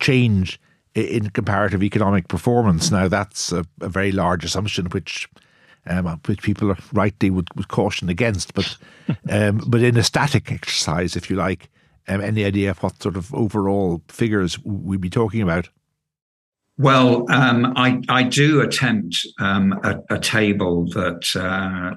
change 0.00 0.58
in 0.94 1.30
comparative 1.30 1.82
economic 1.82 2.28
performance. 2.28 2.90
Now, 2.90 3.08
that's 3.08 3.52
a, 3.52 3.64
a 3.80 3.88
very 3.88 4.12
large 4.12 4.44
assumption, 4.44 4.86
which 4.86 5.28
um, 5.86 6.06
which 6.26 6.42
people 6.42 6.70
are 6.70 6.78
rightly 6.92 7.30
would, 7.30 7.48
would 7.56 7.68
caution 7.68 8.08
against. 8.08 8.54
But 8.54 8.76
um, 9.30 9.62
but 9.66 9.82
in 9.82 9.96
a 9.96 10.02
static 10.02 10.50
exercise, 10.52 11.16
if 11.16 11.28
you 11.28 11.36
like, 11.36 11.68
um, 12.08 12.20
any 12.20 12.44
idea 12.44 12.70
of 12.70 12.82
what 12.82 13.02
sort 13.02 13.16
of 13.16 13.34
overall 13.34 14.02
figures 14.08 14.58
we'd 14.64 15.00
be 15.00 15.10
talking 15.10 15.42
about? 15.42 15.68
Well, 16.76 17.30
um, 17.30 17.72
I 17.76 18.00
I 18.08 18.24
do 18.24 18.60
attempt 18.60 19.16
um, 19.38 19.78
a, 19.82 20.14
a, 20.14 20.18
table 20.18 20.86
that. 20.92 21.36
Uh, 21.36 21.96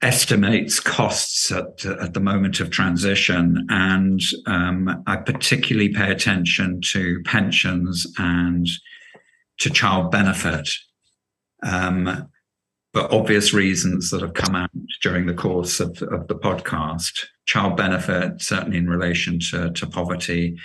estimates 0.00 0.78
costs 0.78 1.50
at, 1.50 1.84
at 1.84 2.14
the 2.14 2.20
moment 2.20 2.60
of 2.60 2.70
transition. 2.70 3.66
And 3.68 4.20
um, 4.46 5.02
I 5.06 5.16
particularly 5.16 5.88
pay 5.88 6.10
attention 6.10 6.80
to 6.92 7.20
pensions 7.24 8.06
and 8.18 8.66
to 9.58 9.70
child 9.70 10.10
benefit. 10.10 10.68
Um, 11.62 12.28
for 12.92 13.12
obvious 13.12 13.52
reasons 13.52 14.10
that 14.10 14.22
have 14.22 14.34
come 14.34 14.54
out 14.54 14.70
during 15.02 15.26
the 15.26 15.34
course 15.34 15.80
of, 15.80 15.90
of 16.02 16.26
the 16.28 16.34
podcast. 16.34 17.26
Child 17.46 17.76
benefit, 17.76 18.40
certainly 18.40 18.78
in 18.78 18.88
relation 18.88 19.38
to, 19.50 19.70
to 19.70 19.86
poverty, 19.86 20.56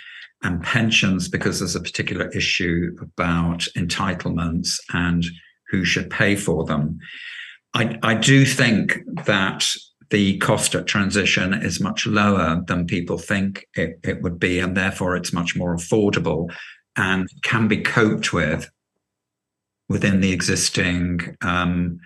and 0.42 0.62
pensions, 0.62 1.30
because 1.30 1.60
there's 1.60 1.76
a 1.76 1.82
particular 1.82 2.30
issue 2.30 2.96
about 3.02 3.68
entitlements 3.78 4.80
and 4.94 5.26
who 5.70 5.86
should 5.86 6.10
pay 6.10 6.36
for 6.36 6.66
them. 6.66 7.00
I, 7.74 7.97
I 8.03 8.13
do 8.15 8.45
think 8.45 8.99
that 9.26 9.65
the 10.09 10.38
cost 10.38 10.76
at 10.76 10.86
transition 10.86 11.53
is 11.53 11.80
much 11.80 12.05
lower 12.05 12.61
than 12.67 12.86
people 12.86 13.17
think 13.17 13.65
it, 13.74 13.99
it 14.03 14.21
would 14.21 14.39
be, 14.39 14.59
and 14.59 14.78
therefore 14.78 15.15
it's 15.15 15.34
much 15.34 15.55
more 15.55 15.76
affordable 15.76 16.53
and 16.95 17.28
can 17.41 17.67
be 17.67 17.82
coped 17.82 18.32
with 18.32 18.69
within 19.89 20.21
the 20.21 20.32
existing 20.32 21.36
um, 21.41 21.99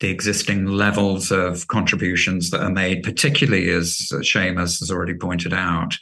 the 0.00 0.10
existing 0.10 0.66
levels 0.66 1.32
of 1.32 1.66
contributions 1.66 2.50
that 2.50 2.62
are 2.62 2.70
made, 2.70 3.02
particularly 3.02 3.68
as 3.70 4.08
Seamus 4.12 4.78
has 4.78 4.90
already 4.92 5.14
pointed 5.14 5.52
out, 5.52 5.96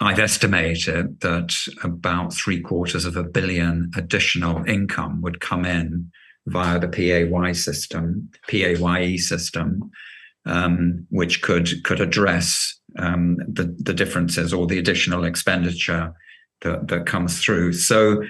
I've 0.00 0.18
estimated 0.18 1.20
that 1.20 1.54
about 1.82 2.32
three 2.32 2.60
quarters 2.60 3.04
of 3.04 3.16
a 3.16 3.22
billion 3.22 3.90
additional 3.96 4.64
income 4.64 5.20
would 5.20 5.40
come 5.40 5.66
in 5.66 6.10
via 6.46 6.78
the 6.78 6.88
PAY 6.88 7.52
system, 7.52 8.28
PAYE 8.48 9.16
system, 9.16 9.90
um, 10.44 11.06
which 11.10 11.42
could 11.42 11.82
could 11.84 12.00
address 12.00 12.78
um, 12.98 13.38
the 13.48 13.74
the 13.78 13.94
differences 13.94 14.52
or 14.52 14.66
the 14.66 14.78
additional 14.78 15.24
expenditure 15.24 16.12
that 16.62 16.88
that 16.88 17.06
comes 17.06 17.42
through. 17.42 17.72
So 17.74 18.22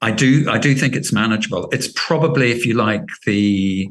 I 0.00 0.10
do 0.10 0.46
I 0.50 0.58
do 0.58 0.74
think 0.74 0.96
it's 0.96 1.12
manageable. 1.12 1.68
It's 1.70 1.92
probably, 1.94 2.50
if 2.50 2.66
you 2.66 2.74
like, 2.74 3.06
the 3.26 3.88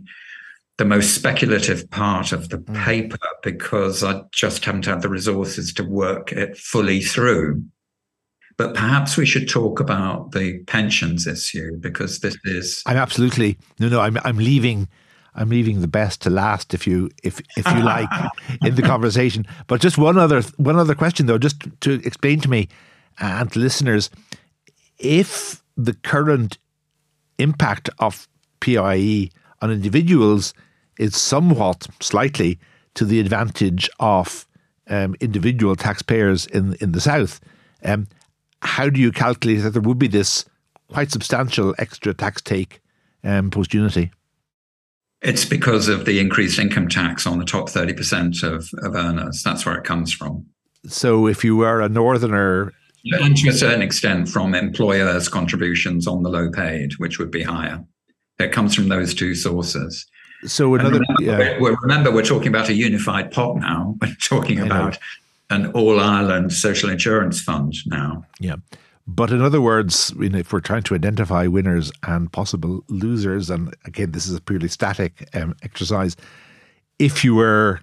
the 0.77 0.85
most 0.85 1.13
speculative 1.13 1.89
part 1.91 2.31
of 2.31 2.49
the 2.49 2.57
mm. 2.57 2.83
paper 2.83 3.19
because 3.43 4.03
I 4.03 4.21
just 4.31 4.65
haven't 4.65 4.85
had 4.85 5.01
the 5.01 5.09
resources 5.09 5.73
to 5.73 5.83
work 5.83 6.31
it 6.31 6.57
fully 6.57 7.01
through. 7.01 7.63
But 8.57 8.73
perhaps 8.73 9.17
we 9.17 9.25
should 9.25 9.49
talk 9.49 9.79
about 9.79 10.31
the 10.31 10.59
pensions 10.67 11.27
issue 11.27 11.77
because 11.79 12.19
this 12.19 12.35
is. 12.43 12.83
I'm 12.85 12.97
absolutely 12.97 13.57
no, 13.79 13.89
no. 13.89 14.01
I'm 14.01 14.17
I'm 14.23 14.37
leaving. 14.37 14.87
I'm 15.33 15.49
leaving 15.49 15.79
the 15.79 15.87
best 15.87 16.21
to 16.23 16.29
last, 16.29 16.73
if 16.73 16.85
you 16.85 17.09
if 17.23 17.39
if 17.55 17.65
you 17.65 17.81
like, 17.81 18.09
in 18.65 18.75
the 18.75 18.81
conversation. 18.81 19.45
But 19.67 19.81
just 19.81 19.97
one 19.97 20.17
other 20.17 20.41
one 20.57 20.77
other 20.77 20.95
question 20.95 21.25
though, 21.25 21.37
just 21.37 21.61
to 21.81 21.93
explain 22.05 22.41
to 22.41 22.49
me 22.49 22.67
and 23.19 23.51
to 23.53 23.59
listeners, 23.59 24.09
if 24.99 25.63
the 25.77 25.93
current 25.93 26.57
impact 27.39 27.89
of 27.99 28.27
PAYE 28.59 29.31
on 29.61 29.71
individuals 29.71 30.53
is 30.99 31.15
somewhat 31.15 31.87
slightly 31.99 32.59
to 32.95 33.05
the 33.05 33.19
advantage 33.19 33.89
of 33.99 34.45
um, 34.87 35.15
individual 35.19 35.75
taxpayers 35.75 36.45
in 36.47 36.75
in 36.81 36.91
the 36.91 37.01
south. 37.01 37.39
Um, 37.83 38.07
how 38.61 38.89
do 38.89 38.99
you 38.99 39.11
calculate 39.11 39.63
that 39.63 39.71
there 39.71 39.81
would 39.81 39.99
be 39.99 40.07
this 40.07 40.45
quite 40.89 41.11
substantial 41.11 41.73
extra 41.77 42.13
tax 42.13 42.41
take 42.41 42.81
um, 43.23 43.49
post 43.49 43.73
unity? 43.73 44.11
It's 45.21 45.45
because 45.45 45.87
of 45.87 46.05
the 46.05 46.19
increased 46.19 46.57
income 46.57 46.87
tax 46.87 47.27
on 47.27 47.37
the 47.37 47.45
top 47.45 47.69
30% 47.69 48.43
of, 48.43 48.69
of 48.83 48.95
earners. 48.95 49.43
That's 49.43 49.65
where 49.65 49.75
it 49.75 49.83
comes 49.83 50.11
from. 50.11 50.45
So 50.87 51.27
if 51.27 51.43
you 51.43 51.55
were 51.55 51.81
a 51.81 51.89
northerner. 51.89 52.73
And 53.03 53.37
to 53.37 53.49
a 53.49 53.53
certain 53.53 53.81
extent 53.81 54.29
from 54.29 54.55
employers' 54.55 55.29
contributions 55.29 56.07
on 56.07 56.23
the 56.23 56.29
low 56.29 56.49
paid, 56.51 56.93
which 56.97 57.19
would 57.19 57.31
be 57.31 57.43
higher. 57.43 57.83
It 58.39 58.51
comes 58.51 58.73
from 58.73 58.89
those 58.89 59.13
two 59.13 59.35
sources. 59.35 60.07
So 60.45 60.73
another, 60.73 60.99
remember, 60.99 61.43
yeah. 61.43 61.59
we're, 61.59 61.75
remember, 61.81 62.11
we're 62.11 62.23
talking 62.23 62.47
about 62.47 62.69
a 62.69 62.73
unified 62.73 63.31
pot 63.31 63.57
now. 63.57 63.95
We're 64.01 64.15
talking 64.15 64.59
about 64.59 64.97
an 65.51 65.67
all 65.73 65.99
Ireland 65.99 66.53
social 66.53 66.89
insurance 66.89 67.41
fund 67.41 67.75
now. 67.85 68.25
Yeah. 68.39 68.55
But 69.07 69.31
in 69.31 69.41
other 69.41 69.61
words, 69.61 70.13
if 70.19 70.53
we're 70.53 70.61
trying 70.61 70.83
to 70.83 70.95
identify 70.95 71.47
winners 71.47 71.91
and 72.07 72.31
possible 72.31 72.83
losers, 72.87 73.49
and 73.49 73.75
again, 73.85 74.11
this 74.11 74.25
is 74.25 74.35
a 74.35 74.41
purely 74.41 74.69
static 74.69 75.27
um, 75.33 75.55
exercise, 75.63 76.15
if 76.97 77.23
you 77.23 77.35
were 77.35 77.81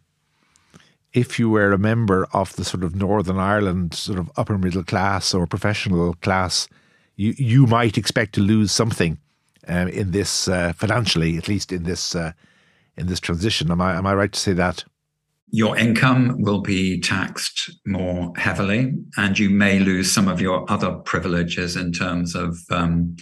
if 1.14 1.38
you 1.38 1.48
were 1.48 1.72
a 1.72 1.78
member 1.78 2.26
of 2.32 2.54
the 2.56 2.64
sort 2.64 2.84
of 2.84 2.94
Northern 2.94 3.38
Ireland 3.38 3.94
sort 3.94 4.18
of 4.18 4.30
upper 4.36 4.58
middle 4.58 4.84
class 4.84 5.34
or 5.34 5.46
professional 5.46 6.14
class, 6.14 6.68
you 7.16 7.34
you 7.36 7.66
might 7.66 7.98
expect 7.98 8.34
to 8.34 8.40
lose 8.40 8.72
something 8.72 9.18
um, 9.66 9.88
in 9.88 10.12
this 10.12 10.48
uh, 10.48 10.72
financially, 10.74 11.36
at 11.36 11.48
least 11.48 11.72
in 11.72 11.82
this 11.82 12.14
uh, 12.14 12.32
in 12.96 13.06
this 13.06 13.20
transition. 13.20 13.70
Am 13.70 13.80
I 13.80 13.96
am 13.96 14.06
I 14.06 14.14
right 14.14 14.32
to 14.32 14.40
say 14.40 14.52
that? 14.54 14.84
Your 15.50 15.76
income 15.76 16.42
will 16.42 16.60
be 16.60 17.00
taxed 17.00 17.70
more 17.86 18.32
heavily, 18.36 18.94
and 19.16 19.38
you 19.38 19.48
may 19.48 19.78
lose 19.78 20.12
some 20.12 20.28
of 20.28 20.40
your 20.40 20.70
other 20.70 20.92
privileges 20.92 21.76
in 21.76 21.92
terms 21.92 22.34
of 22.34 22.58
um, 22.70 23.16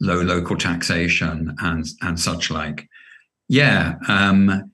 low 0.00 0.20
local 0.22 0.56
taxation 0.56 1.54
and 1.60 1.86
and 2.02 2.18
such 2.18 2.50
like. 2.50 2.88
Yeah, 3.48 3.94
um, 4.08 4.72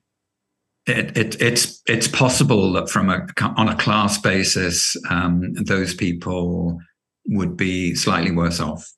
it, 0.85 1.17
it, 1.17 1.41
it's 1.41 1.81
it's 1.87 2.07
possible 2.07 2.73
that 2.73 2.89
from 2.89 3.09
a 3.09 3.25
on 3.55 3.69
a 3.69 3.75
class 3.75 4.19
basis, 4.19 4.95
um, 5.09 5.53
those 5.53 5.93
people 5.93 6.79
would 7.27 7.57
be 7.57 7.95
slightly 7.95 8.31
worse 8.31 8.59
off. 8.59 8.91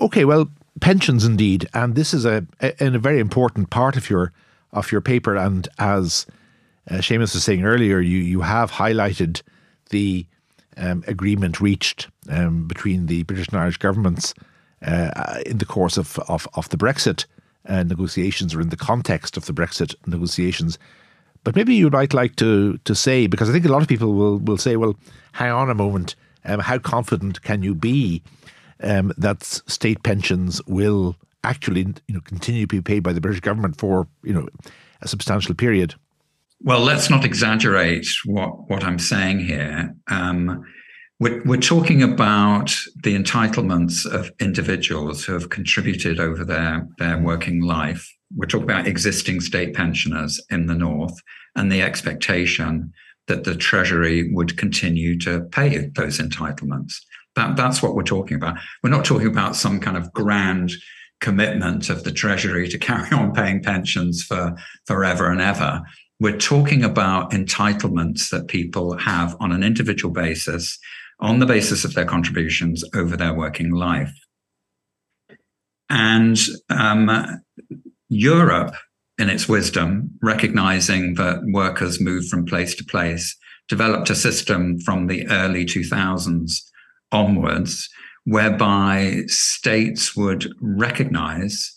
Okay, 0.00 0.24
well, 0.24 0.50
pensions 0.80 1.24
indeed, 1.24 1.68
and 1.72 1.94
this 1.94 2.12
is 2.12 2.24
a, 2.24 2.46
a, 2.60 2.74
a 2.80 2.98
very 2.98 3.20
important 3.20 3.70
part 3.70 3.96
of 3.96 4.10
your 4.10 4.32
of 4.72 4.92
your 4.92 5.00
paper. 5.00 5.36
And 5.36 5.68
as 5.78 6.26
uh, 6.90 6.96
Seamus 6.96 7.34
was 7.34 7.44
saying 7.44 7.64
earlier, 7.64 8.00
you 8.00 8.18
you 8.18 8.40
have 8.40 8.72
highlighted 8.72 9.42
the 9.90 10.26
um, 10.76 11.04
agreement 11.06 11.60
reached 11.60 12.08
um, 12.28 12.66
between 12.66 13.06
the 13.06 13.22
British 13.24 13.48
and 13.48 13.58
Irish 13.58 13.76
governments 13.76 14.34
uh, 14.82 15.40
in 15.46 15.58
the 15.58 15.66
course 15.66 15.96
of 15.96 16.18
of, 16.28 16.48
of 16.54 16.68
the 16.70 16.76
Brexit 16.76 17.26
uh, 17.66 17.82
negotiations, 17.82 18.54
or 18.54 18.60
in 18.60 18.70
the 18.70 18.76
context 18.76 19.36
of 19.36 19.46
the 19.46 19.52
Brexit 19.52 19.94
negotiations. 20.06 20.78
But 21.44 21.56
maybe 21.56 21.74
you 21.74 21.90
might 21.90 22.14
like 22.14 22.36
to 22.36 22.78
to 22.78 22.94
say, 22.94 23.26
because 23.26 23.48
I 23.48 23.52
think 23.52 23.64
a 23.64 23.72
lot 23.72 23.82
of 23.82 23.88
people 23.88 24.14
will 24.14 24.38
will 24.38 24.58
say, 24.58 24.76
well, 24.76 24.96
hang 25.32 25.52
on 25.52 25.70
a 25.70 25.74
moment, 25.74 26.16
um, 26.44 26.60
how 26.60 26.78
confident 26.78 27.42
can 27.42 27.62
you 27.62 27.74
be 27.74 28.22
um, 28.82 29.12
that 29.16 29.44
state 29.44 30.02
pensions 30.02 30.60
will 30.66 31.16
actually 31.44 31.80
you 32.08 32.14
know 32.14 32.20
continue 32.20 32.62
to 32.62 32.66
be 32.66 32.80
paid 32.80 33.00
by 33.00 33.12
the 33.12 33.20
British 33.20 33.40
government 33.40 33.76
for 33.78 34.06
you 34.22 34.32
know 34.32 34.48
a 35.00 35.08
substantial 35.08 35.54
period. 35.54 35.94
Well, 36.64 36.80
let's 36.80 37.10
not 37.10 37.24
exaggerate 37.24 38.06
what 38.24 38.70
what 38.70 38.84
I'm 38.84 38.98
saying 38.98 39.40
here. 39.40 39.94
Um, 40.08 40.64
we're, 41.18 41.42
we're 41.44 41.56
talking 41.56 42.02
about 42.02 42.74
the 43.02 43.16
entitlements 43.16 44.06
of 44.06 44.32
individuals 44.40 45.24
who 45.24 45.34
have 45.34 45.50
contributed 45.50 46.18
over 46.18 46.44
their, 46.44 46.88
their 46.98 47.18
working 47.18 47.62
life. 47.62 48.08
We're 48.34 48.46
talking 48.46 48.64
about 48.68 48.88
existing 48.88 49.40
state 49.40 49.74
pensioners 49.74 50.40
in 50.50 50.66
the 50.66 50.74
North 50.74 51.14
and 51.54 51.70
the 51.70 51.82
expectation 51.82 52.92
that 53.28 53.44
the 53.44 53.54
Treasury 53.54 54.32
would 54.32 54.58
continue 54.58 55.16
to 55.20 55.42
pay 55.52 55.90
those 55.94 56.18
entitlements. 56.18 56.94
That, 57.36 57.56
that's 57.56 57.82
what 57.82 57.94
we're 57.94 58.02
talking 58.02 58.36
about. 58.36 58.56
We're 58.82 58.90
not 58.90 59.04
talking 59.04 59.28
about 59.28 59.54
some 59.54 59.78
kind 59.78 59.96
of 59.96 60.12
grand 60.12 60.72
commitment 61.20 61.88
of 61.88 62.02
the 62.02 62.12
Treasury 62.12 62.68
to 62.68 62.78
carry 62.90 63.10
on 63.12 63.32
paying 63.32 63.62
pensions 63.62 64.22
for 64.22 64.56
forever 64.86 65.30
and 65.30 65.40
ever. 65.40 65.82
We're 66.22 66.38
talking 66.38 66.84
about 66.84 67.32
entitlements 67.32 68.30
that 68.30 68.46
people 68.46 68.96
have 68.96 69.36
on 69.40 69.50
an 69.50 69.64
individual 69.64 70.14
basis, 70.14 70.78
on 71.18 71.40
the 71.40 71.46
basis 71.46 71.84
of 71.84 71.94
their 71.94 72.04
contributions 72.04 72.84
over 72.94 73.16
their 73.16 73.34
working 73.34 73.72
life. 73.72 74.14
And 75.90 76.38
um, 76.70 77.42
Europe, 78.08 78.76
in 79.18 79.30
its 79.30 79.48
wisdom, 79.48 80.12
recognizing 80.22 81.14
that 81.14 81.42
workers 81.46 82.00
move 82.00 82.28
from 82.28 82.46
place 82.46 82.76
to 82.76 82.84
place, 82.84 83.36
developed 83.66 84.08
a 84.08 84.14
system 84.14 84.78
from 84.78 85.08
the 85.08 85.26
early 85.26 85.64
2000s 85.64 86.52
onwards 87.10 87.88
whereby 88.26 89.24
states 89.26 90.14
would 90.14 90.52
recognize 90.60 91.76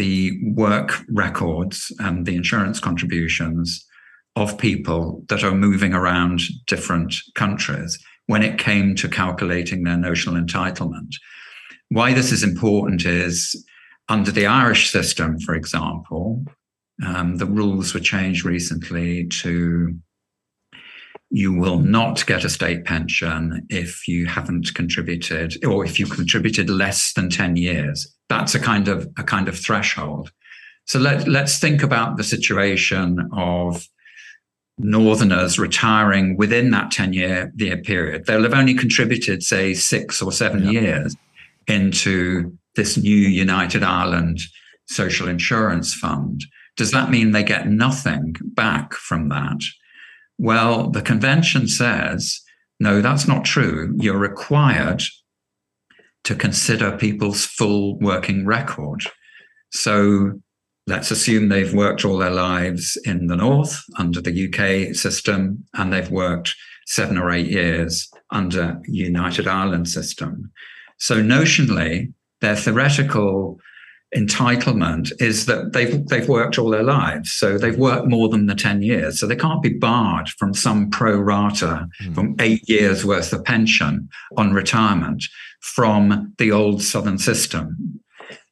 the 0.00 0.40
work 0.54 1.02
records 1.10 1.92
and 1.98 2.24
the 2.24 2.34
insurance 2.34 2.80
contributions 2.80 3.86
of 4.34 4.56
people 4.56 5.22
that 5.28 5.44
are 5.44 5.54
moving 5.54 5.92
around 5.92 6.40
different 6.66 7.14
countries 7.34 8.02
when 8.24 8.42
it 8.42 8.58
came 8.58 8.94
to 8.94 9.10
calculating 9.10 9.82
their 9.82 9.98
notional 9.98 10.42
entitlement. 10.42 11.10
Why 11.90 12.14
this 12.14 12.32
is 12.32 12.42
important 12.42 13.04
is 13.04 13.62
under 14.08 14.30
the 14.30 14.46
Irish 14.46 14.88
system, 14.88 15.38
for 15.38 15.54
example, 15.54 16.46
um, 17.04 17.36
the 17.36 17.44
rules 17.60 17.92
were 17.92 18.00
changed 18.00 18.46
recently 18.46 19.26
to 19.42 19.94
you 21.28 21.52
will 21.52 21.78
not 21.78 22.24
get 22.24 22.42
a 22.42 22.48
state 22.48 22.86
pension 22.86 23.66
if 23.68 24.08
you 24.08 24.24
haven't 24.24 24.74
contributed 24.74 25.62
or 25.62 25.84
if 25.84 26.00
you 26.00 26.06
contributed 26.06 26.70
less 26.70 27.12
than 27.12 27.28
10 27.28 27.56
years 27.56 28.16
that's 28.30 28.54
a 28.54 28.58
kind 28.58 28.88
of 28.88 29.06
a 29.18 29.22
kind 29.22 29.48
of 29.48 29.58
threshold 29.58 30.32
so 30.86 30.98
let, 30.98 31.28
let's 31.28 31.58
think 31.58 31.82
about 31.82 32.16
the 32.16 32.24
situation 32.24 33.28
of 33.32 33.86
northerners 34.78 35.58
retiring 35.58 36.36
within 36.36 36.70
that 36.70 36.90
10 36.90 37.12
year, 37.12 37.52
year 37.56 37.76
period 37.76 38.24
they'll 38.24 38.42
have 38.42 38.54
only 38.54 38.72
contributed 38.74 39.42
say 39.42 39.74
six 39.74 40.22
or 40.22 40.32
seven 40.32 40.64
yeah. 40.64 40.80
years 40.80 41.16
into 41.66 42.56
this 42.76 42.96
new 42.96 43.10
united 43.10 43.82
ireland 43.82 44.40
social 44.86 45.28
insurance 45.28 45.92
fund 45.92 46.46
does 46.76 46.92
that 46.92 47.10
mean 47.10 47.32
they 47.32 47.42
get 47.42 47.68
nothing 47.68 48.34
back 48.54 48.94
from 48.94 49.28
that 49.28 49.60
well, 50.40 50.88
the 50.88 51.02
convention 51.02 51.68
says, 51.68 52.40
no, 52.80 53.02
that's 53.02 53.28
not 53.28 53.44
true. 53.44 53.94
You're 54.00 54.16
required 54.16 55.02
to 56.24 56.34
consider 56.34 56.96
people's 56.96 57.44
full 57.44 57.98
working 57.98 58.46
record. 58.46 59.02
So 59.72 60.40
let's 60.86 61.10
assume 61.10 61.48
they've 61.48 61.74
worked 61.74 62.04
all 62.04 62.18
their 62.18 62.30
lives 62.30 62.98
in 63.04 63.28
the 63.28 63.36
North 63.36 63.82
under 63.96 64.20
the 64.20 64.48
UK 64.48 64.94
system 64.94 65.64
and 65.74 65.92
they've 65.92 66.10
worked 66.10 66.54
seven 66.86 67.16
or 67.16 67.30
eight 67.30 67.46
years 67.46 68.10
under 68.30 68.80
United 68.86 69.46
Ireland 69.46 69.88
system. 69.88 70.50
So 70.98 71.22
notionally, 71.22 72.12
their 72.40 72.56
theoretical 72.56 73.60
entitlement 74.14 75.12
is 75.20 75.46
that 75.46 75.72
they've 75.72 76.04
they've 76.08 76.28
worked 76.28 76.58
all 76.58 76.70
their 76.70 76.82
lives, 76.82 77.30
so 77.30 77.56
they've 77.56 77.78
worked 77.78 78.08
more 78.08 78.28
than 78.28 78.46
the 78.46 78.56
ten 78.56 78.82
years, 78.82 79.20
so 79.20 79.26
they 79.26 79.36
can't 79.36 79.62
be 79.62 79.72
barred 79.72 80.28
from 80.30 80.52
some 80.52 80.90
pro 80.90 81.16
rata 81.16 81.86
mm. 82.02 82.14
from 82.14 82.34
eight 82.40 82.68
years 82.68 83.04
worth 83.04 83.32
of 83.32 83.44
pension 83.44 84.08
on 84.36 84.52
retirement 84.52 85.24
from 85.60 86.34
the 86.38 86.52
old 86.52 86.82
Southern 86.82 87.18
system, 87.18 88.00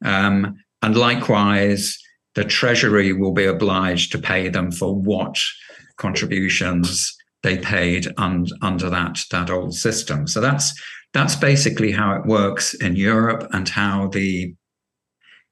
um, 0.03 0.57
and 0.81 0.95
likewise, 0.95 1.97
the 2.35 2.43
Treasury 2.43 3.13
will 3.13 3.33
be 3.33 3.45
obliged 3.45 4.11
to 4.11 4.17
pay 4.17 4.49
them 4.49 4.71
for 4.71 4.95
what 4.95 5.37
contributions 5.97 7.15
they 7.43 7.57
paid 7.57 8.07
un, 8.17 8.45
under 8.61 8.89
that 8.89 9.19
that 9.31 9.49
old 9.49 9.73
system. 9.73 10.27
So 10.27 10.41
that's 10.41 10.73
that's 11.13 11.35
basically 11.35 11.91
how 11.91 12.15
it 12.15 12.25
works 12.25 12.73
in 12.75 12.95
Europe 12.95 13.47
and 13.51 13.67
how 13.67 14.07
the 14.07 14.53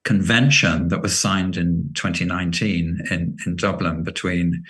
convention 0.03 0.87
that 0.87 1.01
was 1.01 1.17
signed 1.17 1.57
in 1.57 1.91
2019 1.95 2.99
in, 3.11 3.35
in 3.45 3.55
Dublin 3.57 4.03
between 4.03 4.63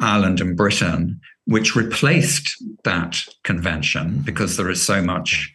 Ireland 0.00 0.40
and 0.40 0.56
Britain, 0.56 1.18
which 1.46 1.74
replaced 1.74 2.62
that 2.84 3.24
convention 3.44 4.20
because 4.24 4.56
there 4.56 4.68
is 4.68 4.84
so 4.84 5.00
much 5.00 5.50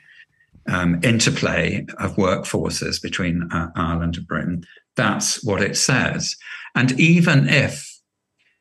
um, 0.68 1.00
interplay 1.04 1.86
of 1.98 2.16
workforces 2.16 3.02
between 3.02 3.50
uh, 3.52 3.70
Ireland 3.76 4.18
and 4.18 4.28
Britain. 4.28 4.64
That's 4.96 5.44
what 5.44 5.62
it 5.62 5.78
says. 5.78 6.36
And 6.76 7.00
even 7.00 7.48
if 7.48 7.88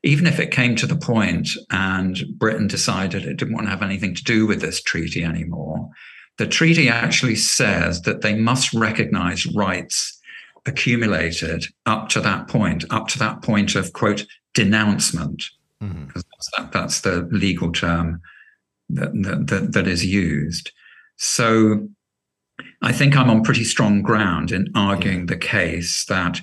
even 0.03 0.27
if 0.27 0.41
it 0.41 0.51
came 0.51 0.77
to 0.77 0.87
the 0.87 0.97
point 0.97 1.51
and 1.71 2.25
Britain 2.39 2.67
decided 2.67 3.25
it 3.25 3.37
didn't 3.37 3.53
want 3.53 3.67
to 3.67 3.71
have 3.71 3.83
anything 3.83 4.15
to 4.15 4.25
do 4.25 4.47
with 4.47 4.63
this 4.63 4.81
treaty 4.81 5.23
anymore, 5.23 5.91
the 6.39 6.47
treaty 6.47 6.89
actually 6.89 7.37
says 7.37 8.01
that 8.03 8.23
they 8.23 8.35
must 8.35 8.73
recognize 8.73 9.45
rights 9.47 10.19
accumulated 10.65 11.67
up 11.85 12.09
to 12.09 12.21
that 12.21 12.49
point, 12.49 12.85
up 12.91 13.09
to 13.09 13.19
that 13.19 13.43
point 13.43 13.75
of 13.75 13.93
quote 13.93 14.27
denouncement, 14.55 15.45
mm-hmm. 15.83 16.07
because 16.07 16.25
that, 16.57 16.73
that's 16.73 17.03
the 17.03 17.29
legal 17.31 17.71
term 17.73 18.23
that, 18.89 19.13
that, 19.49 19.73
that 19.73 19.87
is 19.87 20.05
used. 20.05 20.73
So 21.23 21.87
I 22.81 22.93
think 22.93 23.15
I'm 23.15 23.29
on 23.29 23.43
pretty 23.43 23.65
strong 23.65 24.01
ground 24.01 24.53
in 24.53 24.69
arguing 24.75 25.27
the 25.27 25.37
case 25.37 26.07
that 26.07 26.41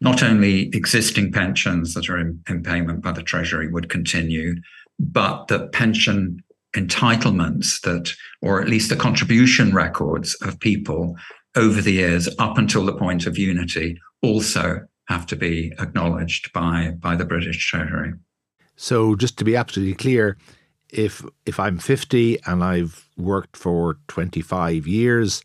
not 0.00 0.20
only 0.20 0.68
existing 0.70 1.30
pensions 1.30 1.94
that 1.94 2.10
are 2.10 2.18
in, 2.18 2.42
in 2.48 2.64
payment 2.64 3.02
by 3.02 3.12
the 3.12 3.22
Treasury 3.22 3.68
would 3.68 3.88
continue, 3.88 4.56
but 4.98 5.46
that 5.46 5.70
pension 5.70 6.42
entitlements 6.74 7.80
that, 7.82 8.12
or 8.42 8.60
at 8.60 8.68
least 8.68 8.88
the 8.88 8.96
contribution 8.96 9.72
records 9.72 10.34
of 10.42 10.58
people 10.58 11.14
over 11.54 11.80
the 11.80 11.92
years 11.92 12.28
up 12.40 12.58
until 12.58 12.84
the 12.84 12.96
point 12.96 13.26
of 13.26 13.38
unity 13.38 13.96
also 14.22 14.80
have 15.08 15.24
to 15.26 15.36
be 15.36 15.72
acknowledged 15.78 16.52
by 16.52 16.90
by 16.98 17.14
the 17.14 17.24
British 17.24 17.64
Treasury. 17.64 18.12
So 18.74 19.14
just 19.14 19.38
to 19.38 19.44
be 19.44 19.54
absolutely 19.54 19.94
clear, 19.94 20.36
if 20.90 21.24
if 21.44 21.58
I'm 21.58 21.78
50 21.78 22.38
and 22.46 22.62
I've 22.62 23.08
worked 23.16 23.56
for 23.56 23.98
25 24.08 24.86
years 24.86 25.42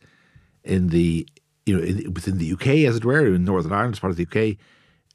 in 0.63 0.89
the 0.89 1.27
you 1.65 1.77
know 1.77 1.83
in, 1.83 2.13
within 2.13 2.37
the 2.37 2.53
UK 2.53 2.67
as 2.87 2.97
it 2.97 3.05
were 3.05 3.33
in 3.33 3.45
Northern 3.45 3.73
Ireland 3.73 3.95
as 3.95 3.99
part 3.99 4.11
of 4.11 4.17
the 4.17 4.27
UK, 4.27 4.57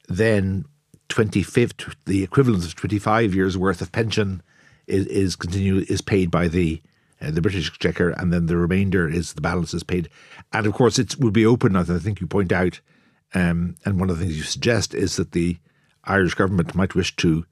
then 0.08 0.64
25th 1.08 1.94
the 2.06 2.22
equivalent 2.24 2.64
of 2.64 2.74
25 2.74 3.34
years 3.34 3.56
worth 3.56 3.80
of 3.80 3.92
pension 3.92 4.42
is 4.86 5.06
is 5.06 5.36
continue 5.36 5.84
is 5.88 6.00
paid 6.00 6.30
by 6.30 6.48
the 6.48 6.82
uh, 7.20 7.30
the 7.30 7.40
British 7.40 7.68
Exchequer, 7.68 8.10
and 8.10 8.32
then 8.32 8.46
the 8.46 8.56
remainder 8.56 9.08
is 9.08 9.32
the 9.32 9.40
balance 9.40 9.72
is 9.72 9.82
paid. 9.82 10.08
And 10.52 10.66
of 10.66 10.74
course, 10.74 10.98
it 10.98 11.18
will 11.18 11.30
be 11.30 11.46
open, 11.46 11.74
as 11.76 11.90
I 11.90 11.98
think 11.98 12.20
you 12.20 12.26
point 12.26 12.52
out. 12.52 12.80
Um, 13.34 13.76
and 13.84 13.98
one 13.98 14.10
of 14.10 14.18
the 14.18 14.24
things 14.24 14.36
you 14.36 14.44
suggest 14.44 14.94
is 14.94 15.16
that 15.16 15.32
the 15.32 15.56
Irish 16.04 16.34
government 16.34 16.74
might 16.74 16.94
wish 16.94 17.16
to 17.16 17.44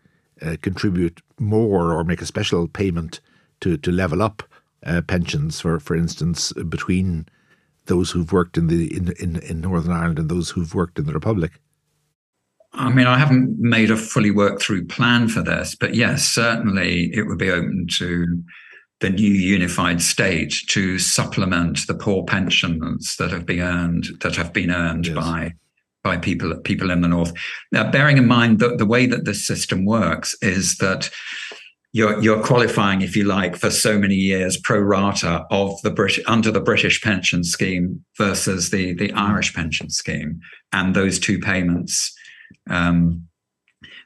uh, 0.43 0.57
contribute 0.63 1.21
more 1.39 1.93
or 1.93 2.05
make 2.05 2.23
a 2.23 2.27
special 2.27 2.69
payment 2.69 3.21
to 3.61 3.77
to 3.79 3.91
level 3.91 4.23
up 4.23 4.43
uh, 4.85 5.03
pensions, 5.03 5.61
for 5.61 5.79
for 5.81 5.97
instance, 5.97 6.53
between 6.69 7.27
those 7.87 8.11
who've 8.11 8.33
worked 8.33 8.57
in 8.57 8.67
the 8.67 8.95
in, 8.95 9.13
in 9.21 9.37
in 9.37 9.61
Northern 9.61 9.93
Ireland 9.93 10.19
and 10.19 10.29
those 10.29 10.51
who've 10.51 10.75
worked 10.75 10.99
in 10.99 11.07
the 11.07 11.13
Republic. 11.13 11.53
I 12.77 12.91
mean, 12.91 13.07
I 13.07 13.19
haven't 13.19 13.57
made 13.61 13.91
a 13.93 13.97
fully 13.97 14.33
worked 14.33 14.61
through 14.61 14.87
plan 14.87 15.29
for 15.29 15.43
this, 15.43 15.77
but 15.77 15.95
yes, 15.95 16.25
certainly 16.25 17.11
it 17.15 17.23
would 17.27 17.39
be 17.39 17.51
open 17.51 17.87
to 17.99 18.43
the 19.01 19.11
new 19.11 19.31
unified 19.31 20.03
state 20.03 20.55
to 20.69 20.99
supplement 20.99 21.87
the 21.87 21.95
poor 21.95 22.25
pensions 22.25 23.17
that 23.17 23.31
have 23.31 23.47
been 23.47 23.61
earned 23.61 24.07
that 24.23 24.35
have 24.37 24.53
been 24.53 24.71
earned 24.71 25.07
yes. 25.07 25.15
by 25.15 25.53
by 26.05 26.19
people 26.19 26.55
people 26.59 26.91
in 26.91 27.01
the 27.01 27.09
north. 27.09 27.33
Now, 27.73 27.91
bearing 27.91 28.19
in 28.19 28.29
mind 28.29 28.61
that 28.61 28.79
the 28.79 28.87
way 28.87 29.07
that 29.07 29.25
this 29.25 29.45
system 29.45 29.85
works 29.85 30.37
is 30.41 30.77
that 30.77 31.11
you're 31.93 32.23
you're 32.23 32.43
qualifying, 32.43 33.03
if 33.03 33.17
you 33.17 33.25
like, 33.25 33.57
for 33.57 33.71
so 33.71 33.99
many 33.99 34.15
years 34.15 34.57
pro 34.57 34.79
rata 34.79 35.47
of 35.51 35.81
the 35.83 35.91
British 35.91 36.23
under 36.27 36.51
the 36.51 36.61
British 36.61 37.01
pension 37.03 37.43
scheme 37.43 38.05
versus 38.19 38.71
the 38.71 38.95
the 38.95 39.11
Irish 39.13 39.55
pension 39.55 39.91
scheme, 39.91 40.41
and 40.73 40.95
those 40.95 41.19
two 41.19 41.41
payments. 41.41 42.15
Um, 42.71 43.27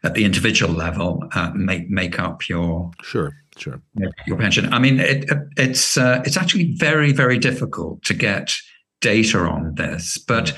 at 0.05 0.15
the 0.15 0.25
individual 0.25 0.73
level, 0.73 1.25
uh, 1.35 1.51
make 1.57 1.91
make 1.91 2.21
up 2.21 2.49
your 2.49 2.93
sure 3.03 3.35
Sure. 3.59 3.83
Your 4.27 4.39
pension. 4.39 4.73
I 4.73 4.79
mean, 4.79 5.01
it, 5.01 5.29
it's 5.57 5.97
uh, 5.97 6.23
it's 6.25 6.37
actually 6.37 6.75
very 6.77 7.13
very 7.13 7.39
difficult 7.39 8.03
to 8.05 8.15
get 8.15 8.53
data 9.01 9.39
on 9.39 9.75
this, 9.75 10.17
but 10.17 10.57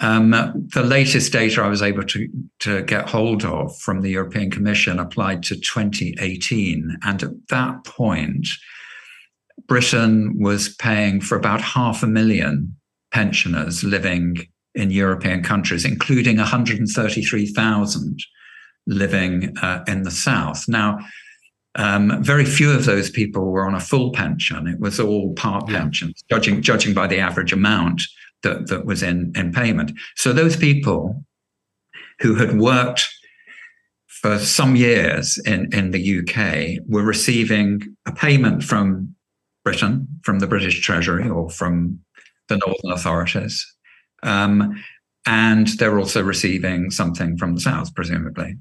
um, 0.00 0.30
the 0.74 0.82
latest 0.82 1.32
data 1.32 1.62
I 1.62 1.68
was 1.68 1.82
able 1.82 2.02
to 2.04 2.28
to 2.60 2.82
get 2.82 3.08
hold 3.08 3.44
of 3.44 3.76
from 3.78 4.00
the 4.00 4.10
European 4.10 4.50
Commission 4.50 4.98
applied 4.98 5.42
to 5.44 5.54
2018, 5.54 6.98
and 7.02 7.22
at 7.22 7.48
that 7.50 7.84
point, 7.84 8.48
Britain 9.68 10.36
was 10.38 10.74
paying 10.76 11.20
for 11.20 11.36
about 11.36 11.60
half 11.60 12.02
a 12.02 12.08
million 12.08 12.76
pensioners 13.12 13.84
living 13.84 14.48
in 14.74 14.90
European 14.90 15.44
countries, 15.44 15.84
including 15.84 16.38
133,000 16.38 18.18
living 18.88 19.56
uh, 19.62 19.84
in 19.86 20.02
the 20.02 20.10
south. 20.10 20.64
Now 20.66 20.98
um, 21.76 22.22
very 22.22 22.44
few 22.44 22.70
of 22.70 22.84
those 22.84 23.10
people 23.10 23.50
were 23.50 23.66
on 23.66 23.74
a 23.74 23.80
full 23.80 24.12
pension. 24.12 24.66
It 24.68 24.78
was 24.78 25.00
all 25.00 25.32
part 25.34 25.68
yeah. 25.68 25.80
pensions, 25.80 26.24
judging 26.30 26.62
judging 26.62 26.94
by 26.94 27.06
the 27.06 27.18
average 27.18 27.52
amount 27.52 28.02
that, 28.44 28.68
that 28.68 28.86
was 28.86 29.02
in, 29.02 29.32
in 29.34 29.52
payment. 29.52 29.92
So 30.16 30.32
those 30.32 30.56
people 30.56 31.24
who 32.20 32.36
had 32.36 32.58
worked 32.58 33.08
for 34.06 34.38
some 34.38 34.76
years 34.76 35.36
in, 35.44 35.68
in 35.74 35.90
the 35.90 36.20
UK 36.20 36.82
were 36.88 37.02
receiving 37.02 37.82
a 38.06 38.12
payment 38.12 38.62
from 38.62 39.14
Britain, 39.64 40.06
from 40.22 40.38
the 40.38 40.46
British 40.46 40.80
Treasury 40.80 41.28
or 41.28 41.50
from 41.50 41.98
the 42.48 42.56
Northern 42.58 42.92
authorities. 42.92 43.66
Um, 44.22 44.82
and 45.26 45.68
they're 45.78 45.98
also 45.98 46.22
receiving 46.22 46.90
something 46.90 47.36
from 47.36 47.54
the 47.54 47.60
South, 47.60 47.94
presumably. 47.94 48.56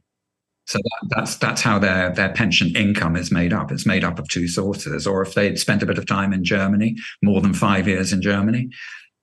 So 0.65 0.79
that, 0.79 1.15
that's 1.15 1.35
that's 1.35 1.61
how 1.61 1.77
their 1.77 2.09
their 2.11 2.31
pension 2.31 2.73
income 2.75 3.17
is 3.17 3.31
made 3.31 3.51
up. 3.51 3.69
It's 3.71 3.85
made 3.85 4.05
up 4.05 4.17
of 4.17 4.29
two 4.29 4.47
sources. 4.47 5.05
Or 5.05 5.21
if 5.21 5.33
they'd 5.33 5.59
spent 5.59 5.83
a 5.83 5.85
bit 5.85 5.97
of 5.97 6.05
time 6.05 6.31
in 6.31 6.45
Germany, 6.45 6.95
more 7.21 7.41
than 7.41 7.53
five 7.53 7.85
years 7.87 8.13
in 8.13 8.21
Germany, 8.21 8.69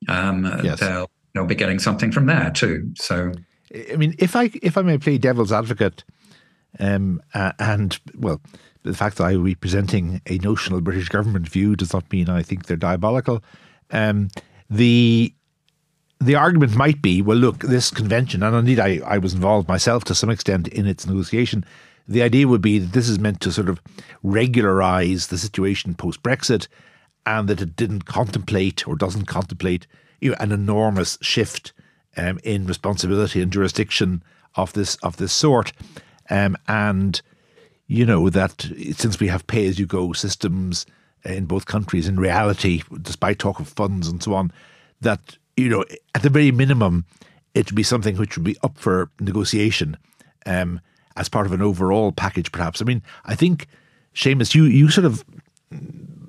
um, 0.08 0.44
yes. 0.62 0.80
they'll 0.80 1.10
they'll 1.34 1.46
be 1.46 1.54
getting 1.54 1.78
something 1.78 2.12
from 2.12 2.26
there 2.26 2.50
too. 2.50 2.92
So, 2.96 3.32
I 3.92 3.96
mean, 3.96 4.14
if 4.18 4.36
I 4.36 4.50
if 4.62 4.76
I 4.76 4.82
may 4.82 4.98
play 4.98 5.18
devil's 5.18 5.52
advocate, 5.52 6.04
um, 6.78 7.20
uh, 7.34 7.52
and 7.58 7.98
well, 8.16 8.40
the 8.82 8.94
fact 8.94 9.16
that 9.18 9.24
I 9.24 9.36
will 9.36 9.44
be 9.44 9.54
presenting 9.54 10.20
a 10.26 10.38
notional 10.38 10.80
British 10.80 11.08
government 11.08 11.48
view 11.48 11.76
does 11.76 11.92
not 11.92 12.10
mean 12.12 12.28
I 12.28 12.42
think 12.42 12.66
they're 12.66 12.76
diabolical. 12.76 13.42
Um, 13.90 14.28
the 14.68 15.34
the 16.22 16.34
argument 16.34 16.76
might 16.76 17.00
be, 17.00 17.22
well, 17.22 17.38
look, 17.38 17.60
this 17.60 17.90
convention, 17.90 18.42
and 18.42 18.54
indeed 18.54 18.78
I, 18.78 19.00
I 19.06 19.18
was 19.18 19.32
involved 19.32 19.68
myself 19.68 20.04
to 20.04 20.14
some 20.14 20.28
extent 20.30 20.68
in 20.68 20.86
its 20.86 21.06
negotiation. 21.06 21.64
The 22.06 22.22
idea 22.22 22.46
would 22.46 22.60
be 22.60 22.78
that 22.78 22.92
this 22.92 23.08
is 23.08 23.18
meant 23.18 23.40
to 23.42 23.52
sort 23.52 23.68
of 23.68 23.80
regularize 24.22 25.28
the 25.28 25.38
situation 25.38 25.94
post 25.94 26.22
Brexit 26.22 26.66
and 27.26 27.48
that 27.48 27.60
it 27.60 27.76
didn't 27.76 28.06
contemplate 28.06 28.86
or 28.86 28.96
doesn't 28.96 29.26
contemplate 29.26 29.86
you 30.20 30.30
know, 30.30 30.36
an 30.40 30.52
enormous 30.52 31.18
shift 31.20 31.72
um, 32.16 32.38
in 32.44 32.66
responsibility 32.66 33.40
and 33.40 33.52
jurisdiction 33.52 34.22
of 34.56 34.72
this 34.72 34.96
of 34.96 35.16
this 35.16 35.32
sort. 35.32 35.72
Um, 36.28 36.56
and 36.68 37.20
you 37.86 38.06
know 38.06 38.30
that 38.30 38.68
since 38.92 39.18
we 39.18 39.28
have 39.28 39.46
pay 39.46 39.66
as 39.66 39.78
you 39.78 39.86
go 39.86 40.12
systems 40.12 40.86
in 41.24 41.46
both 41.46 41.66
countries, 41.66 42.08
in 42.08 42.18
reality, 42.18 42.82
despite 43.02 43.38
talk 43.38 43.60
of 43.60 43.68
funds 43.68 44.08
and 44.08 44.22
so 44.22 44.34
on, 44.34 44.52
that 45.00 45.36
you 45.56 45.68
know, 45.68 45.84
at 46.14 46.22
the 46.22 46.30
very 46.30 46.50
minimum, 46.50 47.04
it 47.54 47.66
would 47.66 47.76
be 47.76 47.82
something 47.82 48.16
which 48.16 48.36
would 48.36 48.44
be 48.44 48.56
up 48.62 48.78
for 48.78 49.10
negotiation 49.20 49.96
um, 50.46 50.80
as 51.16 51.28
part 51.28 51.46
of 51.46 51.52
an 51.52 51.62
overall 51.62 52.12
package, 52.12 52.50
perhaps. 52.52 52.80
I 52.80 52.84
mean, 52.84 53.02
I 53.24 53.34
think, 53.34 53.66
Seamus, 54.14 54.54
you, 54.54 54.64
you 54.64 54.88
sort 54.88 55.04
of 55.04 55.24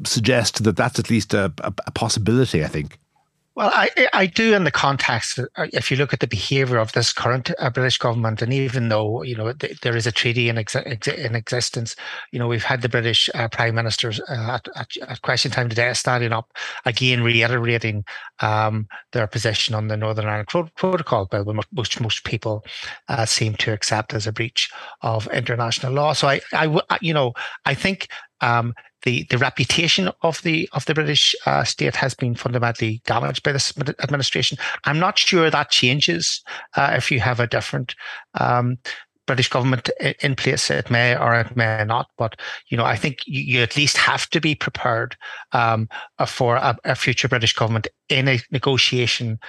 suggest 0.05 0.63
that 0.63 0.75
that's 0.75 0.99
at 0.99 1.09
least 1.09 1.33
a, 1.33 1.53
a, 1.59 1.73
a 1.87 1.91
possibility. 1.91 2.63
I 2.63 2.67
think. 2.67 2.97
Well, 3.53 3.69
I 3.73 3.89
I 4.13 4.27
do 4.27 4.55
in 4.55 4.63
the 4.63 4.71
context. 4.71 5.37
Uh, 5.37 5.67
if 5.73 5.91
you 5.91 5.97
look 5.97 6.13
at 6.13 6.21
the 6.21 6.27
behaviour 6.27 6.77
of 6.77 6.93
this 6.93 7.11
current 7.11 7.51
uh, 7.59 7.69
British 7.69 7.97
government, 7.97 8.41
and 8.41 8.53
even 8.53 8.87
though 8.87 9.23
you 9.23 9.35
know 9.35 9.51
th- 9.51 9.81
there 9.81 9.97
is 9.97 10.07
a 10.07 10.11
treaty 10.11 10.47
in, 10.47 10.57
ex- 10.57 10.75
in 10.75 11.35
existence, 11.35 11.97
you 12.31 12.39
know 12.39 12.47
we've 12.47 12.63
had 12.63 12.81
the 12.81 12.87
British 12.87 13.29
uh, 13.35 13.49
Prime 13.49 13.75
Minister 13.75 14.13
uh, 14.29 14.51
at, 14.53 14.67
at, 14.77 14.87
at, 15.05 15.21
question 15.21 15.51
time 15.51 15.67
today 15.67 15.91
standing 15.93 16.31
up 16.31 16.49
again, 16.85 17.23
reiterating 17.23 18.05
um, 18.39 18.87
their 19.11 19.27
position 19.27 19.75
on 19.75 19.89
the 19.89 19.97
Northern 19.97 20.27
Ireland 20.27 20.47
Pro- 20.47 20.69
Protocol 20.77 21.25
bill, 21.25 21.43
which 21.73 21.99
most 21.99 22.23
people 22.23 22.63
uh, 23.09 23.25
seem 23.25 23.55
to 23.55 23.73
accept 23.73 24.13
as 24.13 24.27
a 24.27 24.31
breach 24.31 24.71
of 25.01 25.27
international 25.27 25.91
law. 25.91 26.13
So 26.13 26.29
I, 26.29 26.39
I, 26.53 26.97
you 27.01 27.13
know, 27.13 27.33
I 27.65 27.73
think 27.73 28.07
um, 28.41 28.73
the 29.03 29.23
the 29.29 29.37
reputation 29.37 30.09
of 30.21 30.41
the 30.43 30.69
of 30.73 30.85
the 30.85 30.93
British 30.93 31.35
uh, 31.45 31.63
state 31.63 31.95
has 31.95 32.13
been 32.13 32.35
fundamentally 32.35 33.01
damaged 33.05 33.43
by 33.43 33.51
this 33.51 33.73
administration. 34.03 34.57
I'm 34.85 34.99
not 34.99 35.17
sure 35.17 35.49
that 35.49 35.71
changes 35.71 36.43
uh, 36.75 36.93
if 36.95 37.11
you 37.11 37.19
have 37.19 37.39
a 37.39 37.47
different 37.47 37.95
um, 38.35 38.77
British 39.27 39.49
government 39.49 39.89
in 40.21 40.35
place. 40.35 40.69
It 40.69 40.91
may 40.91 41.15
or 41.15 41.35
it 41.35 41.55
may 41.55 41.83
not, 41.85 42.07
but 42.17 42.39
you 42.67 42.77
know, 42.77 42.85
I 42.85 42.95
think 42.95 43.19
you, 43.25 43.61
at 43.61 43.77
least 43.77 43.97
have 43.97 44.29
to 44.31 44.41
be 44.41 44.55
prepared 44.55 45.15
um, 45.51 45.87
uh, 46.19 46.25
for 46.25 46.55
a, 46.57 46.77
a, 46.83 46.95
future 46.95 47.27
British 47.27 47.53
government 47.53 47.87
in 48.09 48.27
a 48.27 48.39
negotiation 48.51 49.39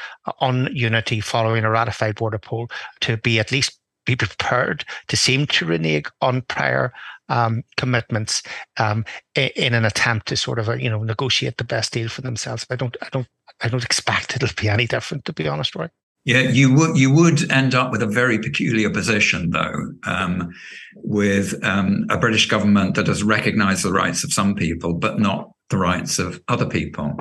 on 0.41 0.69
unity 0.73 1.21
following 1.21 1.65
a 1.65 1.71
ratified 1.71 2.17
border 2.17 2.39
poll 2.39 2.69
to 3.01 3.17
be 3.17 3.41
at 3.41 3.51
least 3.51 3.79
be 4.05 4.17
prepared 4.17 4.85
to 5.09 5.17
seem 5.17 5.47
to 5.47 5.67
renege 5.67 6.07
on 6.21 6.43
prior 6.43 6.93
um, 7.33 7.65
commitments 7.77 8.43
um, 8.79 9.05
in 9.35 9.75
an 9.75 9.85
attempt 9.85 10.29
to 10.29 10.37
sort 10.37 10.59
of 10.59 10.69
uh, 10.69 10.75
you 10.75 10.91
know 10.91 11.03
negotiate 11.03 11.57
the 11.57 11.65
best 11.65 11.93
deal 11.93 12.09
for 12.09 12.21
themselves. 12.21 12.67
I 12.71 12.77
don't 12.77 12.97
I 13.03 13.09
don't 13.11 13.27
I 13.63 13.69
don't 13.69 13.85
expect 13.85 14.37
it'll 14.37 14.55
be 14.61 14.69
any 14.69 14.87
different 14.87 15.25
to 15.25 15.33
be 15.33 15.49
honest, 15.49 15.75
Roy. 15.75 15.89
Yeah, 16.25 16.41
you 16.41 16.73
would 16.75 16.97
you 16.97 17.13
would 17.13 17.51
end 17.51 17.75
up 17.75 17.91
with 17.91 18.03
a 18.03 18.07
very 18.07 18.39
peculiar 18.39 18.91
position 18.91 19.51
though, 19.51 19.93
um, 20.07 20.53
with 20.97 21.59
um, 21.65 22.07
a 22.11 22.19
British 22.19 22.47
government 22.49 22.95
that 22.95 23.09
has 23.09 23.25
recognised 23.25 23.85
the 23.85 23.93
rights 23.93 24.23
of 24.23 24.33
some 24.33 24.55
people 24.55 24.95
but 24.95 25.19
not 25.19 25.51
the 25.71 25.79
rights 25.79 26.19
of 26.19 26.41
other 26.49 26.67
people. 26.67 27.17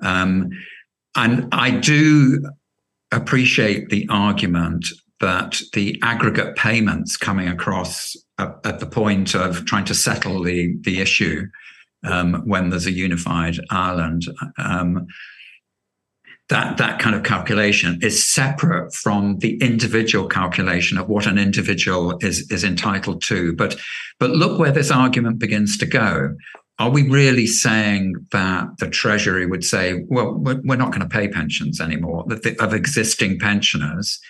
Um, 0.00 0.50
and 1.16 1.48
I 1.50 1.70
do 1.70 2.44
appreciate 3.10 3.88
the 3.88 4.06
argument 4.10 4.86
that 5.20 5.60
the 5.72 5.98
aggregate 6.02 6.54
payments 6.54 7.16
coming 7.16 7.48
across 7.48 8.14
at, 8.38 8.80
the 8.80 8.86
point 8.86 9.34
of 9.34 9.64
trying 9.64 9.84
to 9.86 9.94
settle 9.94 10.42
the 10.42 10.76
the 10.80 11.00
issue 11.00 11.46
um, 12.04 12.42
when 12.46 12.70
there's 12.70 12.86
a 12.86 12.92
unified 12.92 13.58
Ireland. 13.70 14.24
Um, 14.58 15.06
that 16.48 16.78
that 16.78 16.98
kind 16.98 17.14
of 17.14 17.24
calculation 17.24 17.98
is 18.00 18.26
separate 18.26 18.94
from 18.94 19.38
the 19.38 19.58
individual 19.60 20.26
calculation 20.26 20.96
of 20.96 21.08
what 21.08 21.26
an 21.26 21.38
individual 21.38 22.16
is 22.20 22.50
is 22.50 22.64
entitled 22.64 23.22
to. 23.22 23.52
But 23.54 23.76
but 24.18 24.30
look 24.30 24.58
where 24.58 24.72
this 24.72 24.90
argument 24.90 25.38
begins 25.38 25.76
to 25.78 25.86
go. 25.86 26.34
Are 26.78 26.90
we 26.90 27.08
really 27.08 27.46
saying 27.46 28.14
that 28.30 28.68
the 28.78 28.88
Treasury 28.88 29.46
would 29.46 29.64
say, 29.64 30.04
well, 30.06 30.34
we're, 30.34 30.60
we're 30.62 30.76
not 30.76 30.92
going 30.92 31.02
to 31.02 31.08
pay 31.08 31.26
pensions 31.26 31.80
anymore 31.80 32.24
of 32.60 32.72
existing 32.72 33.40
pensioners? 33.40 34.20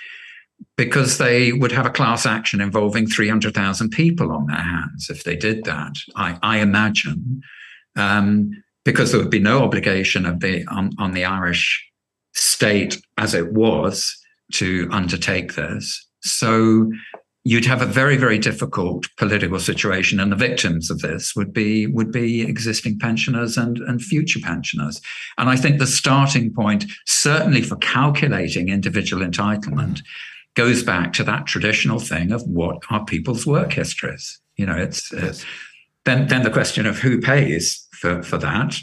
Because 0.77 1.19
they 1.19 1.53
would 1.53 1.73
have 1.73 1.87
a 1.87 1.91
class 1.91 2.25
action 2.25 2.61
involving 2.61 3.07
300,000 3.07 3.91
people 3.91 4.31
on 4.33 4.47
their 4.47 4.57
hands 4.57 5.11
if 5.11 5.25
they 5.25 5.37
did 5.37 5.65
that, 5.65 5.95
I, 6.15 6.39
I 6.43 6.59
imagine, 6.59 7.43
um, 7.97 8.51
because 8.85 9.11
there 9.11 9.21
would 9.21 9.31
be 9.31 9.41
no 9.41 9.63
obligation 9.63 10.25
of 10.25 10.41
the 10.41 10.65
on, 10.69 10.93
on 10.99 11.13
the 11.13 11.25
Irish 11.25 11.85
state 12.35 13.01
as 13.17 13.35
it 13.35 13.53
was 13.53 14.17
to 14.53 14.89
undertake 14.93 15.55
this. 15.55 16.07
So 16.23 16.91
you'd 17.45 17.65
have 17.65 17.83
a 17.83 17.87
very, 17.87 18.17
very 18.17 18.39
difficult 18.39 19.09
political 19.17 19.59
situation, 19.59 20.21
and 20.21 20.31
the 20.31 20.37
victims 20.37 20.91
of 20.91 21.01
this 21.01 21.35
would 21.35 21.53
be 21.53 21.87
would 21.87 22.13
be 22.13 22.43
existing 22.43 22.99
pensioners 22.99 23.57
and, 23.57 23.79
and 23.79 24.03
future 24.03 24.41
pensioners. 24.43 25.01
And 25.39 25.49
I 25.49 25.57
think 25.57 25.79
the 25.79 25.87
starting 25.87 26.53
point, 26.53 26.85
certainly 27.07 27.63
for 27.63 27.77
calculating 27.77 28.69
individual 28.69 29.27
entitlement, 29.27 30.03
goes 30.59 30.83
back 30.83 31.13
to 31.13 31.23
that 31.23 31.47
traditional 31.47 32.01
thing 32.01 32.33
of 32.33 32.43
what 32.43 32.83
are 32.91 33.05
people's 33.05 33.47
work 33.47 33.73
histories. 33.73 34.41
You 34.57 34.67
know, 34.67 34.77
it's 34.77 35.13
uh, 35.15 35.33
then 36.05 36.27
then 36.27 36.43
the 36.43 36.51
question 36.51 36.85
of 36.85 36.99
who 36.99 37.21
pays 37.21 37.87
for 37.93 38.25
for 38.25 38.39
that, 38.39 38.77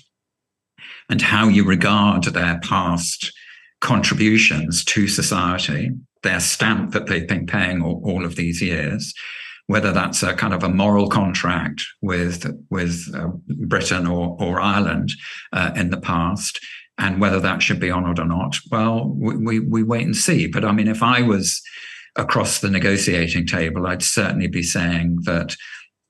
and 1.10 1.22
how 1.22 1.50
you 1.50 1.66
regard 1.66 2.24
their 2.24 2.62
past 2.64 3.30
contributions 3.82 4.86
to 4.86 5.10
society, 5.10 5.92
their 6.24 6.40
stamp 6.40 6.94
that 6.94 7.08
they've 7.08 7.28
been 7.28 7.46
paying 7.46 7.84
all, 7.84 8.02
all 8.06 8.24
of 8.24 8.38
these 8.38 8.62
years, 8.62 9.14
whether 9.68 9.92
that's 9.92 10.24
a 10.24 10.34
kind 10.34 10.54
of 10.54 10.64
a 10.64 10.70
moral 10.70 11.10
contract 11.10 11.84
with 12.02 12.50
with 12.70 13.14
uh, 13.14 13.28
Britain 13.68 14.08
or 14.08 14.38
or 14.40 14.62
Ireland 14.62 15.12
uh, 15.52 15.72
in 15.76 15.90
the 15.90 16.00
past, 16.00 16.58
and 16.98 17.20
whether 17.20 17.40
that 17.40 17.62
should 17.62 17.80
be 17.80 17.92
honoured 17.92 18.20
or 18.20 18.26
not, 18.26 18.56
well, 18.72 19.10
we, 19.10 19.38
we, 19.38 19.60
we 19.60 19.84
wait 19.84 20.06
and 20.06 20.16
see. 20.16 20.48
But 20.48 20.64
I 20.64 20.72
mean, 20.72 20.88
if 20.88 21.04
I 21.04 21.22
was 21.22 21.62
across 22.16 22.60
the 22.60 22.70
negotiating 22.70 23.48
table, 23.48 23.86
I'd 23.86 24.04
certainly 24.04 24.48
be 24.48 24.64
saying 24.64 25.20
that 25.24 25.56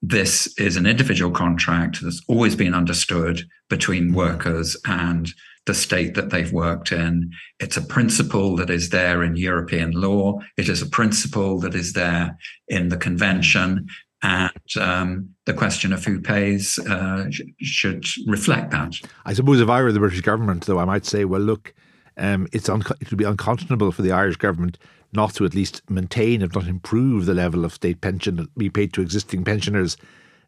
this 0.02 0.54
is 0.60 0.78
an 0.78 0.86
individual 0.86 1.32
contract 1.32 2.02
that's 2.02 2.22
always 2.28 2.56
been 2.56 2.76
understood 2.76 3.42
between 3.70 4.14
workers 4.14 4.78
and 4.86 5.30
the 5.66 5.74
state 5.74 6.14
that 6.14 6.30
they've 6.30 6.54
worked 6.54 6.92
in. 6.92 7.32
It's 7.60 7.78
a 7.78 7.82
principle 7.82 8.56
that 8.58 8.70
is 8.70 8.90
there 8.90 9.24
in 9.24 9.36
European 9.36 9.92
law. 9.92 10.40
It 10.58 10.70
is 10.70 10.82
a 10.82 10.88
principle 10.88 11.60
that 11.62 11.74
is 11.74 11.94
there 11.94 12.38
in 12.68 12.90
the 12.90 12.98
convention. 12.98 13.88
And 14.22 14.52
um, 14.80 15.30
the 15.46 15.54
question 15.54 15.94
of 15.94 16.04
who 16.04 16.20
pays 16.20 16.80
uh, 16.80 17.30
should 17.60 18.06
reflect 18.26 18.72
that. 18.72 18.96
I 19.26 19.34
suppose 19.34 19.62
if 19.62 19.70
I 19.70 19.82
were 19.82 19.92
the 19.92 20.00
British 20.00 20.22
government, 20.22 20.66
though, 20.66 20.80
I 20.80 20.86
might 20.86 21.06
say, 21.06 21.26
well, 21.26 21.42
look, 21.42 21.74
um, 22.18 22.48
it's 22.52 22.70
un- 22.70 22.82
it 23.02 23.12
would 23.12 23.18
be 23.18 23.26
unconscionable 23.26 23.92
for 23.92 24.02
the 24.02 24.12
Irish 24.12 24.38
government 24.38 24.78
not 25.14 25.34
to 25.36 25.46
at 25.46 25.56
least 25.56 25.82
maintain, 25.90 26.42
if 26.42 26.54
not 26.56 26.68
improve, 26.68 27.26
the 27.26 27.34
level 27.34 27.66
of 27.66 27.74
state 27.74 28.02
pension 28.02 28.36
that 28.36 28.54
be 28.58 28.70
paid 28.70 28.94
to 28.94 29.02
existing 29.02 29.44
pensioners. 29.44 29.98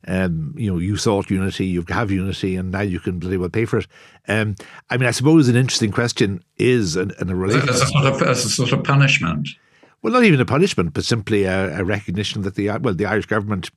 Um, 0.07 0.53
you 0.57 0.71
know, 0.71 0.79
you 0.79 0.95
sought 0.95 1.29
unity, 1.29 1.65
you 1.65 1.83
have 1.89 2.11
unity, 2.11 2.55
and 2.55 2.71
now 2.71 2.81
you 2.81 2.99
can 2.99 3.19
bloody 3.19 3.37
well 3.37 3.49
pay 3.49 3.65
for 3.65 3.79
it. 3.79 3.87
Um, 4.27 4.55
I 4.89 4.97
mean, 4.97 5.07
I 5.07 5.11
suppose 5.11 5.47
an 5.47 5.55
interesting 5.55 5.91
question 5.91 6.43
is, 6.57 6.95
and, 6.95 7.13
and 7.19 7.29
a 7.31 7.35
related 7.35 7.69
as 7.69 7.81
a, 7.81 7.87
sort 7.87 8.05
of, 8.05 8.21
as 8.21 8.45
a 8.45 8.49
sort 8.49 8.71
of 8.71 8.83
punishment. 8.83 9.49
Well, 10.01 10.13
not 10.13 10.23
even 10.23 10.39
a 10.39 10.45
punishment, 10.45 10.93
but 10.93 11.03
simply 11.03 11.45
a, 11.45 11.79
a 11.79 11.83
recognition 11.83 12.43
that 12.43 12.55
the 12.55 12.69
well, 12.77 12.93
the 12.93 13.05
Irish 13.05 13.25
government 13.25 13.71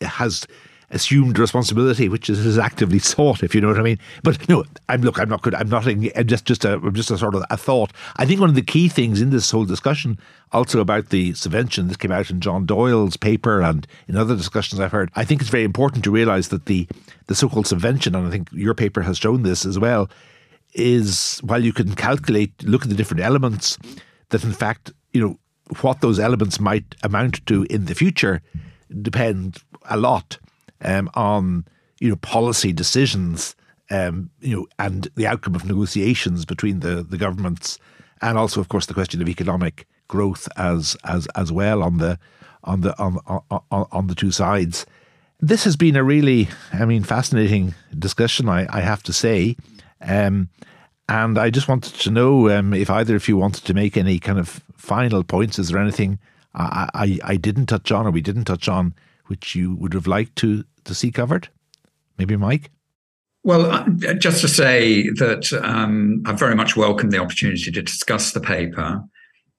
has 0.00 0.46
assumed 0.90 1.38
responsibility, 1.38 2.08
which 2.08 2.28
is 2.28 2.58
actively 2.58 2.98
sought, 2.98 3.42
if 3.42 3.54
you 3.54 3.60
know 3.60 3.68
what 3.68 3.78
I 3.78 3.82
mean. 3.82 3.98
But 4.22 4.48
no, 4.48 4.64
I'm 4.88 5.02
look, 5.02 5.18
I'm 5.18 5.28
not 5.28 5.42
good. 5.42 5.54
I'm 5.54 5.68
not. 5.68 5.86
I'm 5.86 6.26
just 6.26 6.44
just 6.44 6.64
a 6.64 6.80
just 6.92 7.10
a 7.10 7.18
sort 7.18 7.34
of 7.34 7.44
a 7.50 7.56
thought. 7.56 7.92
I 8.16 8.26
think 8.26 8.40
one 8.40 8.48
of 8.48 8.56
the 8.56 8.62
key 8.62 8.88
things 8.88 9.20
in 9.20 9.30
this 9.30 9.50
whole 9.50 9.64
discussion, 9.64 10.18
also 10.52 10.80
about 10.80 11.10
the 11.10 11.34
subvention, 11.34 11.88
this 11.88 11.96
came 11.96 12.12
out 12.12 12.30
in 12.30 12.40
John 12.40 12.66
Doyle's 12.66 13.16
paper 13.16 13.62
and 13.62 13.86
in 14.08 14.16
other 14.16 14.36
discussions 14.36 14.80
I've 14.80 14.92
heard. 14.92 15.10
I 15.14 15.24
think 15.24 15.40
it's 15.40 15.50
very 15.50 15.64
important 15.64 16.04
to 16.04 16.10
realise 16.10 16.48
that 16.48 16.66
the 16.66 16.88
the 17.26 17.34
so-called 17.34 17.66
subvention, 17.66 18.14
and 18.14 18.26
I 18.26 18.30
think 18.30 18.48
your 18.52 18.74
paper 18.74 19.02
has 19.02 19.18
shown 19.18 19.42
this 19.42 19.64
as 19.64 19.78
well, 19.78 20.10
is 20.74 21.38
while 21.44 21.64
you 21.64 21.72
can 21.72 21.94
calculate, 21.94 22.62
look 22.64 22.82
at 22.82 22.88
the 22.88 22.96
different 22.96 23.22
elements, 23.22 23.78
that 24.30 24.42
in 24.42 24.52
fact, 24.52 24.92
you 25.12 25.20
know, 25.20 25.38
what 25.80 26.00
those 26.00 26.18
elements 26.18 26.60
might 26.60 26.94
amount 27.02 27.44
to 27.46 27.64
in 27.64 27.86
the 27.86 27.94
future 27.94 28.42
depend 29.02 29.58
a 29.88 29.96
lot 29.96 30.38
um, 30.82 31.10
on 31.14 31.64
you 32.00 32.08
know 32.08 32.16
policy 32.16 32.72
decisions, 32.72 33.54
um, 33.90 34.30
you 34.40 34.56
know, 34.56 34.66
and 34.78 35.08
the 35.14 35.26
outcome 35.26 35.54
of 35.54 35.64
negotiations 35.64 36.44
between 36.44 36.80
the 36.80 37.02
the 37.02 37.18
governments, 37.18 37.78
and 38.20 38.38
also, 38.38 38.60
of 38.60 38.68
course, 38.68 38.86
the 38.86 38.94
question 38.94 39.22
of 39.22 39.28
economic 39.28 39.86
growth 40.08 40.48
as 40.56 40.96
as 41.04 41.26
as 41.36 41.52
well 41.52 41.82
on 41.82 41.98
the 41.98 42.18
on 42.64 42.80
the 42.80 42.98
on 42.98 43.18
on, 43.28 43.86
on 43.92 44.06
the 44.06 44.14
two 44.14 44.30
sides. 44.30 44.86
This 45.42 45.64
has 45.64 45.74
been 45.74 45.96
a 45.96 46.04
really, 46.04 46.48
I 46.72 46.84
mean, 46.84 47.02
fascinating 47.02 47.74
discussion. 47.98 48.48
I, 48.48 48.66
I 48.68 48.80
have 48.80 49.02
to 49.04 49.12
say. 49.12 49.56
Um, 50.02 50.50
and 51.10 51.38
I 51.38 51.50
just 51.50 51.66
wanted 51.66 51.94
to 51.94 52.10
know 52.10 52.48
um, 52.50 52.72
if 52.72 52.88
either 52.88 53.16
of 53.16 53.26
you 53.26 53.36
wanted 53.36 53.64
to 53.64 53.74
make 53.74 53.96
any 53.96 54.20
kind 54.20 54.38
of 54.38 54.62
final 54.76 55.24
points. 55.24 55.58
Is 55.58 55.68
there 55.68 55.82
anything 55.82 56.20
I, 56.54 56.88
I, 56.94 57.18
I 57.32 57.36
didn't 57.36 57.66
touch 57.66 57.90
on 57.90 58.06
or 58.06 58.12
we 58.12 58.20
didn't 58.20 58.44
touch 58.44 58.68
on 58.68 58.94
which 59.26 59.56
you 59.56 59.74
would 59.74 59.92
have 59.92 60.06
liked 60.06 60.36
to, 60.36 60.64
to 60.84 60.94
see 60.94 61.10
covered? 61.10 61.48
Maybe 62.16 62.36
Mike? 62.36 62.70
Well, 63.42 63.72
uh, 63.72 64.14
just 64.14 64.40
to 64.42 64.48
say 64.48 65.10
that 65.10 65.52
um, 65.64 66.22
I 66.26 66.32
very 66.32 66.54
much 66.54 66.76
welcome 66.76 67.10
the 67.10 67.18
opportunity 67.18 67.72
to 67.72 67.82
discuss 67.82 68.30
the 68.30 68.40
paper 68.40 69.02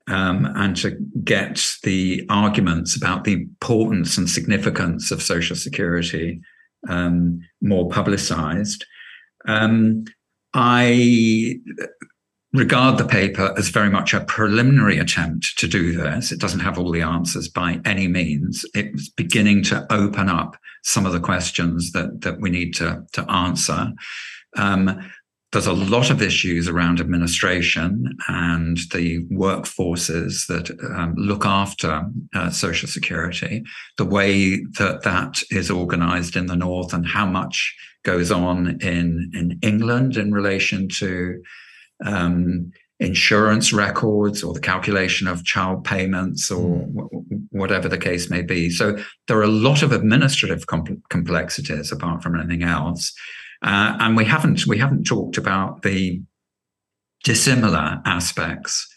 um, 0.07 0.45
and 0.55 0.77
to 0.77 0.91
get 1.21 1.67
the 1.83 2.25
arguments 2.29 2.95
about 2.95 3.25
the 3.25 3.33
importance 3.33 4.17
and 4.17 4.29
significance 4.29 5.11
of 5.11 5.21
Social 5.21 5.57
Security 5.57 6.39
um, 6.87 7.41
more 7.61 7.89
publicized. 7.89 8.85
Um, 9.47 10.05
I 10.53 11.59
regard 12.53 12.97
the 12.97 13.05
paper 13.05 13.53
as 13.57 13.69
very 13.69 13.89
much 13.89 14.13
a 14.13 14.25
preliminary 14.25 14.97
attempt 14.97 15.57
to 15.57 15.67
do 15.67 15.93
this. 15.93 16.31
It 16.31 16.39
doesn't 16.39 16.59
have 16.59 16.77
all 16.77 16.91
the 16.91 17.01
answers 17.01 17.47
by 17.47 17.79
any 17.85 18.07
means. 18.07 18.65
It's 18.73 19.09
beginning 19.09 19.63
to 19.65 19.87
open 19.89 20.27
up 20.27 20.57
some 20.83 21.05
of 21.05 21.13
the 21.13 21.19
questions 21.19 21.91
that, 21.93 22.21
that 22.21 22.41
we 22.41 22.49
need 22.49 22.73
to, 22.75 23.03
to 23.13 23.31
answer. 23.31 23.93
Um, 24.57 25.09
there's 25.51 25.67
a 25.67 25.73
lot 25.73 26.09
of 26.09 26.21
issues 26.21 26.69
around 26.69 27.01
administration 27.01 28.17
and 28.29 28.77
the 28.93 29.25
workforces 29.31 30.47
that 30.47 30.71
um, 30.95 31.13
look 31.17 31.45
after 31.45 32.05
uh, 32.33 32.49
social 32.49 32.87
security, 32.87 33.63
the 33.97 34.05
way 34.05 34.63
that 34.79 35.01
that 35.03 35.41
is 35.49 35.69
organized 35.69 36.37
in 36.37 36.45
the 36.45 36.55
north, 36.55 36.93
and 36.93 37.05
how 37.05 37.25
much 37.25 37.75
goes 38.03 38.31
on 38.31 38.79
in 38.81 39.31
in 39.33 39.59
England 39.61 40.17
in 40.17 40.31
relation 40.31 40.87
to 40.99 41.41
um, 42.05 42.71
insurance 42.99 43.73
records 43.73 44.43
or 44.43 44.53
the 44.53 44.59
calculation 44.59 45.27
of 45.27 45.43
child 45.43 45.83
payments 45.83 46.51
or 46.51 46.77
hmm. 46.77 46.95
w- 46.95 47.25
whatever 47.49 47.89
the 47.89 47.97
case 47.97 48.29
may 48.29 48.43
be. 48.43 48.69
So 48.69 48.97
there 49.27 49.37
are 49.37 49.43
a 49.43 49.47
lot 49.47 49.81
of 49.81 49.91
administrative 49.91 50.65
complexities 51.09 51.91
apart 51.91 52.21
from 52.21 52.39
anything 52.39 52.63
else. 52.63 53.11
Uh, 53.63 53.97
and 53.99 54.15
we 54.15 54.25
haven't 54.25 54.65
we 54.67 54.77
haven't 54.77 55.03
talked 55.03 55.37
about 55.37 55.81
the 55.81 56.21
dissimilar 57.23 58.01
aspects 58.05 58.87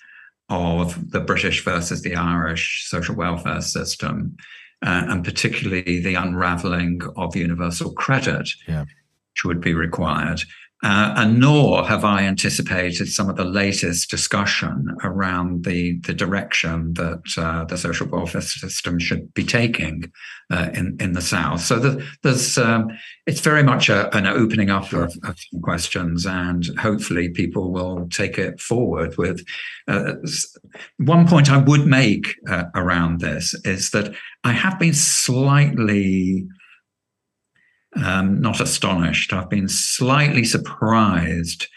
of 0.48 1.10
the 1.10 1.20
British 1.20 1.64
versus 1.64 2.02
the 2.02 2.14
Irish 2.14 2.86
social 2.88 3.14
welfare 3.14 3.60
system, 3.60 4.36
uh, 4.82 5.06
and 5.08 5.24
particularly 5.24 6.00
the 6.00 6.14
unraveling 6.14 7.00
of 7.16 7.36
universal 7.36 7.92
credit, 7.92 8.48
yeah. 8.66 8.82
which 8.82 9.44
would 9.44 9.60
be 9.60 9.74
required. 9.74 10.42
Uh, 10.84 11.14
and 11.16 11.40
nor 11.40 11.82
have 11.86 12.04
I 12.04 12.24
anticipated 12.24 13.08
some 13.08 13.30
of 13.30 13.36
the 13.36 13.44
latest 13.44 14.10
discussion 14.10 14.94
around 15.02 15.64
the, 15.64 15.98
the 16.00 16.12
direction 16.12 16.92
that 16.94 17.22
uh, 17.38 17.64
the 17.64 17.78
social 17.78 18.06
welfare 18.06 18.42
system 18.42 18.98
should 18.98 19.32
be 19.32 19.44
taking 19.44 20.12
uh, 20.50 20.68
in, 20.74 20.94
in 21.00 21.14
the 21.14 21.22
South. 21.22 21.62
So 21.62 21.78
the, 21.78 22.06
there's 22.22 22.58
um, 22.58 22.88
it's 23.26 23.40
very 23.40 23.62
much 23.62 23.88
a, 23.88 24.14
an 24.14 24.26
opening 24.26 24.68
up 24.68 24.92
of, 24.92 25.16
of, 25.24 25.38
questions, 25.62 26.26
and 26.26 26.66
hopefully 26.78 27.30
people 27.30 27.72
will 27.72 28.06
take 28.10 28.36
it 28.36 28.60
forward. 28.60 29.16
With 29.16 29.42
uh, 29.88 30.14
one 30.98 31.26
point 31.26 31.50
I 31.50 31.56
would 31.56 31.86
make 31.86 32.34
uh, 32.46 32.64
around 32.74 33.20
this 33.20 33.54
is 33.64 33.90
that 33.92 34.14
I 34.44 34.52
have 34.52 34.78
been 34.78 34.92
slightly 34.92 36.46
um, 38.02 38.40
not 38.40 38.60
astonished. 38.60 39.32
I've 39.32 39.50
been 39.50 39.68
slightly 39.68 40.44
surprised 40.44 41.68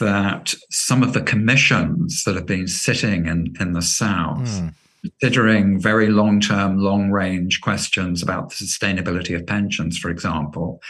that 0.00 0.54
some 0.70 1.02
of 1.02 1.12
the 1.12 1.20
commissions 1.20 2.24
that 2.24 2.34
have 2.34 2.46
been 2.46 2.66
sitting 2.66 3.26
in, 3.26 3.54
in 3.60 3.72
the 3.72 3.82
South, 3.82 4.48
mm. 4.48 4.74
considering 5.02 5.80
very 5.80 6.08
long 6.08 6.40
term, 6.40 6.78
long 6.78 7.10
range 7.10 7.60
questions 7.60 8.22
about 8.22 8.50
the 8.50 8.54
sustainability 8.54 9.34
of 9.36 9.46
pensions, 9.46 9.98
for 9.98 10.10
example, 10.10 10.80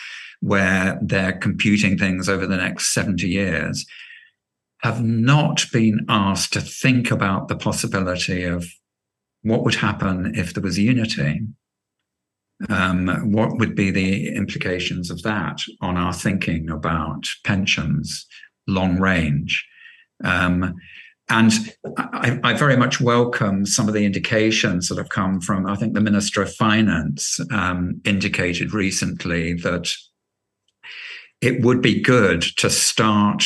where 0.40 0.98
they're 1.02 1.32
computing 1.32 1.98
things 1.98 2.28
over 2.28 2.46
the 2.46 2.56
next 2.56 2.92
70 2.92 3.26
years, 3.26 3.86
have 4.82 5.02
not 5.02 5.64
been 5.72 6.04
asked 6.08 6.52
to 6.52 6.60
think 6.60 7.10
about 7.10 7.48
the 7.48 7.56
possibility 7.56 8.44
of 8.44 8.66
what 9.42 9.64
would 9.64 9.76
happen 9.76 10.32
if 10.34 10.54
there 10.54 10.62
was 10.62 10.78
unity 10.78 11.40
um, 12.68 13.08
what 13.32 13.58
would 13.58 13.74
be 13.74 13.90
the 13.90 14.34
implications 14.34 15.10
of 15.10 15.22
that 15.22 15.60
on 15.80 15.96
our 15.96 16.12
thinking 16.12 16.70
about 16.70 17.24
pensions, 17.44 18.26
long 18.66 18.98
range? 18.98 19.66
Um, 20.24 20.74
and 21.28 21.52
I, 21.98 22.38
I, 22.44 22.54
very 22.54 22.76
much 22.76 23.00
welcome 23.00 23.66
some 23.66 23.88
of 23.88 23.94
the 23.94 24.04
indications 24.04 24.88
that 24.88 24.96
have 24.96 25.08
come 25.08 25.40
from, 25.40 25.66
I 25.66 25.74
think 25.74 25.92
the 25.92 26.00
Minister 26.00 26.40
of 26.40 26.54
Finance 26.54 27.40
um, 27.52 28.00
indicated 28.04 28.72
recently 28.72 29.54
that 29.54 29.92
it 31.40 31.62
would 31.62 31.82
be 31.82 32.00
good 32.00 32.42
to 32.58 32.70
start 32.70 33.44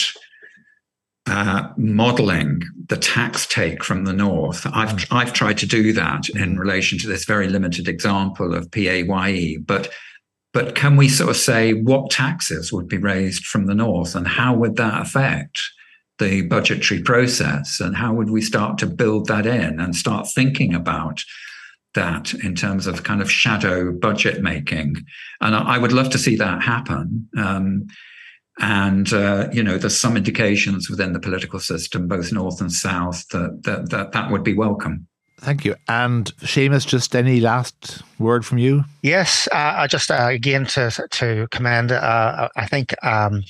uh, 1.27 1.69
modeling 1.77 2.63
the 2.89 2.97
tax 2.97 3.47
take 3.47 3.85
from 3.85 4.05
the 4.05 4.13
north. 4.13 4.67
I've 4.67 4.91
mm. 4.91 5.07
I've 5.11 5.33
tried 5.33 5.59
to 5.59 5.67
do 5.67 5.93
that 5.93 6.29
in 6.31 6.59
relation 6.59 6.99
to 6.99 7.09
this 7.09 7.25
very 7.25 7.49
limited 7.49 7.89
example 7.89 8.55
of 8.55 8.71
PAYE, 8.71 9.59
but 9.59 9.91
but 10.53 10.75
can 10.75 10.97
we 10.97 11.09
sort 11.09 11.31
of 11.31 11.37
say 11.37 11.73
what 11.73 12.11
taxes 12.11 12.73
would 12.73 12.89
be 12.89 12.97
raised 12.97 13.47
from 13.47 13.67
the 13.67 13.75
north 13.75 14.15
and 14.15 14.27
how 14.27 14.55
would 14.55 14.77
that 14.77 15.01
affect 15.01 15.61
the 16.19 16.43
budgetary 16.43 17.03
process 17.03 17.81
and 17.81 17.97
how 17.97 18.13
would 18.13 18.31
we 18.31 18.43
start 18.43 18.77
to 18.79 18.87
build 18.87 19.29
that 19.29 19.47
in 19.47 19.79
and 19.81 19.95
start 19.95 20.29
thinking 20.35 20.75
about 20.75 21.23
that 21.95 22.35
in 22.35 22.55
terms 22.55 22.87
of 22.87 23.05
kind 23.05 23.23
of 23.23 23.31
shadow 23.31 23.93
budget 23.93 24.43
making 24.43 24.97
and 25.41 25.55
I 25.55 25.79
would 25.79 25.93
love 25.93 26.11
to 26.11 26.19
see 26.19 26.37
that 26.37 26.63
happen. 26.63 27.29
Um, 27.37 27.87
and 28.61 29.13
uh, 29.13 29.49
you 29.53 29.63
know, 29.63 29.79
there's 29.79 29.97
some 29.97 30.17
indications 30.17 30.91
within 30.91 31.13
the 31.13 31.21
political 31.21 31.59
system, 31.59 32.07
both 32.07 32.33
north 32.33 32.61
and 32.61 32.73
south, 32.73 33.27
that 33.29 33.63
that 33.65 33.91
that, 33.91 34.13
that 34.13 34.31
would 34.31 34.45
be 34.45 34.55
welcome. 34.55 35.07
Thank 35.41 35.65
you. 35.65 35.75
And 35.89 36.27
Seamus, 36.37 36.87
just 36.87 37.17
any 37.17 37.41
last 37.41 38.03
word 38.19 38.45
from 38.45 38.59
you? 38.59 38.85
Yes, 39.03 39.49
uh, 39.53 39.89
just 39.89 40.11
uh, 40.11 40.29
again 40.29 40.67
to 40.67 40.91
to 41.11 41.49
commend. 41.51 41.93
Uh, 41.93 42.51
I 42.55 42.67
think 42.67 42.95
um, 43.03 43.43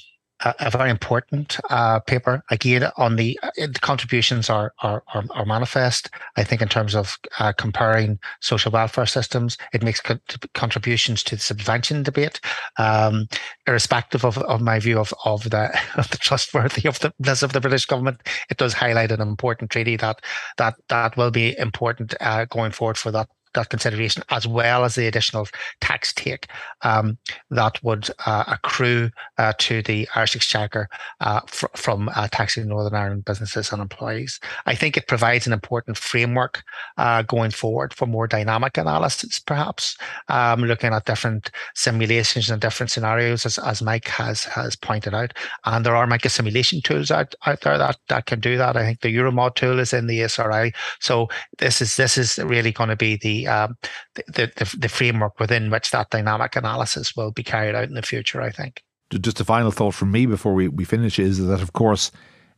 a, 0.45 0.70
very 0.70 0.91
important 0.91 1.59
uh, 1.70 2.01
paper. 2.01 2.43
Again, 2.51 2.91
on 2.97 3.16
the, 3.16 3.38
uh, 3.43 3.51
the 3.57 3.78
contributions 3.80 4.49
are, 4.49 4.72
are, 4.82 5.03
are 5.14 5.24
are 5.30 5.45
manifest. 5.45 6.11
I 6.36 6.45
think 6.45 6.62
in 6.62 6.68
terms 6.68 6.95
of 6.95 7.18
uh, 7.38 7.53
comparing 7.53 8.18
social 8.41 8.72
welfare 8.72 9.07
systems, 9.07 9.59
it 9.72 9.82
makes 9.82 10.01
co- 10.01 10.18
contributions 10.55 11.22
to 11.24 11.36
the 11.36 11.43
subvention 11.43 12.03
debate, 12.03 12.41
um, 12.78 13.28
irrespective 13.66 14.24
of, 14.24 14.38
of 14.38 14.61
my 14.61 14.78
view 14.78 14.99
of, 14.99 15.12
of 15.24 15.51
the 15.51 15.70
of 15.97 16.11
the 16.11 16.18
trustworthy 16.18 16.88
of 16.88 16.99
the 17.01 17.12
of 17.43 17.53
the 17.53 17.61
British 17.61 17.86
government. 17.86 18.20
It 18.49 18.57
does 18.57 18.72
highlight 18.72 19.12
an 19.12 19.20
important 19.20 19.70
treaty 19.70 19.97
that 19.97 20.20
that 20.57 20.74
that 20.88 21.16
will 21.16 21.30
be 21.30 21.57
important 21.59 22.14
uh, 22.20 22.47
going 22.47 22.72
forward 22.72 22.97
for 22.97 23.11
that 23.12 23.28
that 23.55 23.71
consideration, 23.71 24.23
as 24.31 24.47
well 24.47 24.85
as 24.85 24.95
the 24.95 25.07
additional 25.07 25.47
tax 25.81 26.13
take 26.13 26.47
um, 26.83 27.19
that 27.51 27.83
would 27.83 28.09
uh, 28.27 28.45
accrue 28.47 29.11
uh, 29.39 29.53
to 29.59 29.83
the 29.83 30.09
Irish 30.15 30.37
Exchequer 30.37 30.89
uh, 31.21 31.41
fr- 31.47 31.67
from 31.75 32.11
uh, 32.15 32.29
taxing 32.29 32.69
Northern 32.69 32.95
Ireland 32.95 33.25
businesses 33.25 33.73
and 33.73 33.83
employees. 33.83 34.41
I 34.67 34.75
think 34.75 34.97
it 34.97 35.09
provides 35.09 35.47
an 35.47 35.53
important 35.53 35.97
framework 35.97 36.63
uh, 36.97 37.23
going 37.23 37.51
forward 37.51 37.93
for 37.93 38.07
more 38.07 38.27
dynamic 38.27 38.77
analysis, 38.77 39.39
perhaps 39.39 39.97
um, 40.29 40.63
looking 40.63 40.93
at 40.93 41.07
different 41.07 41.51
simulations 41.75 42.51
and 42.51 42.61
different 42.61 42.91
scenarios, 42.91 43.47
as, 43.47 43.59
as 43.59 43.83
Mike 43.83 44.09
has 44.09 44.45
has 44.45 44.77
pointed 44.77 45.15
out. 45.15 45.33
And 45.65 45.85
there 45.85 45.97
are 45.97 46.07
micro 46.07 46.29
simulation 46.29 46.81
tools 46.83 47.11
out, 47.11 47.35
out 47.47 47.61
there 47.63 47.79
that, 47.79 47.97
that 48.09 48.27
can 48.27 48.41
do 48.41 48.57
that. 48.57 48.77
I 48.77 48.85
think 48.85 49.01
the 49.01 49.15
Euromod 49.15 49.55
tool 49.55 49.79
is 49.79 49.93
in 49.93 50.07
the 50.07 50.21
ESRI. 50.21 50.75
So 51.01 51.29
this 51.59 51.81
is 51.81 51.97
this 51.97 52.17
is 52.17 52.39
really 52.39 52.73
going 52.73 52.91
to 52.91 52.97
be 52.97 53.17
the 53.17 53.39
um, 53.47 53.76
the, 54.14 54.51
the, 54.57 54.76
the 54.78 54.88
framework 54.88 55.38
within 55.41 55.70
which 55.70 55.91
that 55.91 56.11
dynamic 56.11 56.57
analysis 56.57 57.16
will 57.16 57.32
be 57.32 57.43
carried 57.43 57.74
out 57.74 57.88
in 57.88 57.95
the 57.95 58.03
future. 58.03 58.43
I 58.43 58.51
think. 58.51 58.82
Just 59.11 59.41
a 59.41 59.45
final 59.45 59.72
thought 59.72 59.95
from 59.95 60.12
me 60.12 60.26
before 60.26 60.55
we, 60.55 60.68
we 60.68 60.84
finish 60.84 61.18
is 61.18 61.45
that, 61.45 61.61
of 61.61 61.72
course, 61.72 62.12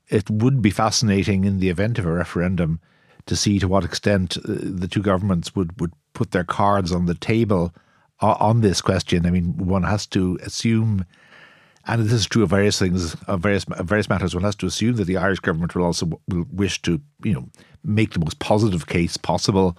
it 0.09 0.29
would 0.29 0.61
be 0.61 0.71
fascinating 0.71 1.45
in 1.45 1.61
the 1.61 1.71
event 1.71 1.99
of 1.99 2.05
a 2.05 2.13
referendum 2.13 2.79
to 3.25 3.37
see 3.37 3.59
to 3.59 3.69
what 3.69 3.85
extent 3.85 4.37
uh, 4.37 4.43
the 4.45 4.89
two 4.89 5.01
governments 5.01 5.57
would, 5.57 5.81
would 5.81 5.93
put 6.13 6.33
their 6.33 6.45
cards 6.45 6.93
on 6.93 7.07
the 7.07 7.15
table 7.15 7.73
uh, 8.21 8.37
on 8.39 8.61
this 8.61 8.83
question. 8.83 9.25
I 9.25 9.31
mean, 9.31 9.57
one 9.57 9.85
has 9.85 10.07
to 10.09 10.39
assume, 10.43 11.07
and 11.87 12.03
this 12.03 12.13
is 12.13 12.27
true 12.27 12.43
of 12.43 12.51
various 12.51 12.79
things, 12.79 13.17
of 13.27 13.41
various 13.41 13.65
of 13.65 13.87
various 13.87 14.09
matters. 14.09 14.35
One 14.35 14.45
has 14.45 14.57
to 14.57 14.67
assume 14.67 14.97
that 14.97 15.05
the 15.05 15.17
Irish 15.17 15.41
government 15.41 15.75
will 15.75 15.85
also 15.85 16.21
will 16.29 16.47
wish 16.53 16.83
to, 16.83 17.01
you 17.25 17.33
know, 17.33 17.49
make 17.83 18.13
the 18.13 18.21
most 18.21 18.39
positive 18.41 18.87
case 18.87 19.17
possible 19.17 19.79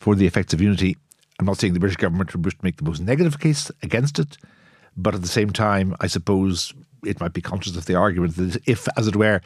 for 0.00 0.14
the 0.14 0.26
effects 0.26 0.52
of 0.52 0.60
unity. 0.60 0.96
I'm 1.38 1.46
not 1.46 1.58
saying 1.58 1.74
the 1.74 1.80
British 1.80 1.96
government 1.96 2.34
would 2.34 2.44
wish 2.44 2.54
to 2.54 2.64
make 2.64 2.76
the 2.76 2.84
most 2.84 3.00
negative 3.00 3.38
case 3.38 3.70
against 3.82 4.18
it, 4.18 4.36
but 4.96 5.14
at 5.14 5.22
the 5.22 5.28
same 5.28 5.50
time, 5.50 5.94
I 6.00 6.06
suppose 6.06 6.74
it 7.04 7.20
might 7.20 7.32
be 7.32 7.40
conscious 7.40 7.76
of 7.76 7.86
the 7.86 7.94
argument 7.94 8.36
that 8.36 8.60
if, 8.66 8.88
as 8.96 9.06
it 9.06 9.16
were, 9.16 9.40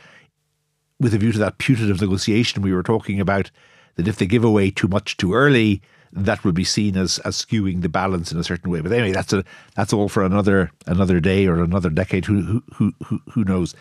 with 1.01 1.15
a 1.15 1.19
view 1.19 1.33
to 1.33 1.39
that 1.39 1.59
putative 1.59 2.01
negotiation 2.01 2.63
we 2.63 2.73
were 2.73 2.83
talking 2.83 3.21
about, 3.21 3.51
that 3.97 4.09
if 4.09 4.17
they 4.17 4.27
give 4.27 4.45
away 4.45 4.71
too 4.71 4.89
much 4.89 5.17
too 5.17 5.35
early, 5.35 5.83
that 6.13 6.45
will 6.45 6.53
be 6.53 6.65
seen 6.65 6.97
as, 6.97 7.19
as 7.21 7.37
skewing 7.37 7.83
the 7.83 7.89
balance 7.89 8.33
in 8.33 8.39
a 8.39 8.45
certain 8.45 8.71
way. 8.71 8.81
But 8.81 8.93
anyway, 8.93 9.13
that's 9.13 9.33
a 9.33 9.45
that's 9.75 9.93
all 9.93 10.09
for 10.09 10.23
another 10.23 10.71
another 10.87 11.21
day 11.21 11.47
or 11.47 11.63
another 11.63 11.91
decade. 11.91 12.25
Who 12.25 12.63
who 12.75 12.93
who 13.05 13.21
who 13.31 13.45
knows? 13.45 13.75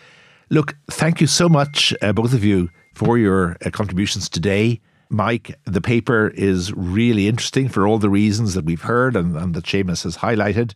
Look, 0.50 0.76
thank 0.90 1.20
you 1.20 1.26
so 1.26 1.48
much, 1.48 1.94
uh, 2.02 2.12
both 2.12 2.34
of 2.34 2.44
you, 2.44 2.68
for 2.94 3.16
your 3.16 3.56
uh, 3.64 3.70
contributions 3.70 4.28
today. 4.28 4.80
Mike, 5.12 5.58
the 5.64 5.80
paper 5.80 6.28
is 6.28 6.72
really 6.72 7.28
interesting 7.28 7.68
for 7.68 7.86
all 7.86 7.98
the 7.98 8.10
reasons 8.10 8.54
that 8.54 8.64
we've 8.64 8.82
heard 8.82 9.14
and, 9.14 9.36
and 9.36 9.54
that 9.54 9.64
Seamus 9.64 10.04
has 10.04 10.16
highlighted. 10.16 10.74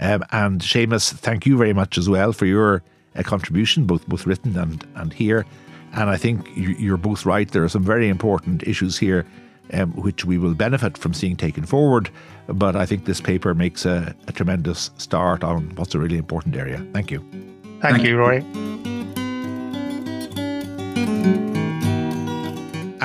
Um, 0.00 0.24
and 0.32 0.60
Seamus, 0.60 1.12
thank 1.12 1.46
you 1.46 1.56
very 1.56 1.72
much 1.72 1.98
as 1.98 2.08
well 2.08 2.32
for 2.32 2.46
your 2.46 2.82
uh, 3.14 3.22
contribution, 3.22 3.86
both 3.86 4.06
both 4.08 4.26
written 4.26 4.56
and, 4.58 4.86
and 4.94 5.12
here. 5.12 5.46
And 5.92 6.10
I 6.10 6.16
think 6.16 6.48
you're 6.54 6.96
both 6.96 7.24
right. 7.24 7.50
There 7.50 7.64
are 7.64 7.68
some 7.68 7.84
very 7.84 8.08
important 8.08 8.62
issues 8.64 8.98
here 8.98 9.26
um, 9.72 9.92
which 9.92 10.24
we 10.24 10.38
will 10.38 10.54
benefit 10.54 10.98
from 10.98 11.14
seeing 11.14 11.36
taken 11.36 11.64
forward. 11.64 12.10
But 12.46 12.76
I 12.76 12.86
think 12.86 13.04
this 13.04 13.20
paper 13.20 13.54
makes 13.54 13.84
a, 13.84 14.14
a 14.28 14.32
tremendous 14.32 14.90
start 14.98 15.42
on 15.42 15.74
what's 15.76 15.94
a 15.94 15.98
really 15.98 16.18
important 16.18 16.56
area. 16.56 16.84
Thank 16.92 17.10
you. 17.10 17.20
Thank, 17.80 17.96
Thank 17.96 18.04
you, 18.04 18.16
Rory. 18.16 18.44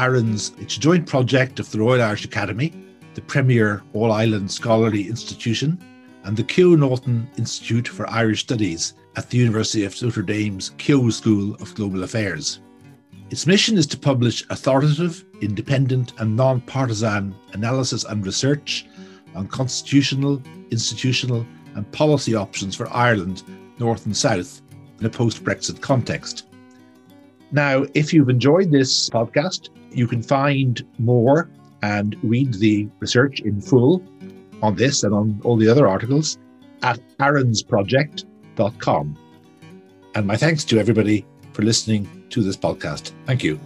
It's 0.04 0.78
a 0.78 0.80
joint 0.80 1.06
project 1.06 1.60
of 1.60 1.70
the 1.70 1.78
Royal 1.78 2.02
Irish 2.02 2.26
Academy, 2.26 2.74
the 3.14 3.22
premier 3.22 3.84
All 3.94 4.12
Ireland 4.12 4.50
Scholarly 4.50 5.08
Institution, 5.08 5.80
and 6.24 6.36
the 6.36 6.44
Keough 6.44 6.76
Naughton 6.76 7.30
Institute 7.38 7.88
for 7.88 8.10
Irish 8.10 8.42
Studies 8.42 8.96
at 9.16 9.30
the 9.30 9.38
University 9.38 9.84
of 9.86 10.02
Notre 10.02 10.24
Dame's 10.24 10.72
Keough 10.80 11.14
School 11.14 11.54
of 11.62 11.76
Global 11.76 12.04
Affairs. 12.04 12.62
Its 13.30 13.46
mission 13.46 13.78
is 13.78 13.86
to 13.86 13.98
publish 13.98 14.44
authoritative, 14.50 15.24
independent, 15.40 16.14
and 16.18 16.36
non 16.36 16.62
partisan 16.62 17.36
analysis 17.54 18.04
and 18.04 18.26
research 18.26 18.88
on 19.36 19.48
constitutional, 19.48 20.42
institutional, 20.72 21.46
and 21.76 21.92
policy 21.92 22.34
options 22.34 22.76
for 22.76 22.92
Ireland, 22.92 23.44
North 23.78 24.08
and 24.08 24.18
South, 24.18 24.64
in 25.00 25.06
a 25.06 25.12
post 25.12 25.44
Brexit 25.44 25.80
context. 25.80 26.48
Now, 27.52 27.86
if 27.94 28.14
you've 28.14 28.30
enjoyed 28.30 28.72
this 28.72 29.10
podcast, 29.10 29.70
you 29.92 30.08
can 30.08 30.24
find 30.24 30.82
more 31.00 31.50
and 31.82 32.16
read 32.24 32.54
the 32.56 32.88
research 33.00 33.42
in 33.42 33.60
full 33.60 34.02
on 34.62 34.76
this 34.76 35.04
and 35.04 35.14
on 35.14 35.42
all 35.44 35.58
the 35.58 35.68
other 35.68 35.88
articles 35.88 36.38
at 36.84 37.00
arinsproject.com. 37.18 39.18
And 40.16 40.28
my 40.28 40.38
thanks 40.38 40.64
to 40.66 40.80
everybody 40.80 41.26
for 41.54 41.64
listening 41.64 42.08
to 42.30 42.44
this 42.44 42.58
podcast. 42.58 43.12
Thank 43.26 43.44
you. 43.44 43.60